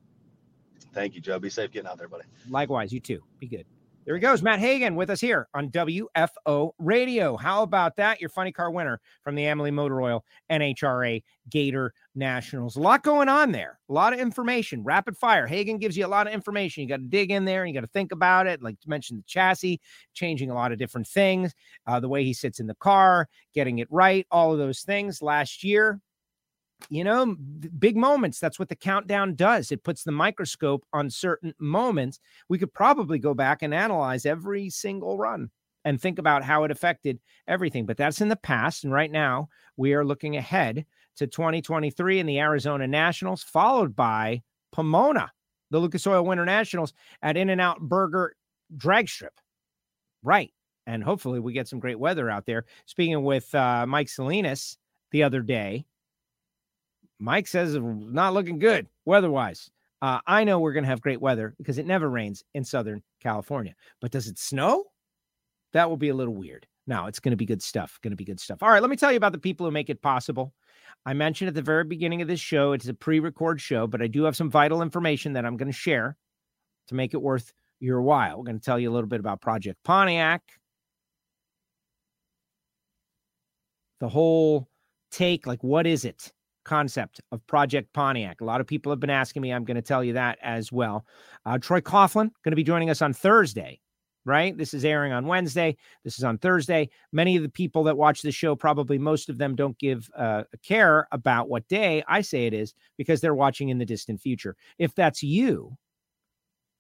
Thank 0.93 1.15
you, 1.15 1.23
Joe. 1.23 1.39
Be 1.39 1.49
safe 1.49 1.71
getting 1.71 1.89
out 1.89 1.97
there, 1.97 2.09
buddy. 2.09 2.25
Likewise, 2.51 2.93
you 2.93 3.01
too. 3.01 3.23
Be 3.39 3.47
good. 3.47 3.65
There 4.05 4.17
he 4.17 4.21
goes, 4.21 4.43
Matt 4.43 4.59
Hagan 4.59 4.97
with 4.97 5.11
us 5.11 5.21
here 5.21 5.47
on 5.55 5.71
WFO 5.71 6.73
Radio. 6.81 7.37
How 7.37 7.63
about 7.63 7.95
that? 7.97 8.21
Your 8.21 8.31
funny 8.31 8.51
car 8.51 8.73
winner 8.73 9.01
from 9.23 9.37
the 9.37 9.45
Amalie 9.45 9.71
Motor 9.71 10.03
Oil 10.03 10.25
NHRA 10.51 11.23
Gator 11.49 11.95
Nationals. 12.17 12.75
A 12.75 12.81
lot 12.81 13.05
going 13.05 13.29
on 13.29 13.53
there. 13.53 13.79
A 13.89 13.93
lot 13.93 14.13
of 14.13 14.19
information. 14.19 14.83
Rapid 14.83 15.17
fire. 15.17 15.47
Hagan 15.47 15.79
gives 15.79 15.97
you 15.97 16.05
a 16.05 16.09
lot 16.09 16.27
of 16.27 16.33
information. 16.33 16.83
You 16.83 16.89
got 16.89 16.97
to 16.97 17.07
dig 17.07 17.31
in 17.31 17.45
there 17.45 17.63
and 17.63 17.73
you 17.73 17.81
got 17.81 17.87
to 17.87 17.93
think 17.93 18.11
about 18.11 18.49
it. 18.49 18.61
Like 18.61 18.81
to 18.81 18.89
mention 18.89 19.19
the 19.19 19.25
chassis, 19.25 19.81
changing 20.15 20.51
a 20.51 20.55
lot 20.55 20.73
of 20.73 20.79
different 20.79 21.07
things, 21.07 21.55
uh, 21.87 22.01
the 22.01 22.09
way 22.09 22.25
he 22.25 22.33
sits 22.33 22.59
in 22.59 22.67
the 22.67 22.75
car, 22.75 23.29
getting 23.55 23.79
it 23.79 23.89
right, 23.89 24.27
all 24.33 24.53
of 24.53 24.59
those 24.59 24.81
things. 24.81 25.23
Last 25.23 25.63
year, 25.63 26.01
you 26.89 27.05
know, 27.05 27.37
big 27.79 27.97
moments. 27.97 28.39
That's 28.39 28.59
what 28.59 28.69
the 28.69 28.77
countdown 28.77 29.35
does. 29.35 29.73
It 29.73 29.85
puts 29.85 30.05
the 30.05 30.13
microscope 30.13 30.85
on 30.93 31.11
certain 31.11 31.55
moments. 31.59 32.21
We 32.49 32.59
could 32.59 32.73
probably 32.73 33.19
go 33.19 33.35
back 33.35 33.63
and 33.63 33.75
analyze 33.75 34.27
every 34.27 34.71
single 34.71 35.19
run 35.19 35.51
and 35.85 36.01
think 36.01 36.19
about 36.19 36.45
how 36.45 36.65
it 36.65 36.71
affected 36.71 37.19
everything. 37.49 37.87
But 37.87 37.97
that's 37.97 38.21
in 38.21 38.29
the 38.29 38.37
past. 38.37 38.85
And 38.85 38.93
right 38.93 39.11
now, 39.11 39.49
we 39.77 39.95
are 39.95 40.05
looking 40.05 40.37
ahead 40.37 40.87
to 41.17 41.27
2023 41.27 42.21
in 42.21 42.27
the 42.27 42.39
Arizona 42.39 42.87
Nationals, 42.87 43.43
followed 43.43 43.95
by 43.95 44.43
Pomona, 44.73 45.31
the 45.71 45.79
Lucas 45.79 46.07
Oil 46.07 46.25
Winter 46.25 46.45
Nationals 46.45 46.93
at 47.23 47.37
In 47.37 47.51
N 47.51 47.61
Out 47.61 47.81
Burger 47.81 48.35
Drag 48.77 49.09
Strip. 49.09 49.35
Right. 50.23 50.53
And 50.87 51.03
hopefully, 51.03 51.41
we 51.41 51.53
get 51.53 51.69
some 51.69 51.81
great 51.81 51.99
weather 51.99 52.29
out 52.29 52.47
there. 52.47 52.65
Speaking 52.87 53.23
with 53.23 53.55
uh, 53.55 53.87
Mike 53.87 54.09
Salinas 54.09 54.79
the 55.13 55.23
other 55.23 55.41
day, 55.41 55.85
Mike 57.23 57.47
says 57.47 57.75
it's 57.75 57.85
not 57.85 58.35
looking 58.35 58.59
good 58.59 58.89
weather-wise. 59.05 59.71
Uh, 60.03 60.19
I 60.27 60.43
know 60.43 60.59
we're 60.59 60.73
going 60.73 60.83
to 60.83 60.91
have 60.91 61.01
great 61.01 61.21
weather 61.21 61.55
because 61.59 61.79
it 61.79 61.87
never 61.87 62.11
rains 62.11 62.43
in 62.55 62.65
Southern 62.65 63.01
California. 63.21 63.75
But 64.01 64.11
does 64.11 64.27
it 64.27 64.39
snow? 64.39 64.87
That 65.73 65.89
will 65.89 65.97
be 65.97 66.09
a 66.09 66.15
little 66.15 66.35
weird. 66.35 66.67
Now 66.89 67.07
it's 67.07 67.21
going 67.21 67.31
to 67.31 67.37
be 67.37 67.47
good 67.47 67.63
stuff. 67.63 68.01
Going 68.03 68.11
to 68.11 68.17
be 68.17 68.25
good 68.25 68.41
stuff. 68.41 68.61
All 68.61 68.71
right, 68.71 68.83
let 68.83 68.91
me 68.91 68.97
tell 68.97 69.13
you 69.13 69.17
about 69.17 69.31
the 69.31 69.39
people 69.39 69.65
who 69.65 69.71
make 69.71 69.89
it 69.89 70.03
possible. 70.03 70.53
I 71.07 71.15
mentioned 71.15 71.47
at 71.47 71.55
the 71.55 71.63
very 71.63 71.85
beginning 71.85 72.23
of 72.23 72.29
this 72.29 72.41
show, 72.41 72.73
it's 72.73 72.89
a 72.89 72.95
pre-record 72.95 73.61
show, 73.61 73.87
but 73.87 74.03
I 74.03 74.09
do 74.09 74.25
have 74.25 74.37
some 74.37 74.51
vital 74.51 74.83
information 74.83 75.33
that 75.35 75.47
I'm 75.47 75.57
going 75.57 75.71
to 75.71 75.73
share 75.73 76.17
to 76.89 76.95
make 76.97 77.15
it 77.15 77.23
worth 77.23 77.53
your 77.79 78.03
while. 78.03 78.39
We're 78.39 78.45
going 78.45 78.59
to 78.59 78.65
tell 78.65 78.81
you 78.81 78.91
a 78.91 78.95
little 78.95 79.09
bit 79.09 79.21
about 79.21 79.41
Project 79.41 79.79
Pontiac, 79.85 80.43
the 84.01 84.09
whole 84.09 84.69
take, 85.13 85.47
like 85.47 85.63
what 85.63 85.87
is 85.87 86.05
it? 86.05 86.33
Concept 86.65 87.21
of 87.33 87.47
Project 87.47 87.93
Pontiac. 87.93 88.41
A 88.41 88.45
lot 88.45 88.61
of 88.61 88.67
people 88.67 88.91
have 88.91 89.01
been 89.01 89.11
asking 89.11 89.43
me. 89.43 89.53
I'm 89.53 89.65
going 89.65 89.77
to 89.77 89.83
tell 89.83 90.03
you 90.03 90.13
that 90.15 90.39
as 90.43 90.73
well. 90.73 91.05
Uh, 91.47 91.59
Troy 91.59 91.81
Coughlin 91.81 92.31
going 92.45 92.53
to 92.53 92.57
be 92.57 92.63
joining 92.63 92.91
us 92.91 93.03
on 93.03 93.13
Thursday, 93.13 93.81
right? 94.25 94.57
This 94.57 94.75
is 94.75 94.85
airing 94.85 95.13
on 95.13 95.27
Wednesday. 95.27 95.77
This 96.05 96.19
is 96.19 96.25
on 96.25 96.39
Thursday. 96.39 96.89
Many 97.13 97.37
of 97.37 97.43
the 97.43 97.49
people 97.49 97.85
that 97.85 97.97
watch 97.97 98.23
the 98.23 98.33
show, 98.33 98.55
probably 98.55 98.99
most 98.99 99.29
of 99.29 99.39
them, 99.39 99.55
don't 99.55 99.79
give 99.79 100.09
uh, 100.17 100.45
a 100.53 100.59
care 100.59 101.07
about 101.13 101.49
what 101.49 101.69
day 101.69 102.03
I 102.09 102.21
say 102.21 102.47
it 102.47 102.55
is 102.55 102.75
because 102.97 103.21
they're 103.21 103.35
watching 103.35 103.69
in 103.69 103.79
the 103.79 103.87
distant 103.87 104.21
future. 104.21 104.57
If 104.79 104.95
that's 104.95 105.23
you, 105.23 105.77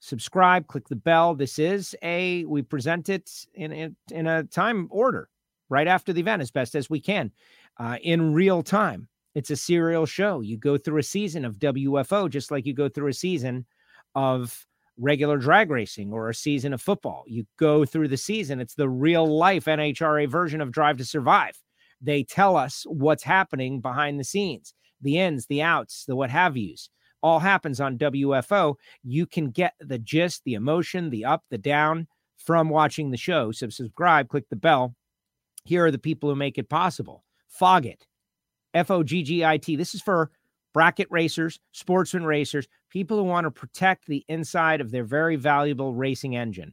subscribe, 0.00 0.66
click 0.66 0.88
the 0.88 0.96
bell. 0.96 1.34
This 1.34 1.58
is 1.58 1.94
a 2.02 2.44
we 2.44 2.62
present 2.62 3.08
it 3.08 3.30
in 3.54 3.72
in, 3.72 3.96
in 4.10 4.26
a 4.26 4.44
time 4.44 4.88
order 4.90 5.28
right 5.68 5.88
after 5.88 6.12
the 6.12 6.20
event 6.20 6.42
as 6.42 6.50
best 6.50 6.74
as 6.74 6.90
we 6.90 7.00
can 7.00 7.32
uh, 7.78 7.96
in 8.02 8.34
real 8.34 8.62
time. 8.62 9.08
It's 9.34 9.50
a 9.50 9.56
serial 9.56 10.06
show. 10.06 10.40
You 10.40 10.56
go 10.56 10.76
through 10.76 10.98
a 10.98 11.02
season 11.02 11.44
of 11.44 11.58
WFO 11.58 12.28
just 12.28 12.50
like 12.50 12.66
you 12.66 12.74
go 12.74 12.88
through 12.88 13.08
a 13.08 13.14
season 13.14 13.66
of 14.14 14.66
regular 14.98 15.38
drag 15.38 15.70
racing 15.70 16.12
or 16.12 16.28
a 16.28 16.34
season 16.34 16.72
of 16.72 16.82
football. 16.82 17.24
You 17.26 17.46
go 17.58 17.84
through 17.84 18.08
the 18.08 18.16
season. 18.16 18.60
It's 18.60 18.74
the 18.74 18.88
real 18.88 19.26
life 19.26 19.64
NHRA 19.64 20.28
version 20.28 20.60
of 20.60 20.70
Drive 20.70 20.98
to 20.98 21.04
Survive. 21.04 21.58
They 22.00 22.24
tell 22.24 22.56
us 22.56 22.84
what's 22.86 23.22
happening 23.22 23.80
behind 23.80 24.18
the 24.18 24.24
scenes, 24.24 24.74
the 25.00 25.18
ins, 25.18 25.46
the 25.46 25.62
outs, 25.62 26.04
the 26.06 26.16
what 26.16 26.30
have 26.30 26.56
yous. 26.56 26.90
All 27.22 27.38
happens 27.38 27.80
on 27.80 27.98
WFO. 27.98 28.74
You 29.04 29.26
can 29.26 29.50
get 29.50 29.74
the 29.80 29.98
gist, 29.98 30.42
the 30.44 30.54
emotion, 30.54 31.10
the 31.10 31.24
up, 31.24 31.44
the 31.50 31.58
down 31.58 32.08
from 32.36 32.68
watching 32.68 33.10
the 33.10 33.16
show. 33.16 33.52
So 33.52 33.68
subscribe, 33.68 34.28
click 34.28 34.48
the 34.50 34.56
bell. 34.56 34.96
Here 35.64 35.86
are 35.86 35.92
the 35.92 35.98
people 35.98 36.28
who 36.28 36.34
make 36.34 36.58
it 36.58 36.68
possible. 36.68 37.24
Foggit, 37.60 38.02
F 38.74 38.90
O 38.90 39.02
G 39.02 39.22
G 39.22 39.44
I 39.44 39.58
T. 39.58 39.76
This 39.76 39.94
is 39.94 40.02
for 40.02 40.30
bracket 40.72 41.08
racers, 41.10 41.60
sportsman 41.72 42.24
racers, 42.24 42.66
people 42.88 43.18
who 43.18 43.24
want 43.24 43.44
to 43.44 43.50
protect 43.50 44.06
the 44.06 44.24
inside 44.28 44.80
of 44.80 44.90
their 44.90 45.04
very 45.04 45.36
valuable 45.36 45.94
racing 45.94 46.34
engine. 46.34 46.72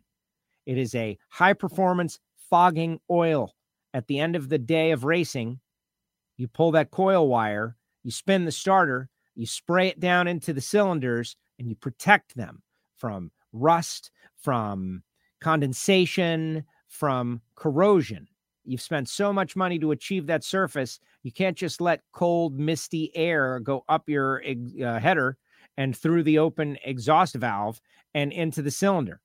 It 0.65 0.77
is 0.77 0.95
a 0.95 1.17
high 1.29 1.53
performance 1.53 2.19
fogging 2.49 2.99
oil. 3.11 3.53
At 3.93 4.07
the 4.07 4.19
end 4.19 4.35
of 4.35 4.49
the 4.49 4.59
day 4.59 4.91
of 4.91 5.03
racing, 5.03 5.59
you 6.37 6.47
pull 6.47 6.71
that 6.71 6.91
coil 6.91 7.27
wire, 7.27 7.75
you 8.03 8.11
spin 8.11 8.45
the 8.45 8.51
starter, 8.51 9.09
you 9.35 9.45
spray 9.45 9.87
it 9.87 9.99
down 9.99 10.27
into 10.27 10.53
the 10.53 10.61
cylinders, 10.61 11.35
and 11.57 11.67
you 11.67 11.75
protect 11.75 12.35
them 12.37 12.61
from 12.95 13.31
rust, 13.51 14.11
from 14.37 15.03
condensation, 15.41 16.63
from 16.87 17.41
corrosion. 17.55 18.28
You've 18.69 18.81
spent 18.81 19.09
so 19.09 19.33
much 19.33 19.55
money 19.55 19.79
to 19.79 19.91
achieve 19.91 20.27
that 20.27 20.43
surface. 20.43 20.99
You 21.23 21.31
can't 21.31 21.57
just 21.57 21.81
let 21.81 22.03
cold, 22.11 22.59
misty 22.59 23.11
air 23.15 23.59
go 23.59 23.83
up 23.89 24.07
your 24.07 24.43
uh, 24.45 24.99
header 24.99 25.37
and 25.77 25.97
through 25.97 26.21
the 26.21 26.37
open 26.37 26.77
exhaust 26.85 27.33
valve 27.33 27.81
and 28.13 28.31
into 28.31 28.61
the 28.61 28.69
cylinder. 28.69 29.21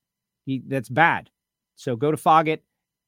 You, 0.47 0.63
that's 0.67 0.89
bad. 0.89 1.29
So 1.77 1.95
go 1.95 2.11
to 2.11 2.17
Foggit, 2.17 2.61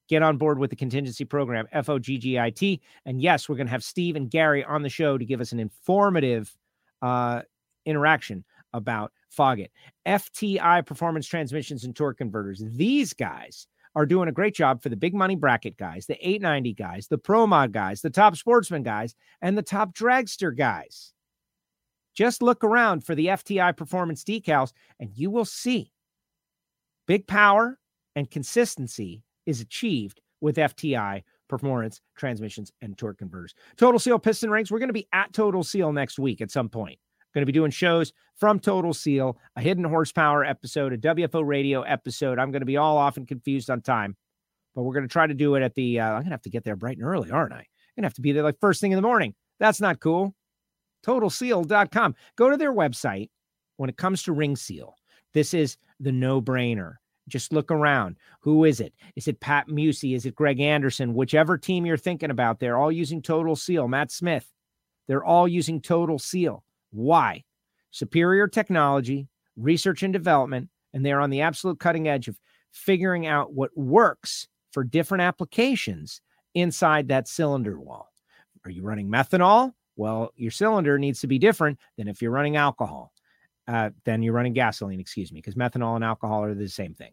get 0.09 0.21
on 0.21 0.37
board 0.37 0.59
with 0.59 0.69
the 0.69 0.75
contingency 0.75 1.25
program, 1.25 1.65
F 1.71 1.89
O 1.89 1.97
G 1.97 2.19
G 2.19 2.37
I 2.37 2.51
T. 2.51 2.81
And 3.07 3.19
yes, 3.19 3.49
we're 3.49 3.55
going 3.55 3.67
to 3.67 3.71
have 3.71 3.83
Steve 3.83 4.15
and 4.15 4.29
Gary 4.29 4.63
on 4.63 4.83
the 4.83 4.89
show 4.89 5.17
to 5.17 5.25
give 5.25 5.41
us 5.41 5.53
an 5.53 5.59
informative 5.59 6.55
uh, 7.01 7.41
interaction 7.87 8.45
about 8.73 9.11
Foggit. 9.35 9.69
FTI 10.05 10.85
Performance 10.85 11.25
Transmissions 11.25 11.83
and 11.83 11.95
Torque 11.95 12.19
Converters. 12.19 12.61
These 12.63 13.13
guys 13.13 13.65
are 13.97 14.05
doing 14.05 14.29
a 14.29 14.31
great 14.31 14.53
job 14.53 14.79
for 14.79 14.89
the 14.89 14.95
big 14.95 15.15
money 15.15 15.35
bracket 15.35 15.75
guys, 15.75 16.05
the 16.05 16.15
890 16.21 16.73
guys, 16.75 17.07
the 17.07 17.17
pro 17.17 17.47
mod 17.47 17.71
guys, 17.71 17.99
the 17.99 18.11
top 18.11 18.37
sportsman 18.37 18.83
guys, 18.83 19.15
and 19.41 19.57
the 19.57 19.63
top 19.63 19.95
dragster 19.95 20.55
guys. 20.55 21.13
Just 22.13 22.43
look 22.43 22.63
around 22.63 23.03
for 23.03 23.15
the 23.15 23.25
FTI 23.25 23.75
performance 23.75 24.23
decals 24.23 24.71
and 24.99 25.09
you 25.15 25.31
will 25.31 25.45
see 25.45 25.91
big 27.07 27.25
power 27.25 27.79
and 28.15 28.29
consistency 28.29 29.23
is 29.47 29.61
achieved 29.61 30.21
with 30.41 30.57
FTI 30.57 31.23
performance 31.47 31.99
transmissions 32.15 32.71
and 32.83 32.95
torque 32.99 33.17
converters. 33.17 33.55
Total 33.77 33.97
Seal 33.97 34.19
piston 34.19 34.51
rings. 34.51 34.69
We're 34.69 34.77
going 34.77 34.89
to 34.89 34.93
be 34.93 35.07
at 35.11 35.33
Total 35.33 35.63
Seal 35.63 35.91
next 35.91 36.19
week 36.19 36.39
at 36.41 36.51
some 36.51 36.69
point. 36.69 36.99
Going 37.33 37.41
to 37.41 37.45
be 37.45 37.51
doing 37.51 37.71
shows 37.71 38.13
from 38.35 38.59
Total 38.59 38.93
Seal, 38.93 39.37
a 39.55 39.61
hidden 39.61 39.83
horsepower 39.83 40.45
episode, 40.45 40.93
a 40.93 40.97
WFO 40.97 41.45
radio 41.45 41.81
episode. 41.81 42.39
I'm 42.39 42.51
going 42.51 42.61
to 42.61 42.65
be 42.65 42.77
all 42.77 42.97
off 42.97 43.17
and 43.17 43.27
confused 43.27 43.69
on 43.69 43.81
time, 43.81 44.15
but 44.75 44.83
we're 44.83 44.93
going 44.93 45.07
to 45.07 45.11
try 45.11 45.27
to 45.27 45.33
do 45.33 45.55
it 45.55 45.63
at 45.63 45.75
the. 45.75 45.99
Uh, 45.99 46.05
I'm 46.05 46.13
going 46.13 46.25
to 46.25 46.31
have 46.31 46.41
to 46.43 46.49
get 46.49 46.63
there 46.63 46.75
bright 46.75 46.97
and 46.97 47.05
early, 47.05 47.31
aren't 47.31 47.53
I? 47.53 47.57
I'm 47.57 47.63
going 47.95 48.03
to 48.03 48.07
have 48.07 48.13
to 48.15 48.21
be 48.21 48.31
there 48.31 48.43
like 48.43 48.59
first 48.59 48.81
thing 48.81 48.91
in 48.91 48.95
the 48.95 49.01
morning. 49.01 49.33
That's 49.59 49.81
not 49.81 49.99
cool. 49.99 50.35
TotalSeal.com. 51.05 52.15
Go 52.35 52.49
to 52.49 52.57
their 52.57 52.73
website 52.73 53.29
when 53.77 53.89
it 53.89 53.97
comes 53.97 54.23
to 54.23 54.33
Ring 54.33 54.55
Seal. 54.55 54.95
This 55.33 55.53
is 55.53 55.77
the 55.99 56.11
no 56.11 56.41
brainer. 56.41 56.95
Just 57.27 57.51
look 57.51 57.71
around. 57.71 58.17
Who 58.41 58.63
is 58.63 58.79
it? 58.79 58.93
Is 59.15 59.27
it 59.27 59.39
Pat 59.39 59.67
Musi? 59.67 60.15
Is 60.15 60.25
it 60.25 60.35
Greg 60.35 60.59
Anderson? 60.59 61.13
Whichever 61.13 61.57
team 61.57 61.85
you're 61.85 61.97
thinking 61.97 62.31
about, 62.31 62.59
they're 62.59 62.77
all 62.77 62.91
using 62.91 63.21
Total 63.21 63.55
Seal. 63.55 63.87
Matt 63.87 64.11
Smith, 64.11 64.51
they're 65.07 65.25
all 65.25 65.47
using 65.47 65.81
Total 65.81 66.17
Seal. 66.17 66.63
Why? 66.91 67.43
Superior 67.91 68.47
technology, 68.47 69.27
research 69.55 70.03
and 70.03 70.13
development, 70.13 70.69
and 70.93 71.05
they're 71.05 71.21
on 71.21 71.29
the 71.29 71.41
absolute 71.41 71.79
cutting 71.79 72.07
edge 72.07 72.27
of 72.27 72.39
figuring 72.71 73.25
out 73.25 73.53
what 73.53 73.75
works 73.75 74.47
for 74.71 74.83
different 74.83 75.21
applications 75.21 76.21
inside 76.53 77.07
that 77.07 77.27
cylinder 77.27 77.79
wall. 77.79 78.09
Are 78.65 78.71
you 78.71 78.83
running 78.83 79.09
methanol? 79.09 79.73
Well, 79.95 80.31
your 80.35 80.51
cylinder 80.51 80.99
needs 80.99 81.21
to 81.21 81.27
be 81.27 81.39
different 81.39 81.79
than 81.97 82.07
if 82.07 82.21
you're 82.21 82.31
running 82.31 82.55
alcohol 82.55 83.11
uh, 83.67 83.89
then 84.05 84.23
you're 84.23 84.33
running 84.33 84.53
gasoline, 84.53 84.99
excuse 84.99 85.31
me, 85.31 85.39
because 85.39 85.55
methanol 85.55 85.95
and 85.95 86.03
alcohol 86.03 86.43
are 86.43 86.53
the 86.53 86.69
same 86.69 86.93
thing. 86.93 87.11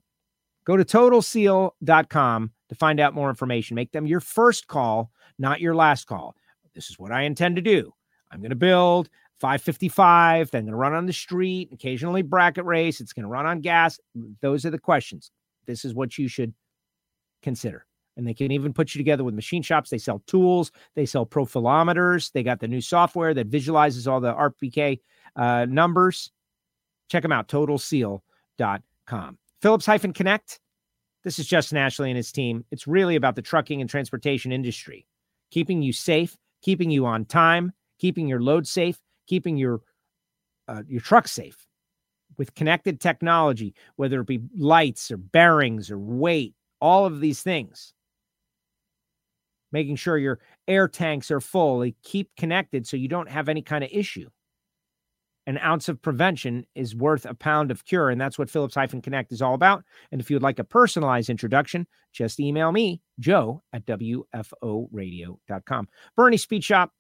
Go 0.64 0.76
to 0.76 0.84
totalseal.com 0.84 2.52
to 2.68 2.74
find 2.74 3.00
out 3.00 3.14
more 3.14 3.28
information. 3.28 3.74
Make 3.74 3.92
them 3.92 4.06
your 4.06 4.20
first 4.20 4.66
call, 4.66 5.10
not 5.38 5.60
your 5.60 5.74
last 5.74 6.06
call. 6.06 6.34
This 6.74 6.90
is 6.90 6.98
what 6.98 7.12
I 7.12 7.22
intend 7.22 7.56
to 7.56 7.62
do. 7.62 7.92
I'm 8.30 8.40
going 8.40 8.50
to 8.50 8.56
build 8.56 9.10
555, 9.40 10.50
then 10.50 10.64
going 10.64 10.72
to 10.72 10.76
run 10.76 10.94
on 10.94 11.06
the 11.06 11.12
street, 11.12 11.70
occasionally 11.72 12.22
bracket 12.22 12.64
race. 12.64 13.00
It's 13.00 13.12
going 13.12 13.24
to 13.24 13.28
run 13.28 13.46
on 13.46 13.60
gas. 13.60 13.98
Those 14.40 14.64
are 14.64 14.70
the 14.70 14.78
questions. 14.78 15.30
This 15.66 15.84
is 15.84 15.94
what 15.94 16.18
you 16.18 16.28
should 16.28 16.54
consider. 17.42 17.86
And 18.16 18.26
they 18.26 18.34
can 18.34 18.52
even 18.52 18.72
put 18.72 18.94
you 18.94 18.98
together 18.98 19.24
with 19.24 19.34
machine 19.34 19.62
shops. 19.62 19.90
They 19.90 19.98
sell 19.98 20.22
tools, 20.26 20.70
they 20.94 21.04
sell 21.06 21.26
profilometers. 21.26 22.30
They 22.32 22.42
got 22.42 22.60
the 22.60 22.68
new 22.68 22.80
software 22.80 23.34
that 23.34 23.48
visualizes 23.48 24.06
all 24.06 24.20
the 24.20 24.32
RPK 24.32 25.00
uh, 25.36 25.66
numbers. 25.68 26.30
Check 27.08 27.22
them 27.22 27.32
out, 27.32 27.48
totalseal.com. 27.48 29.38
Phillips 29.60 29.86
hyphen 29.86 30.12
Connect. 30.12 30.60
This 31.24 31.38
is 31.38 31.46
Justin 31.46 31.78
Ashley 31.78 32.10
and 32.10 32.16
his 32.16 32.30
team. 32.30 32.64
It's 32.70 32.86
really 32.86 33.16
about 33.16 33.34
the 33.34 33.42
trucking 33.42 33.80
and 33.80 33.88
transportation 33.88 34.52
industry, 34.52 35.06
keeping 35.50 35.82
you 35.82 35.92
safe, 35.92 36.36
keeping 36.62 36.90
you 36.90 37.06
on 37.06 37.24
time, 37.24 37.72
keeping 37.98 38.28
your 38.28 38.42
load 38.42 38.66
safe, 38.66 38.98
keeping 39.26 39.56
your 39.56 39.80
uh, 40.68 40.82
your 40.88 41.00
truck 41.00 41.28
safe 41.28 41.66
with 42.38 42.54
connected 42.54 43.00
technology, 43.00 43.74
whether 43.96 44.20
it 44.20 44.26
be 44.26 44.40
lights 44.56 45.10
or 45.10 45.16
bearings 45.16 45.90
or 45.90 45.98
weight, 45.98 46.54
all 46.80 47.06
of 47.06 47.20
these 47.20 47.42
things. 47.42 47.92
Making 49.72 49.96
sure 49.96 50.18
your 50.18 50.40
air 50.68 50.88
tanks 50.88 51.30
are 51.30 51.40
full, 51.40 51.80
they 51.80 51.94
keep 52.02 52.30
connected 52.36 52.86
so 52.86 52.96
you 52.96 53.08
don't 53.08 53.28
have 53.28 53.48
any 53.48 53.62
kind 53.62 53.84
of 53.84 53.90
issue 53.92 54.28
an 55.46 55.58
ounce 55.58 55.88
of 55.88 56.00
prevention 56.00 56.64
is 56.74 56.96
worth 56.96 57.26
a 57.26 57.34
pound 57.34 57.70
of 57.70 57.84
cure. 57.84 58.08
And 58.10 58.20
that's 58.20 58.38
what 58.38 58.50
Phillips 58.50 58.74
Hyphen 58.74 59.00
Connect 59.02 59.30
is 59.32 59.42
all 59.42 59.54
about. 59.54 59.84
And 60.10 60.20
if 60.20 60.28
you'd 60.30 60.42
like 60.42 60.58
a 60.58 60.64
personalized 60.64 61.30
introduction, 61.30 61.86
just 62.12 62.40
email 62.40 62.72
me, 62.72 63.00
joe 63.20 63.62
at 63.72 63.86
WFOradio.com. 63.86 65.88
Bernie 66.16 66.36
Speed 66.36 66.64
Shop. 66.64 66.90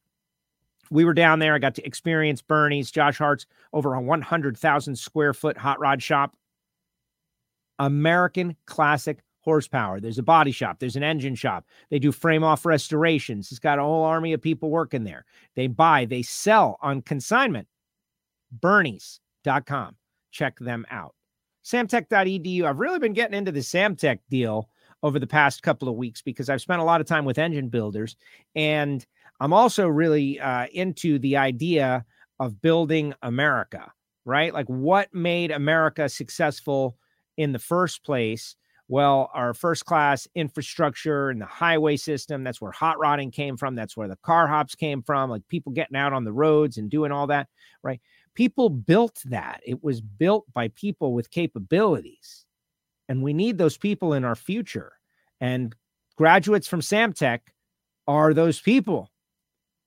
We 0.90 1.04
were 1.04 1.14
down 1.14 1.38
there. 1.38 1.54
I 1.54 1.58
got 1.58 1.74
to 1.76 1.86
experience 1.86 2.42
Bernie's, 2.42 2.90
Josh 2.90 3.18
Hart's 3.18 3.46
over 3.72 3.94
a 3.94 4.00
100,000 4.00 4.96
square 4.96 5.32
foot 5.32 5.56
hot 5.56 5.80
rod 5.80 6.02
shop. 6.02 6.36
American 7.78 8.56
classic 8.66 9.18
horsepower. 9.40 10.00
There's 10.00 10.18
a 10.18 10.22
body 10.22 10.52
shop, 10.52 10.78
there's 10.78 10.96
an 10.96 11.02
engine 11.02 11.34
shop. 11.34 11.66
They 11.90 11.98
do 11.98 12.12
frame 12.12 12.42
off 12.42 12.64
restorations. 12.64 13.50
It's 13.50 13.58
got 13.58 13.78
a 13.78 13.82
whole 13.82 14.04
army 14.04 14.32
of 14.32 14.40
people 14.40 14.70
working 14.70 15.04
there. 15.04 15.24
They 15.54 15.66
buy, 15.66 16.06
they 16.06 16.22
sell 16.22 16.78
on 16.80 17.02
consignment 17.02 17.68
bernies.com. 18.60 19.96
Check 20.30 20.58
them 20.58 20.86
out. 20.90 21.14
Samtech.edu. 21.64 22.64
I've 22.64 22.80
really 22.80 22.98
been 22.98 23.12
getting 23.12 23.36
into 23.36 23.52
the 23.52 23.60
Samtech 23.60 24.18
deal 24.30 24.68
over 25.02 25.18
the 25.18 25.26
past 25.26 25.62
couple 25.62 25.88
of 25.88 25.96
weeks 25.96 26.22
because 26.22 26.48
I've 26.48 26.60
spent 26.60 26.80
a 26.80 26.84
lot 26.84 27.00
of 27.00 27.06
time 27.06 27.24
with 27.24 27.38
engine 27.38 27.68
builders. 27.68 28.16
And 28.54 29.04
I'm 29.44 29.52
also 29.52 29.86
really 29.88 30.40
uh, 30.40 30.66
into 30.72 31.18
the 31.18 31.36
idea 31.36 32.04
of 32.40 32.60
building 32.60 33.14
America, 33.22 33.92
right? 34.24 34.52
Like 34.52 34.66
what 34.66 35.12
made 35.12 35.50
America 35.50 36.08
successful 36.08 36.96
in 37.36 37.52
the 37.52 37.58
first 37.58 38.04
place? 38.04 38.56
Well, 38.88 39.30
our 39.34 39.54
first 39.54 39.86
class 39.86 40.26
infrastructure 40.34 41.30
and 41.30 41.40
the 41.40 41.46
highway 41.46 41.96
system, 41.96 42.44
that's 42.44 42.60
where 42.60 42.72
hot 42.72 42.98
rodding 42.98 43.30
came 43.30 43.56
from. 43.56 43.74
That's 43.74 43.96
where 43.96 44.08
the 44.08 44.18
car 44.22 44.46
hops 44.46 44.74
came 44.74 45.02
from, 45.02 45.30
like 45.30 45.46
people 45.48 45.72
getting 45.72 45.96
out 45.96 46.12
on 46.12 46.24
the 46.24 46.32
roads 46.32 46.76
and 46.76 46.90
doing 46.90 47.12
all 47.12 47.26
that, 47.28 47.48
right? 47.82 48.00
people 48.34 48.68
built 48.68 49.20
that. 49.26 49.60
It 49.64 49.82
was 49.82 50.00
built 50.00 50.44
by 50.52 50.68
people 50.68 51.14
with 51.14 51.30
capabilities. 51.30 52.44
And 53.08 53.22
we 53.22 53.32
need 53.32 53.58
those 53.58 53.76
people 53.76 54.12
in 54.12 54.24
our 54.24 54.34
future. 54.34 54.92
And 55.40 55.74
graduates 56.16 56.66
from 56.66 56.80
Samtech 56.80 57.40
are 58.06 58.34
those 58.34 58.60
people, 58.60 59.10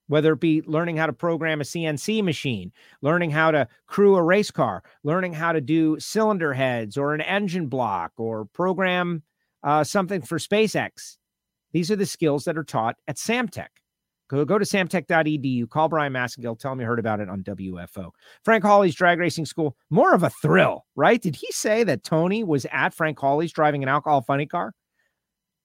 whether 0.08 0.32
it 0.32 0.40
be 0.40 0.62
learning 0.66 0.96
how 0.96 1.06
to 1.06 1.12
program 1.12 1.60
a 1.60 1.64
CNC 1.64 2.22
machine, 2.24 2.72
learning 3.00 3.30
how 3.30 3.50
to 3.50 3.68
crew 3.86 4.16
a 4.16 4.22
race 4.22 4.50
car, 4.50 4.82
learning 5.04 5.32
how 5.32 5.52
to 5.52 5.60
do 5.60 5.98
cylinder 6.00 6.52
heads 6.52 6.96
or 6.96 7.14
an 7.14 7.20
engine 7.20 7.68
block 7.68 8.12
or 8.16 8.46
program 8.46 9.22
uh, 9.62 9.84
something 9.84 10.22
for 10.22 10.38
SpaceX. 10.38 11.16
These 11.72 11.90
are 11.90 11.96
the 11.96 12.06
skills 12.06 12.44
that 12.44 12.58
are 12.58 12.64
taught 12.64 12.96
at 13.06 13.16
Samtech. 13.16 13.68
Go, 14.28 14.44
go 14.44 14.58
to 14.58 14.64
samtech.edu, 14.64 15.70
call 15.70 15.88
Brian 15.88 16.12
Massengill, 16.12 16.58
tell 16.58 16.72
him 16.72 16.80
you 16.80 16.86
heard 16.86 16.98
about 16.98 17.20
it 17.20 17.30
on 17.30 17.42
WFO. 17.42 18.10
Frank 18.44 18.62
Hawley's 18.62 18.94
drag 18.94 19.18
racing 19.18 19.46
school, 19.46 19.74
more 19.88 20.14
of 20.14 20.22
a 20.22 20.30
thrill, 20.30 20.84
right? 20.96 21.20
Did 21.20 21.34
he 21.34 21.50
say 21.50 21.82
that 21.84 22.04
Tony 22.04 22.44
was 22.44 22.66
at 22.70 22.92
Frank 22.92 23.18
Hawley's 23.18 23.52
driving 23.52 23.82
an 23.82 23.88
alcohol 23.88 24.20
funny 24.20 24.44
car? 24.44 24.74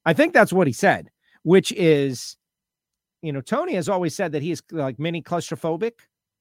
I 0.05 0.13
think 0.13 0.33
that's 0.33 0.53
what 0.53 0.67
he 0.67 0.73
said, 0.73 1.09
which 1.43 1.73
is, 1.73 2.37
you 3.23 3.31
know, 3.31 3.41
Tony 3.41 3.73
has 3.75 3.87
always 3.87 4.13
said 4.13 4.33
that 4.33 4.43
he 4.43 4.51
is 4.51 4.61
like 4.71 4.99
mini 4.99 5.21
claustrophobic, 5.21 5.93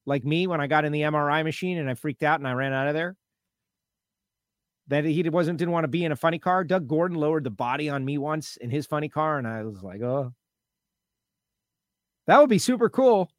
like 0.05 0.25
me 0.25 0.49
when 0.49 0.61
I 0.61 0.67
got 0.67 0.85
in 0.85 0.91
the 0.91 1.03
MRI 1.03 1.45
machine 1.45 1.79
and 1.79 1.89
I 1.89 1.95
freaked 1.95 2.25
out 2.25 2.41
and 2.41 2.49
I 2.49 2.53
ran 2.53 2.73
out 2.73 2.89
of 2.89 2.95
there. 2.95 3.17
That 4.89 5.05
he 5.05 5.23
wasn't 5.29 5.61
didn't 5.61 5.71
want 5.71 5.85
to 5.85 5.89
be 5.89 6.05
in 6.05 6.11
a 6.11 6.17
funny 6.17 6.41
car. 6.41 6.65
Doug 6.65 6.89
Gordon 6.89 7.17
lowered 7.17 7.45
the 7.45 7.51
body 7.51 7.89
on 7.89 8.05
me 8.05 8.19
once 8.19 8.57
in 8.57 8.69
his 8.69 8.85
funny 8.85 9.09
car, 9.09 9.39
and 9.39 9.47
I 9.47 9.63
was 9.63 9.81
like, 9.81 10.03
oh, 10.03 10.35
that 12.27 12.41
would 12.41 12.51
be 12.51 12.59
super 12.59 12.91
cool 12.91 13.31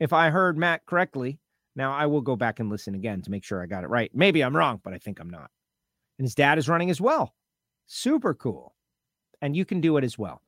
if 0.00 0.12
I 0.12 0.30
heard 0.30 0.58
Matt 0.58 0.84
correctly. 0.86 1.38
Now 1.76 1.92
I 1.92 2.06
will 2.06 2.20
go 2.20 2.34
back 2.34 2.58
and 2.58 2.68
listen 2.68 2.96
again 2.96 3.22
to 3.22 3.30
make 3.30 3.44
sure 3.44 3.62
I 3.62 3.66
got 3.66 3.84
it 3.84 3.88
right. 3.88 4.10
Maybe 4.12 4.42
I'm 4.42 4.54
wrong, 4.54 4.80
but 4.82 4.92
I 4.92 4.98
think 4.98 5.20
I'm 5.20 5.30
not. 5.30 5.50
And 6.18 6.26
his 6.26 6.34
dad 6.34 6.58
is 6.58 6.68
running 6.68 6.90
as 6.90 7.00
well. 7.00 7.34
Super 7.86 8.34
cool. 8.34 8.74
And 9.40 9.56
you 9.56 9.64
can 9.64 9.80
do 9.80 9.96
it 9.96 10.02
as 10.02 10.18
well. 10.18 10.42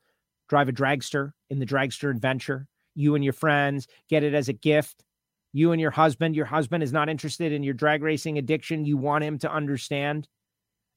Drive 0.49 0.69
a 0.69 0.73
dragster 0.73 1.33
in 1.51 1.59
the 1.59 1.67
dragster 1.67 2.11
adventure. 2.11 2.67
You 2.95 3.15
and 3.15 3.25
your 3.25 3.33
friends 3.33 3.87
get 4.09 4.23
it 4.23 4.35
as 4.35 4.49
a 4.49 4.53
gift. 4.53 5.05
You 5.53 5.73
and 5.73 5.81
your 5.81 5.91
husband, 5.91 6.35
your 6.35 6.47
husband 6.47 6.83
is 6.83 6.93
not 6.93 7.09
interested 7.09 7.53
in 7.53 7.63
your 7.63 7.75
drag 7.75 8.03
racing 8.03 8.39
addiction. 8.39 8.85
You 8.85 8.97
want 8.97 9.25
him 9.25 9.39
to 9.39 9.53
understand. 9.53 10.29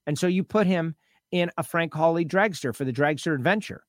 And 0.07 0.17
so 0.17 0.27
you 0.27 0.43
put 0.43 0.67
him 0.67 0.95
in 1.31 1.51
a 1.57 1.63
Frank 1.63 1.93
Hawley 1.93 2.25
dragster 2.25 2.75
for 2.75 2.85
the 2.85 2.93
dragster 2.93 3.35
adventure. 3.35 3.83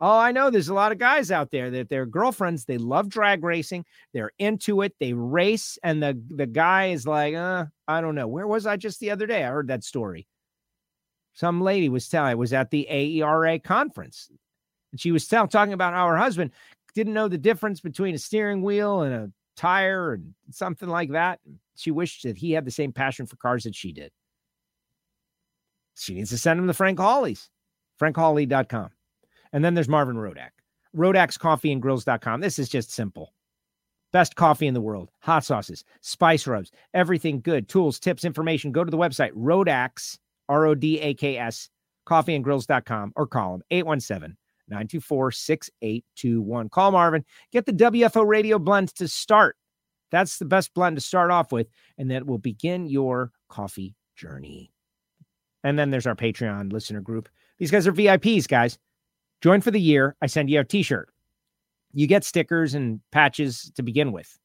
Oh, 0.00 0.18
I 0.18 0.32
know 0.32 0.50
there's 0.50 0.68
a 0.68 0.74
lot 0.74 0.92
of 0.92 0.98
guys 0.98 1.30
out 1.30 1.50
there 1.50 1.70
that 1.70 1.88
their 1.88 2.04
girlfriends, 2.04 2.66
they 2.66 2.76
love 2.76 3.08
drag 3.08 3.42
racing. 3.42 3.86
They're 4.12 4.32
into 4.38 4.82
it. 4.82 4.94
They 5.00 5.14
race. 5.14 5.78
And 5.82 6.02
the, 6.02 6.22
the 6.28 6.46
guy 6.46 6.88
is 6.88 7.06
like, 7.06 7.34
uh, 7.34 7.66
I 7.88 8.02
don't 8.02 8.14
know. 8.14 8.28
Where 8.28 8.46
was 8.46 8.66
I 8.66 8.76
just 8.76 9.00
the 9.00 9.10
other 9.10 9.26
day? 9.26 9.42
I 9.42 9.48
heard 9.48 9.68
that 9.68 9.84
story. 9.84 10.26
Some 11.32 11.62
lady 11.62 11.88
was 11.88 12.08
telling, 12.08 12.30
I 12.30 12.34
was 12.34 12.52
at 12.52 12.70
the 12.70 12.86
AERA 12.90 13.58
conference. 13.58 14.30
And 14.92 15.00
she 15.00 15.12
was 15.12 15.26
tell, 15.26 15.46
talking 15.46 15.72
about 15.72 15.94
how 15.94 16.06
her 16.08 16.16
husband 16.16 16.50
didn't 16.94 17.14
know 17.14 17.28
the 17.28 17.38
difference 17.38 17.80
between 17.80 18.14
a 18.14 18.18
steering 18.18 18.62
wheel 18.62 19.02
and 19.02 19.14
a 19.14 19.30
tire 19.56 20.14
and 20.14 20.34
something 20.50 20.88
like 20.88 21.10
that. 21.12 21.40
She 21.76 21.90
wished 21.90 22.22
that 22.22 22.38
he 22.38 22.52
had 22.52 22.64
the 22.64 22.70
same 22.70 22.92
passion 22.92 23.26
for 23.26 23.36
cars 23.36 23.64
that 23.64 23.74
she 23.74 23.92
did. 23.92 24.10
She 25.96 26.14
needs 26.14 26.30
to 26.30 26.38
send 26.38 26.60
him 26.60 26.66
to 26.66 26.74
Frank 26.74 26.98
Hawley's, 26.98 27.50
frankhawley.com. 28.00 28.90
And 29.52 29.64
then 29.64 29.74
there's 29.74 29.88
Marvin 29.88 30.16
Rodak. 30.16 30.50
Rodak'sCoffeeandGrills.com. 30.94 32.40
This 32.40 32.58
is 32.58 32.68
just 32.68 32.90
simple. 32.90 33.32
Best 34.12 34.36
coffee 34.36 34.66
in 34.66 34.74
the 34.74 34.80
world, 34.80 35.10
hot 35.20 35.44
sauces, 35.44 35.84
spice 36.00 36.46
rubs, 36.46 36.70
everything 36.94 37.40
good, 37.40 37.68
tools, 37.68 37.98
tips, 37.98 38.24
information. 38.24 38.72
Go 38.72 38.84
to 38.84 38.90
the 38.90 38.96
website, 38.96 39.32
Rodak's, 39.32 40.18
R 40.48 40.64
O 40.66 40.74
D 40.74 41.00
A 41.00 41.12
K 41.12 41.36
S, 41.36 41.68
coffeeandgrills.com 42.08 43.12
or 43.16 43.26
call 43.26 43.52
them 43.52 43.62
817 43.70 44.36
924 44.68 45.32
6821. 45.32 46.68
Call 46.68 46.92
Marvin. 46.92 47.24
Get 47.52 47.66
the 47.66 47.72
WFO 47.72 48.26
radio 48.26 48.58
blend 48.58 48.94
to 48.96 49.08
start. 49.08 49.56
That's 50.10 50.38
the 50.38 50.44
best 50.44 50.72
blend 50.74 50.96
to 50.96 51.00
start 51.00 51.30
off 51.30 51.52
with, 51.52 51.68
and 51.98 52.10
that 52.10 52.26
will 52.26 52.38
begin 52.38 52.86
your 52.86 53.32
coffee 53.48 53.94
journey. 54.16 54.72
And 55.64 55.78
then 55.78 55.90
there's 55.90 56.06
our 56.06 56.14
Patreon 56.14 56.72
listener 56.72 57.00
group. 57.00 57.28
These 57.58 57.70
guys 57.70 57.86
are 57.86 57.92
VIPs, 57.92 58.46
guys. 58.46 58.78
Join 59.40 59.60
for 59.60 59.70
the 59.70 59.80
year. 59.80 60.16
I 60.22 60.26
send 60.26 60.48
you 60.48 60.60
a 60.60 60.64
t 60.64 60.82
shirt. 60.82 61.10
You 61.92 62.06
get 62.06 62.24
stickers 62.24 62.74
and 62.74 63.00
patches 63.10 63.70
to 63.74 63.82
begin 63.82 64.12
with. 64.12 64.38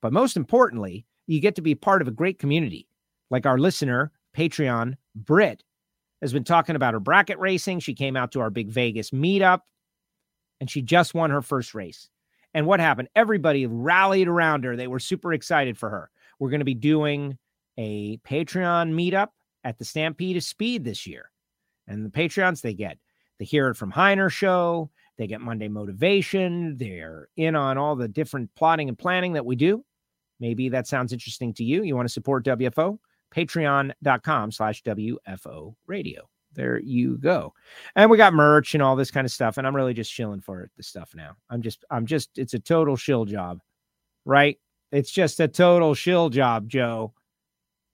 But 0.00 0.12
most 0.12 0.36
importantly, 0.36 1.04
you 1.26 1.40
get 1.40 1.54
to 1.56 1.62
be 1.62 1.74
part 1.74 2.02
of 2.02 2.08
a 2.08 2.12
great 2.12 2.38
community 2.38 2.88
like 3.30 3.46
our 3.46 3.58
listener, 3.58 4.12
Patreon, 4.36 4.94
Brit. 5.14 5.62
Has 6.22 6.32
been 6.32 6.44
talking 6.44 6.76
about 6.76 6.94
her 6.94 7.00
bracket 7.00 7.38
racing. 7.38 7.80
She 7.80 7.94
came 7.94 8.16
out 8.16 8.32
to 8.32 8.40
our 8.40 8.48
big 8.48 8.70
Vegas 8.70 9.10
meetup 9.10 9.60
and 10.60 10.70
she 10.70 10.80
just 10.80 11.12
won 11.12 11.30
her 11.30 11.42
first 11.42 11.74
race. 11.74 12.08
And 12.54 12.66
what 12.66 12.80
happened? 12.80 13.08
Everybody 13.16 13.66
rallied 13.66 14.28
around 14.28 14.64
her. 14.64 14.76
They 14.76 14.86
were 14.86 15.00
super 15.00 15.32
excited 15.32 15.76
for 15.76 15.90
her. 15.90 16.10
We're 16.38 16.50
going 16.50 16.60
to 16.60 16.64
be 16.64 16.74
doing 16.74 17.36
a 17.76 18.18
Patreon 18.18 18.92
meetup 18.92 19.28
at 19.64 19.78
the 19.78 19.84
Stampede 19.84 20.36
of 20.36 20.44
Speed 20.44 20.84
this 20.84 21.06
year. 21.06 21.30
And 21.88 22.04
the 22.04 22.10
Patreons, 22.10 22.60
they 22.60 22.74
get 22.74 22.98
the 23.38 23.44
Hear 23.44 23.68
It 23.68 23.76
From 23.76 23.90
Heiner 23.90 24.30
show. 24.30 24.90
They 25.18 25.26
get 25.26 25.40
Monday 25.40 25.68
Motivation. 25.68 26.76
They're 26.76 27.28
in 27.36 27.56
on 27.56 27.78
all 27.78 27.96
the 27.96 28.08
different 28.08 28.54
plotting 28.54 28.88
and 28.88 28.98
planning 28.98 29.32
that 29.32 29.46
we 29.46 29.56
do. 29.56 29.84
Maybe 30.38 30.68
that 30.68 30.86
sounds 30.86 31.12
interesting 31.12 31.54
to 31.54 31.64
you. 31.64 31.82
You 31.82 31.96
want 31.96 32.06
to 32.06 32.12
support 32.12 32.44
WFO? 32.44 32.98
Patreon.com 33.34 34.52
slash 34.52 34.82
WFO 34.82 35.74
radio. 35.86 36.28
There 36.54 36.78
you 36.80 37.16
go. 37.16 37.54
And 37.96 38.10
we 38.10 38.16
got 38.16 38.34
merch 38.34 38.74
and 38.74 38.82
all 38.82 38.94
this 38.94 39.10
kind 39.10 39.24
of 39.24 39.30
stuff. 39.30 39.56
And 39.56 39.66
I'm 39.66 39.74
really 39.74 39.94
just 39.94 40.12
chilling 40.12 40.40
for 40.40 40.68
the 40.76 40.82
stuff 40.82 41.12
now. 41.14 41.36
I'm 41.48 41.62
just, 41.62 41.84
I'm 41.90 42.04
just, 42.04 42.36
it's 42.36 42.54
a 42.54 42.58
total 42.58 42.96
shill 42.96 43.24
job, 43.24 43.60
right? 44.24 44.58
It's 44.90 45.10
just 45.10 45.40
a 45.40 45.48
total 45.48 45.94
shill 45.94 46.28
job, 46.28 46.68
Joe. 46.68 47.14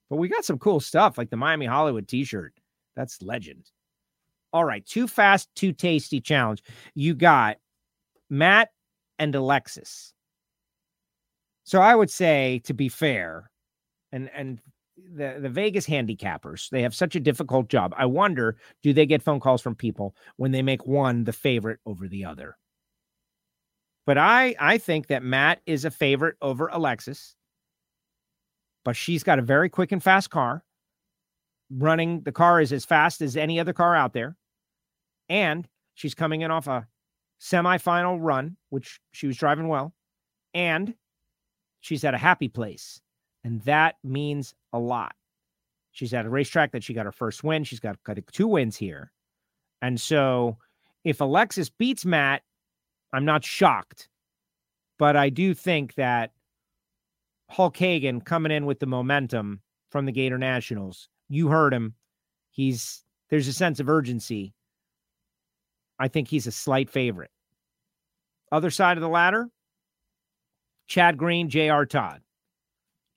But 0.09 0.17
we 0.17 0.27
got 0.27 0.43
some 0.43 0.59
cool 0.59 0.79
stuff 0.79 1.17
like 1.17 1.29
the 1.29 1.37
Miami 1.37 1.65
Hollywood 1.65 2.07
t 2.07 2.23
shirt. 2.23 2.53
That's 2.95 3.21
legend. 3.21 3.71
All 4.51 4.65
right. 4.65 4.85
Too 4.85 5.07
fast, 5.07 5.47
too 5.55 5.71
tasty 5.71 6.19
challenge. 6.19 6.63
You 6.95 7.13
got 7.13 7.57
Matt 8.29 8.69
and 9.19 9.33
Alexis. 9.35 10.13
So 11.63 11.79
I 11.79 11.93
would 11.93 12.09
say, 12.09 12.61
to 12.65 12.73
be 12.73 12.89
fair, 12.89 13.51
and 14.11 14.29
and 14.33 14.59
the, 15.13 15.37
the 15.39 15.49
Vegas 15.49 15.87
handicappers, 15.87 16.69
they 16.69 16.81
have 16.81 16.95
such 16.95 17.15
a 17.15 17.19
difficult 17.19 17.69
job. 17.69 17.93
I 17.97 18.05
wonder, 18.05 18.57
do 18.83 18.93
they 18.93 19.05
get 19.05 19.21
phone 19.21 19.39
calls 19.39 19.61
from 19.61 19.75
people 19.75 20.15
when 20.37 20.51
they 20.51 20.61
make 20.61 20.85
one 20.85 21.23
the 21.23 21.33
favorite 21.33 21.79
over 21.85 22.07
the 22.07 22.25
other? 22.25 22.57
But 24.05 24.17
I 24.17 24.55
I 24.59 24.77
think 24.79 25.07
that 25.07 25.21
Matt 25.21 25.61
is 25.65 25.85
a 25.85 25.91
favorite 25.91 26.35
over 26.41 26.67
Alexis. 26.67 27.35
But 28.83 28.95
she's 28.95 29.23
got 29.23 29.39
a 29.39 29.43
very 29.43 29.69
quick 29.69 29.91
and 29.91 30.01
fast 30.01 30.29
car. 30.29 30.63
Running 31.69 32.21
the 32.21 32.31
car 32.31 32.59
is 32.59 32.73
as 32.73 32.85
fast 32.85 33.21
as 33.21 33.37
any 33.37 33.59
other 33.59 33.73
car 33.73 33.95
out 33.95 34.13
there. 34.13 34.35
And 35.27 35.67
she's 35.93 36.15
coming 36.15 36.41
in 36.41 36.49
off 36.49 36.67
a 36.67 36.87
semifinal 37.39 38.17
run, 38.19 38.57
which 38.69 38.99
she 39.11 39.27
was 39.27 39.37
driving 39.37 39.67
well. 39.67 39.93
And 40.55 40.95
she's 41.81 42.03
at 42.03 42.15
a 42.15 42.17
happy 42.17 42.47
place. 42.47 43.01
And 43.43 43.61
that 43.63 43.95
means 44.03 44.53
a 44.73 44.79
lot. 44.79 45.13
She's 45.91 46.13
at 46.13 46.25
a 46.25 46.29
racetrack 46.29 46.71
that 46.71 46.83
she 46.83 46.93
got 46.93 47.05
her 47.05 47.11
first 47.11 47.43
win. 47.43 47.63
She's 47.63 47.79
got, 47.79 48.01
got 48.03 48.17
two 48.31 48.47
wins 48.47 48.77
here. 48.77 49.11
And 49.81 49.99
so 49.99 50.57
if 51.03 51.21
Alexis 51.21 51.69
beats 51.69 52.05
Matt, 52.05 52.43
I'm 53.13 53.25
not 53.25 53.43
shocked. 53.43 54.09
But 54.97 55.15
I 55.15 55.29
do 55.29 55.53
think 55.53 55.95
that 55.95 56.31
Hulk 57.49 57.77
Hagan 57.77 58.21
coming 58.21 58.51
in 58.51 58.65
with 58.65 58.79
the 58.79 58.85
momentum 58.85 59.61
from 59.89 60.05
the 60.05 60.11
Gator 60.11 60.37
Nationals, 60.37 61.09
you 61.29 61.47
heard 61.47 61.73
him. 61.73 61.95
He's 62.51 63.03
there's 63.29 63.47
a 63.47 63.53
sense 63.53 63.79
of 63.79 63.89
urgency. 63.89 64.53
I 65.99 66.07
think 66.07 66.27
he's 66.27 66.47
a 66.47 66.51
slight 66.51 66.89
favorite. 66.89 67.31
Other 68.51 68.71
side 68.71 68.97
of 68.97 69.01
the 69.01 69.09
ladder, 69.09 69.49
Chad 70.87 71.17
Green, 71.17 71.49
J.R. 71.49 71.85
Todd. 71.85 72.21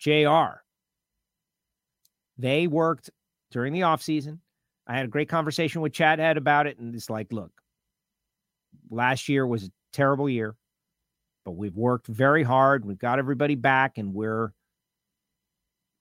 JR. 0.03 0.63
They 2.37 2.67
worked 2.67 3.11
during 3.53 3.73
the 3.73 3.83
offseason. 3.83 4.39
I 4.87 4.97
had 4.97 5.05
a 5.05 5.09
great 5.09 5.29
conversation 5.29 5.81
with 5.81 5.93
Chad 5.93 6.19
Head 6.19 6.37
about 6.37 6.67
it, 6.67 6.79
and 6.79 6.95
it's 6.95 7.09
like, 7.09 7.33
look, 7.33 7.53
last 8.91 9.29
year 9.29 9.47
was 9.47 9.65
a 9.65 9.71
terrible 9.93 10.29
year, 10.29 10.57
but 11.45 11.53
we've 11.53 11.77
worked 11.77 12.09
very 12.09 12.43
hard. 12.43 12.85
We've 12.85 12.99
got 12.99 13.21
everybody 13.21 13.55
back, 13.55 13.97
and 13.97 14.13
we're 14.13 14.53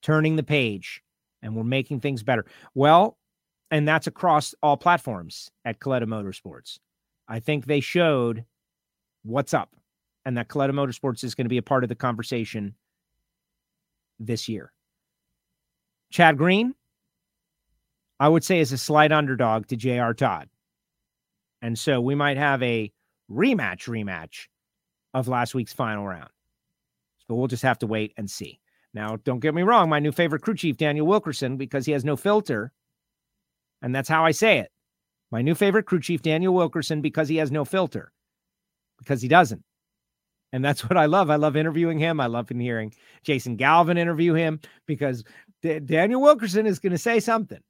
turning 0.01 0.35
the 0.35 0.43
page 0.43 1.03
and 1.43 1.55
we're 1.55 1.63
making 1.63 1.99
things 1.99 2.23
better. 2.23 2.45
Well, 2.73 3.17
and 3.69 3.87
that's 3.87 4.07
across 4.07 4.53
all 4.61 4.77
platforms 4.77 5.49
at 5.63 5.79
Kalitta 5.79 6.03
Motorsports. 6.03 6.79
I 7.27 7.39
think 7.39 7.65
they 7.65 7.79
showed 7.79 8.45
what's 9.23 9.53
up 9.53 9.75
and 10.25 10.37
that 10.37 10.49
Kalitta 10.49 10.71
Motorsports 10.71 11.23
is 11.23 11.35
going 11.35 11.45
to 11.45 11.49
be 11.49 11.57
a 11.57 11.63
part 11.63 11.83
of 11.83 11.89
the 11.89 11.95
conversation 11.95 12.75
this 14.25 14.47
year. 14.47 14.71
Chad 16.11 16.37
Green, 16.37 16.75
I 18.19 18.27
would 18.27 18.43
say, 18.43 18.59
is 18.59 18.71
a 18.71 18.77
slight 18.77 19.11
underdog 19.11 19.67
to 19.67 19.75
J.R. 19.75 20.13
Todd. 20.13 20.49
And 21.61 21.77
so 21.77 22.01
we 22.01 22.15
might 22.15 22.37
have 22.37 22.61
a 22.63 22.91
rematch, 23.31 23.87
rematch 23.87 24.47
of 25.13 25.27
last 25.27 25.55
week's 25.55 25.73
final 25.73 26.05
round. 26.05 26.29
So 27.27 27.35
we'll 27.35 27.47
just 27.47 27.63
have 27.63 27.79
to 27.79 27.87
wait 27.87 28.13
and 28.17 28.29
see. 28.29 28.59
Now, 28.93 29.17
don't 29.23 29.39
get 29.39 29.55
me 29.55 29.61
wrong, 29.61 29.89
my 29.89 29.99
new 29.99 30.11
favorite 30.11 30.41
crew 30.41 30.55
chief, 30.55 30.75
Daniel 30.75 31.07
Wilkerson, 31.07 31.55
because 31.57 31.85
he 31.85 31.93
has 31.93 32.03
no 32.03 32.17
filter. 32.17 32.73
And 33.81 33.95
that's 33.95 34.09
how 34.09 34.25
I 34.25 34.31
say 34.31 34.59
it. 34.59 34.71
My 35.31 35.41
new 35.41 35.55
favorite 35.55 35.85
crew 35.85 36.01
chief, 36.01 36.21
Daniel 36.21 36.53
Wilkerson, 36.53 37.01
because 37.01 37.29
he 37.29 37.37
has 37.37 37.51
no 37.51 37.63
filter, 37.63 38.11
because 38.99 39.21
he 39.21 39.29
doesn't. 39.29 39.63
And 40.53 40.63
that's 40.63 40.83
what 40.89 40.97
I 40.97 41.05
love. 41.05 41.29
I 41.29 41.35
love 41.35 41.55
interviewing 41.55 41.99
him. 41.99 42.19
I 42.19 42.27
love 42.27 42.49
hearing 42.49 42.93
Jason 43.23 43.55
Galvin 43.55 43.97
interview 43.97 44.33
him 44.33 44.59
because 44.87 45.23
D- 45.61 45.79
Daniel 45.79 46.21
Wilkerson 46.21 46.65
is 46.65 46.79
going 46.79 46.91
to 46.91 46.97
say 46.97 47.19
something. 47.19 47.61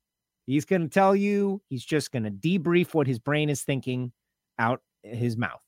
He's 0.47 0.65
going 0.65 0.81
to 0.81 0.89
tell 0.89 1.15
you, 1.15 1.61
he's 1.69 1.85
just 1.85 2.11
going 2.11 2.23
to 2.23 2.31
debrief 2.31 2.93
what 2.93 3.07
his 3.07 3.19
brain 3.19 3.49
is 3.49 3.61
thinking 3.61 4.11
out 4.59 4.81
his 5.03 5.37
mouth. 5.37 5.63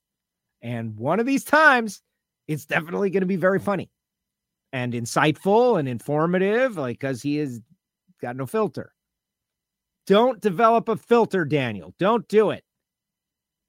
And 0.61 0.97
one 0.97 1.19
of 1.19 1.25
these 1.25 1.43
times, 1.43 2.01
it's 2.47 2.65
definitely 2.65 3.09
going 3.09 3.21
to 3.21 3.27
be 3.27 3.35
very 3.35 3.59
funny 3.59 3.89
and 4.71 4.93
insightful 4.93 5.79
and 5.79 5.87
informative, 5.87 6.77
like 6.77 6.99
because 6.99 7.21
he 7.21 7.37
has 7.37 7.61
got 8.21 8.35
no 8.35 8.45
filter. 8.45 8.93
Don't 10.07 10.41
develop 10.41 10.89
a 10.89 10.97
filter, 10.97 11.45
Daniel. 11.45 11.93
Don't 11.99 12.27
do 12.27 12.49
it. 12.49 12.63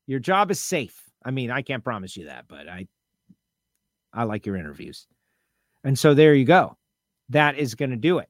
Your 0.06 0.18
job 0.18 0.50
is 0.50 0.60
safe. 0.60 1.00
I 1.24 1.30
mean, 1.30 1.50
I 1.50 1.62
can't 1.62 1.84
promise 1.84 2.16
you 2.16 2.26
that, 2.26 2.46
but 2.48 2.68
I 2.68 2.86
I 4.14 4.24
like 4.24 4.46
your 4.46 4.56
interviews. 4.56 5.06
And 5.82 5.98
so 5.98 6.14
there 6.14 6.34
you 6.34 6.44
go. 6.44 6.76
That 7.28 7.58
is 7.58 7.74
going 7.74 7.90
to 7.90 7.96
do 7.96 8.18
it. 8.18 8.28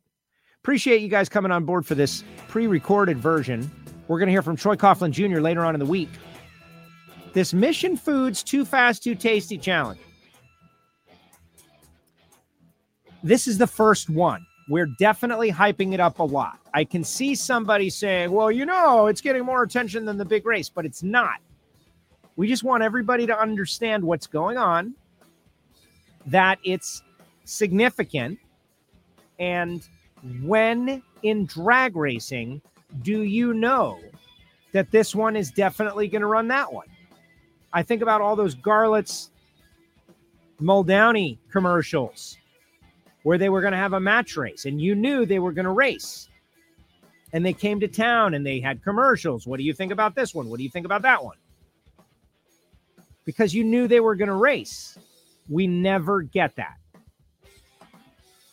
Appreciate 0.62 1.02
you 1.02 1.08
guys 1.08 1.28
coming 1.28 1.52
on 1.52 1.64
board 1.64 1.84
for 1.84 1.94
this 1.94 2.24
pre 2.48 2.66
recorded 2.66 3.18
version. 3.18 3.70
We're 4.08 4.18
going 4.18 4.28
to 4.28 4.32
hear 4.32 4.42
from 4.42 4.56
Troy 4.56 4.76
Coughlin 4.76 5.10
Jr. 5.10 5.40
later 5.40 5.64
on 5.64 5.74
in 5.74 5.78
the 5.78 5.86
week. 5.86 6.10
This 7.32 7.52
Mission 7.52 7.96
Foods 7.96 8.42
Too 8.42 8.64
Fast, 8.64 9.02
Too 9.02 9.14
Tasty 9.14 9.58
challenge. 9.58 10.00
This 13.22 13.46
is 13.46 13.58
the 13.58 13.66
first 13.66 14.08
one. 14.10 14.46
We're 14.68 14.88
definitely 14.98 15.50
hyping 15.50 15.92
it 15.92 16.00
up 16.00 16.18
a 16.18 16.22
lot. 16.22 16.58
I 16.72 16.84
can 16.84 17.04
see 17.04 17.34
somebody 17.34 17.90
saying, 17.90 18.30
well, 18.30 18.50
you 18.50 18.64
know, 18.64 19.06
it's 19.06 19.20
getting 19.20 19.44
more 19.44 19.62
attention 19.62 20.04
than 20.04 20.16
the 20.16 20.24
big 20.24 20.46
race, 20.46 20.68
but 20.68 20.86
it's 20.86 21.02
not. 21.02 21.40
We 22.36 22.48
just 22.48 22.64
want 22.64 22.82
everybody 22.82 23.26
to 23.26 23.38
understand 23.38 24.02
what's 24.02 24.26
going 24.26 24.56
on 24.56 24.94
that 26.26 26.58
it's 26.64 27.02
significant. 27.44 28.38
And 29.38 29.86
when 30.42 31.02
in 31.22 31.46
drag 31.46 31.96
racing, 31.96 32.62
do 33.02 33.22
you 33.22 33.52
know 33.54 33.98
that 34.72 34.90
this 34.90 35.14
one 35.14 35.36
is 35.36 35.50
definitely 35.50 36.08
going 36.08 36.22
to 36.22 36.26
run 36.26 36.48
that 36.48 36.72
one? 36.72 36.86
I 37.72 37.82
think 37.82 38.02
about 38.02 38.20
all 38.20 38.36
those 38.36 38.54
Garlits 38.54 39.30
Muldowney 40.60 41.38
commercials 41.50 42.38
where 43.24 43.38
they 43.38 43.48
were 43.48 43.60
going 43.60 43.72
to 43.72 43.78
have 43.78 43.94
a 43.94 44.00
match 44.00 44.36
race 44.36 44.64
and 44.64 44.80
you 44.80 44.94
knew 44.94 45.26
they 45.26 45.38
were 45.38 45.52
going 45.52 45.64
to 45.64 45.72
race. 45.72 46.28
And 47.32 47.44
they 47.44 47.52
came 47.52 47.80
to 47.80 47.88
town 47.88 48.34
and 48.34 48.46
they 48.46 48.60
had 48.60 48.84
commercials. 48.84 49.44
What 49.44 49.56
do 49.56 49.64
you 49.64 49.72
think 49.72 49.90
about 49.90 50.14
this 50.14 50.32
one? 50.32 50.48
What 50.48 50.58
do 50.58 50.62
you 50.62 50.70
think 50.70 50.86
about 50.86 51.02
that 51.02 51.24
one? 51.24 51.36
Because 53.24 53.52
you 53.52 53.64
knew 53.64 53.88
they 53.88 53.98
were 53.98 54.14
going 54.14 54.28
to 54.28 54.34
race. 54.34 54.96
We 55.48 55.66
never 55.66 56.22
get 56.22 56.56
that. 56.56 56.76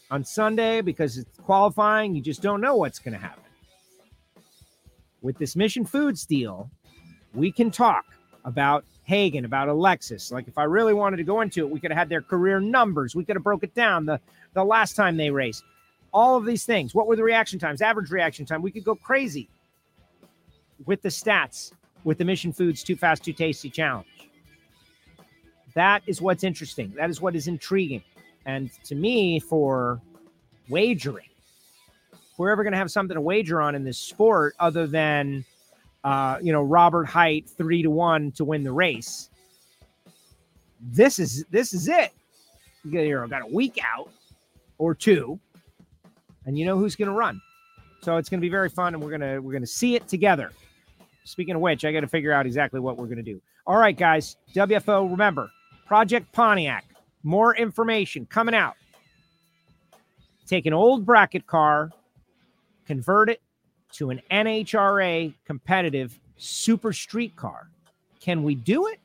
On 0.09 0.25
Sunday, 0.25 0.81
because 0.81 1.17
it's 1.17 1.37
qualifying, 1.37 2.13
you 2.13 2.21
just 2.21 2.41
don't 2.41 2.59
know 2.59 2.75
what's 2.75 2.99
going 2.99 3.13
to 3.13 3.19
happen. 3.19 3.43
With 5.21 5.37
this 5.37 5.55
Mission 5.55 5.85
Foods 5.85 6.25
deal, 6.25 6.69
we 7.33 7.51
can 7.51 7.71
talk 7.71 8.05
about 8.43 8.83
Hagan, 9.03 9.45
about 9.45 9.69
Alexis. 9.69 10.31
Like 10.31 10.47
if 10.47 10.57
I 10.57 10.63
really 10.63 10.93
wanted 10.93 11.17
to 11.17 11.23
go 11.23 11.41
into 11.41 11.61
it, 11.61 11.69
we 11.69 11.79
could 11.79 11.91
have 11.91 11.97
had 11.97 12.09
their 12.09 12.21
career 12.21 12.59
numbers. 12.59 13.15
We 13.15 13.23
could 13.23 13.35
have 13.35 13.43
broke 13.43 13.63
it 13.63 13.73
down 13.73 14.05
the, 14.05 14.19
the 14.53 14.63
last 14.63 14.95
time 14.95 15.15
they 15.15 15.29
raced. 15.29 15.63
All 16.13 16.35
of 16.35 16.45
these 16.45 16.65
things. 16.65 16.93
What 16.93 17.07
were 17.07 17.15
the 17.15 17.23
reaction 17.23 17.57
times? 17.57 17.81
Average 17.81 18.11
reaction 18.11 18.45
time. 18.45 18.61
We 18.61 18.71
could 18.71 18.83
go 18.83 18.95
crazy 18.95 19.47
with 20.85 21.01
the 21.01 21.09
stats 21.09 21.71
with 22.03 22.17
the 22.17 22.25
Mission 22.25 22.51
Foods 22.51 22.83
Too 22.83 22.95
Fast, 22.95 23.23
Too 23.23 23.33
Tasty 23.33 23.69
Challenge. 23.69 24.07
That 25.73 26.03
is 26.07 26.21
what's 26.21 26.43
interesting. 26.43 26.93
That 26.97 27.09
is 27.09 27.21
what 27.21 27.35
is 27.35 27.47
intriguing. 27.47 28.03
And 28.45 28.71
to 28.85 28.95
me, 28.95 29.39
for 29.39 30.01
wagering, 30.69 31.29
if 32.11 32.39
we're 32.39 32.49
ever 32.49 32.63
going 32.63 32.73
to 32.73 32.77
have 32.77 32.91
something 32.91 33.15
to 33.15 33.21
wager 33.21 33.61
on 33.61 33.75
in 33.75 33.83
this 33.83 33.97
sport 33.97 34.55
other 34.59 34.87
than, 34.87 35.45
uh, 36.03 36.37
you 36.41 36.51
know, 36.51 36.63
Robert 36.63 37.05
Hight 37.05 37.49
three 37.49 37.83
to 37.83 37.89
one 37.89 38.31
to 38.33 38.43
win 38.43 38.63
the 38.63 38.71
race, 38.71 39.29
this 40.81 41.19
is 41.19 41.45
this 41.51 41.73
is 41.73 41.87
it. 41.87 42.11
You 42.83 43.19
got, 43.19 43.29
got 43.29 43.43
a 43.43 43.53
week 43.53 43.79
out 43.83 44.09
or 44.79 44.95
two, 44.95 45.39
and 46.45 46.57
you 46.57 46.65
know 46.65 46.77
who's 46.77 46.95
going 46.95 47.09
to 47.09 47.13
run. 47.13 47.39
So 48.01 48.17
it's 48.17 48.29
going 48.29 48.39
to 48.39 48.45
be 48.45 48.49
very 48.49 48.69
fun, 48.69 48.95
and 48.95 49.03
we're 49.03 49.11
gonna 49.11 49.39
we're 49.39 49.53
gonna 49.53 49.67
see 49.67 49.95
it 49.95 50.07
together. 50.07 50.51
Speaking 51.23 51.53
of 51.53 51.61
which, 51.61 51.85
I 51.85 51.91
got 51.91 51.99
to 51.99 52.07
figure 52.07 52.31
out 52.31 52.47
exactly 52.47 52.79
what 52.79 52.97
we're 52.97 53.05
going 53.05 53.17
to 53.17 53.23
do. 53.23 53.39
All 53.67 53.77
right, 53.77 53.95
guys. 53.95 54.37
WFO, 54.55 55.09
remember 55.11 55.51
Project 55.91 56.31
Pontiac. 56.31 56.85
More 57.21 57.53
information 57.53 58.25
coming 58.25 58.55
out. 58.55 58.75
Take 60.47 60.65
an 60.65 60.71
old 60.71 61.05
bracket 61.05 61.45
car, 61.45 61.91
convert 62.87 63.29
it 63.29 63.41
to 63.95 64.09
an 64.09 64.21
NHRA 64.31 65.33
competitive 65.43 66.17
super 66.37 66.93
street 66.93 67.35
car. 67.35 67.67
Can 68.21 68.41
we 68.43 68.55
do 68.55 68.87
it? 68.87 69.00